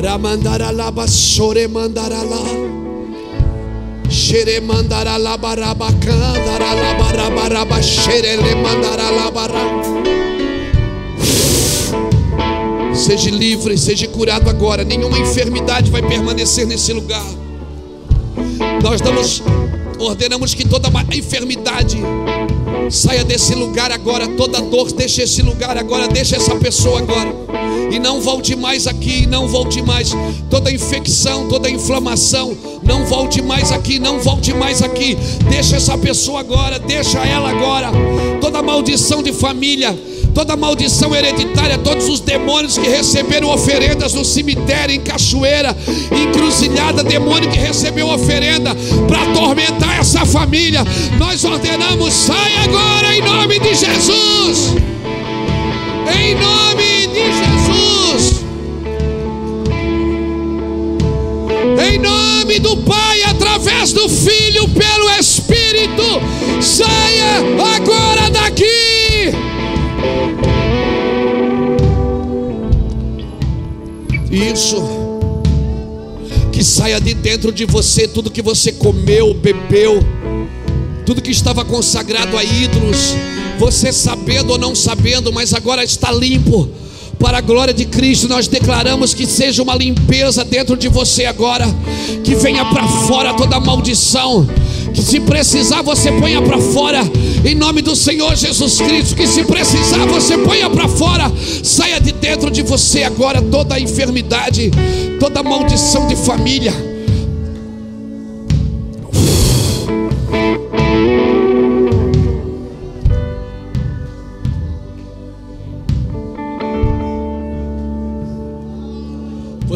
Ramandaralaba, 0.00 1.08
sore 1.08 1.66
mandaralá. 1.66 2.38
Xere 4.08 4.60
mandara 4.60 5.18
la 5.18 5.36
baraba 5.36 5.88
candara 5.98 6.74
la 6.74 6.94
baraba 6.94 7.48
raba 7.48 7.82
xere 7.82 8.36
le 8.36 8.54
mandara 8.54 9.10
la 9.10 9.32
Seja 12.94 13.30
livre, 13.32 13.76
seja 13.76 14.06
curado 14.06 14.48
agora. 14.48 14.84
Nenhuma 14.84 15.18
enfermidade 15.18 15.90
vai 15.90 16.02
permanecer 16.02 16.64
nesse 16.64 16.92
lugar. 16.92 17.26
Nós 18.80 19.00
damos, 19.00 19.42
ordenamos 19.98 20.54
que 20.54 20.66
toda 20.66 20.88
enfermidade 21.14 21.98
saia 22.90 23.24
desse 23.24 23.54
lugar 23.54 23.90
agora. 23.90 24.26
Toda 24.28 24.60
dor, 24.60 24.92
deixe 24.92 25.22
esse 25.22 25.42
lugar 25.42 25.76
agora. 25.76 26.08
Deixa 26.08 26.36
essa 26.36 26.54
pessoa 26.56 26.98
agora 26.98 27.46
e 27.90 27.98
não 27.98 28.20
volte 28.20 28.54
mais 28.56 28.86
aqui, 28.86 29.26
não 29.26 29.48
volte 29.48 29.82
mais. 29.82 30.12
Toda 30.50 30.70
infecção, 30.70 31.48
toda 31.48 31.70
inflamação, 31.70 32.56
não 32.82 33.06
volte 33.06 33.42
mais 33.42 33.72
aqui, 33.72 33.98
não 33.98 34.18
volte 34.18 34.52
mais 34.52 34.82
aqui. 34.82 35.16
Deixa 35.48 35.76
essa 35.76 35.96
pessoa 35.96 36.40
agora, 36.40 36.78
deixa 36.78 37.18
ela 37.18 37.50
agora. 37.50 37.90
Toda 38.40 38.62
maldição 38.62 39.22
de 39.22 39.32
família, 39.32 39.96
toda 40.36 40.54
maldição 40.54 41.16
hereditária, 41.16 41.78
todos 41.78 42.10
os 42.10 42.20
demônios 42.20 42.76
que 42.76 42.86
receberam 42.86 43.48
oferendas 43.48 44.12
no 44.12 44.22
cemitério, 44.22 44.94
em 44.94 45.00
cachoeira, 45.00 45.74
encruzilhada, 46.12 47.02
demônio 47.02 47.50
que 47.50 47.58
recebeu 47.58 48.06
oferenda 48.08 48.76
para 49.08 49.22
atormentar 49.22 49.98
essa 49.98 50.26
família. 50.26 50.84
Nós 51.18 51.42
ordenamos, 51.42 52.12
sai 52.12 52.54
agora 52.64 53.16
em 53.16 53.22
nome 53.22 53.58
de 53.58 53.74
Jesus. 53.74 54.74
Em 56.14 56.34
nome 56.34 57.06
de 57.14 57.24
Jesus. 57.40 58.44
Em 61.90 61.98
nome 61.98 62.58
do 62.58 62.76
Pai, 62.76 63.22
através 63.22 63.94
do 63.94 64.06
Filho, 64.06 64.68
pelo 64.68 65.08
Espírito, 65.18 66.20
saia 66.60 67.38
agora 67.74 68.05
Isso. 74.36 74.76
Que 76.52 76.62
saia 76.62 77.00
de 77.00 77.14
dentro 77.14 77.50
de 77.50 77.64
você 77.64 78.06
tudo 78.06 78.30
que 78.30 78.42
você 78.42 78.70
comeu, 78.70 79.32
bebeu, 79.32 80.00
tudo 81.06 81.22
que 81.22 81.30
estava 81.30 81.64
consagrado 81.64 82.36
a 82.36 82.44
ídolos, 82.44 83.14
você 83.58 83.90
sabendo 83.92 84.50
ou 84.50 84.58
não 84.58 84.74
sabendo, 84.74 85.32
mas 85.32 85.54
agora 85.54 85.82
está 85.82 86.12
limpo. 86.12 86.68
Para 87.18 87.38
a 87.38 87.40
glória 87.40 87.72
de 87.72 87.86
Cristo, 87.86 88.28
nós 88.28 88.46
declaramos 88.46 89.14
que 89.14 89.26
seja 89.26 89.62
uma 89.62 89.74
limpeza 89.74 90.44
dentro 90.44 90.76
de 90.76 90.86
você 90.86 91.24
agora, 91.24 91.66
que 92.22 92.34
venha 92.34 92.62
para 92.66 92.86
fora 92.86 93.32
toda 93.32 93.58
maldição, 93.58 94.46
se 95.02 95.20
precisar 95.20 95.82
você 95.82 96.10
ponha 96.12 96.40
para 96.42 96.58
fora, 96.58 97.00
em 97.44 97.54
nome 97.54 97.82
do 97.82 97.94
Senhor 97.94 98.34
Jesus 98.36 98.78
Cristo, 98.78 99.14
que 99.14 99.26
se 99.26 99.44
precisar 99.44 100.06
você 100.06 100.38
ponha 100.38 100.68
para 100.70 100.88
fora, 100.88 101.30
saia 101.62 102.00
de 102.00 102.12
dentro 102.12 102.50
de 102.50 102.62
você 102.62 103.02
agora 103.02 103.40
toda 103.42 103.74
a 103.74 103.80
enfermidade, 103.80 104.70
toda 105.20 105.40
a 105.40 105.42
maldição 105.42 106.06
de 106.06 106.16
família. 106.16 106.72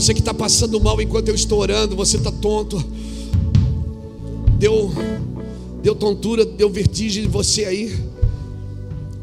Você 0.01 0.15
que 0.15 0.21
está 0.21 0.33
passando 0.33 0.81
mal 0.81 0.99
enquanto 1.03 1.29
eu 1.29 1.35
estou 1.35 1.59
orando, 1.59 1.95
você 1.95 2.17
está 2.17 2.33
tonto. 2.33 2.83
Deu, 4.61 4.93
deu 5.83 5.95
tontura, 5.95 6.45
deu 6.45 6.69
vertigem 6.69 7.25
em 7.25 7.29
você 7.29 7.65
aí. 7.65 7.99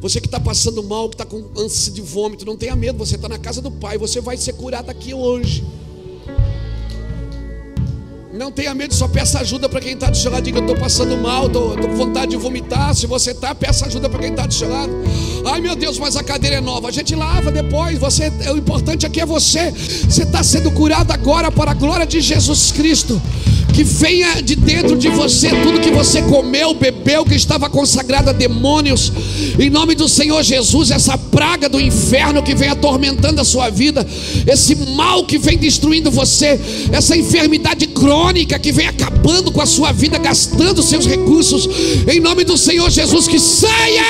Você 0.01 0.19
que 0.19 0.25
está 0.25 0.39
passando 0.39 0.81
mal, 0.81 1.07
que 1.09 1.13
está 1.13 1.25
com 1.25 1.45
ânsia 1.55 1.93
de 1.93 2.01
vômito, 2.01 2.43
não 2.43 2.57
tenha 2.57 2.75
medo, 2.75 2.97
você 2.97 3.17
está 3.17 3.29
na 3.29 3.37
casa 3.37 3.61
do 3.61 3.69
Pai, 3.69 3.99
você 3.99 4.19
vai 4.19 4.35
ser 4.35 4.53
curado 4.53 4.89
aqui 4.89 5.13
hoje. 5.13 5.63
Não 8.33 8.51
tenha 8.51 8.73
medo, 8.73 8.95
só 8.95 9.07
peça 9.07 9.39
ajuda 9.39 9.69
para 9.69 9.79
quem 9.79 9.93
está 9.93 10.09
do 10.09 10.17
seu 10.17 10.31
lado. 10.31 10.43
Diga, 10.43 10.57
eu 10.57 10.61
estou 10.61 10.75
passando 10.75 11.15
mal, 11.17 11.45
estou 11.45 11.77
com 11.77 11.95
vontade 11.95 12.31
de 12.31 12.37
vomitar. 12.37 12.95
Se 12.95 13.05
você 13.05 13.29
está, 13.29 13.53
peça 13.53 13.85
ajuda 13.85 14.09
para 14.09 14.19
quem 14.19 14.31
está 14.31 14.47
do 14.47 14.53
seu 14.55 14.69
lado. 14.69 14.91
Ai 15.45 15.61
meu 15.61 15.75
Deus, 15.75 15.99
mas 15.99 16.15
a 16.15 16.23
cadeira 16.23 16.55
é 16.55 16.61
nova. 16.61 16.87
A 16.87 16.91
gente 16.91 17.15
lava 17.15 17.51
depois. 17.51 17.99
Você, 17.99 18.29
o 18.51 18.57
importante 18.57 19.05
aqui 19.05 19.21
é 19.21 19.25
você. 19.25 19.71
Você 19.71 20.23
está 20.23 20.41
sendo 20.41 20.71
curado 20.71 21.11
agora 21.11 21.51
para 21.51 21.71
a 21.71 21.73
glória 21.75 22.07
de 22.07 22.21
Jesus 22.21 22.71
Cristo 22.71 23.21
que 23.77 23.83
venha 23.83 24.41
de 24.41 24.55
dentro 24.55 24.97
de 24.97 25.07
você 25.07 25.49
tudo 25.49 25.79
que 25.79 25.91
você 25.91 26.23
comeu, 26.23 26.73
bebeu, 26.73 27.23
que 27.23 27.35
estava 27.35 27.69
consagrado 27.69 28.31
a 28.31 28.33
demônios, 28.33 29.13
em 29.59 29.69
nome 29.69 29.93
do 29.93 30.09
Senhor 30.09 30.41
Jesus, 30.41 30.89
essa 30.89 31.15
praga 31.15 31.69
do 31.69 31.79
inferno 31.79 32.41
que 32.41 32.55
vem 32.55 32.69
atormentando 32.69 33.39
a 33.39 33.43
sua 33.43 33.69
vida, 33.69 34.03
esse 34.47 34.75
mal 34.95 35.23
que 35.25 35.37
vem 35.37 35.59
destruindo 35.59 36.09
você, 36.09 36.59
essa 36.91 37.15
enfermidade 37.15 37.85
crônica 37.85 38.57
que 38.57 38.71
vem 38.71 38.87
acabando 38.87 39.51
com 39.51 39.61
a 39.61 39.67
sua 39.67 39.91
vida, 39.91 40.17
gastando 40.17 40.81
seus 40.81 41.05
recursos, 41.05 41.69
em 42.11 42.19
nome 42.19 42.43
do 42.43 42.57
Senhor 42.57 42.89
Jesus, 42.89 43.27
que 43.27 43.37
saia 43.37 44.01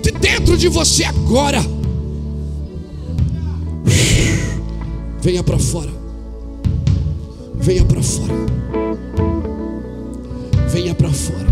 de 0.00 0.12
dentro 0.12 0.56
de 0.56 0.68
você 0.68 1.02
agora. 1.02 1.66
Venha 5.20 5.42
para 5.42 5.58
fora. 5.58 5.95
Venha 7.56 7.84
para 7.84 8.02
fora. 8.02 8.34
Venha 10.68 10.94
para 10.94 11.10
fora. 11.10 11.46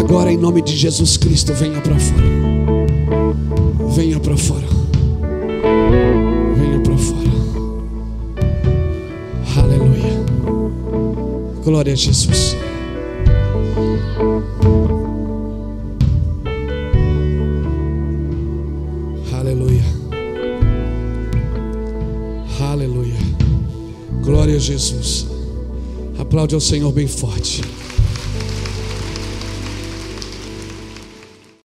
Agora, 0.00 0.32
em 0.32 0.36
nome 0.38 0.62
de 0.62 0.76
Jesus 0.76 1.16
Cristo, 1.16 1.52
venha 1.54 1.80
para 1.80 1.98
fora. 1.98 2.24
Venha 3.94 4.20
para 4.20 4.36
fora. 4.36 4.66
Venha 6.56 6.80
para 6.80 6.96
fora. 6.96 7.30
Aleluia. 9.56 10.24
Glória 11.64 11.92
a 11.92 11.96
Jesus. 11.96 12.56
Glória 24.24 24.56
a 24.56 24.58
Jesus. 24.58 25.26
Aplaude 26.18 26.54
ao 26.54 26.60
Senhor 26.60 26.90
bem 26.92 27.06
forte. 27.06 27.60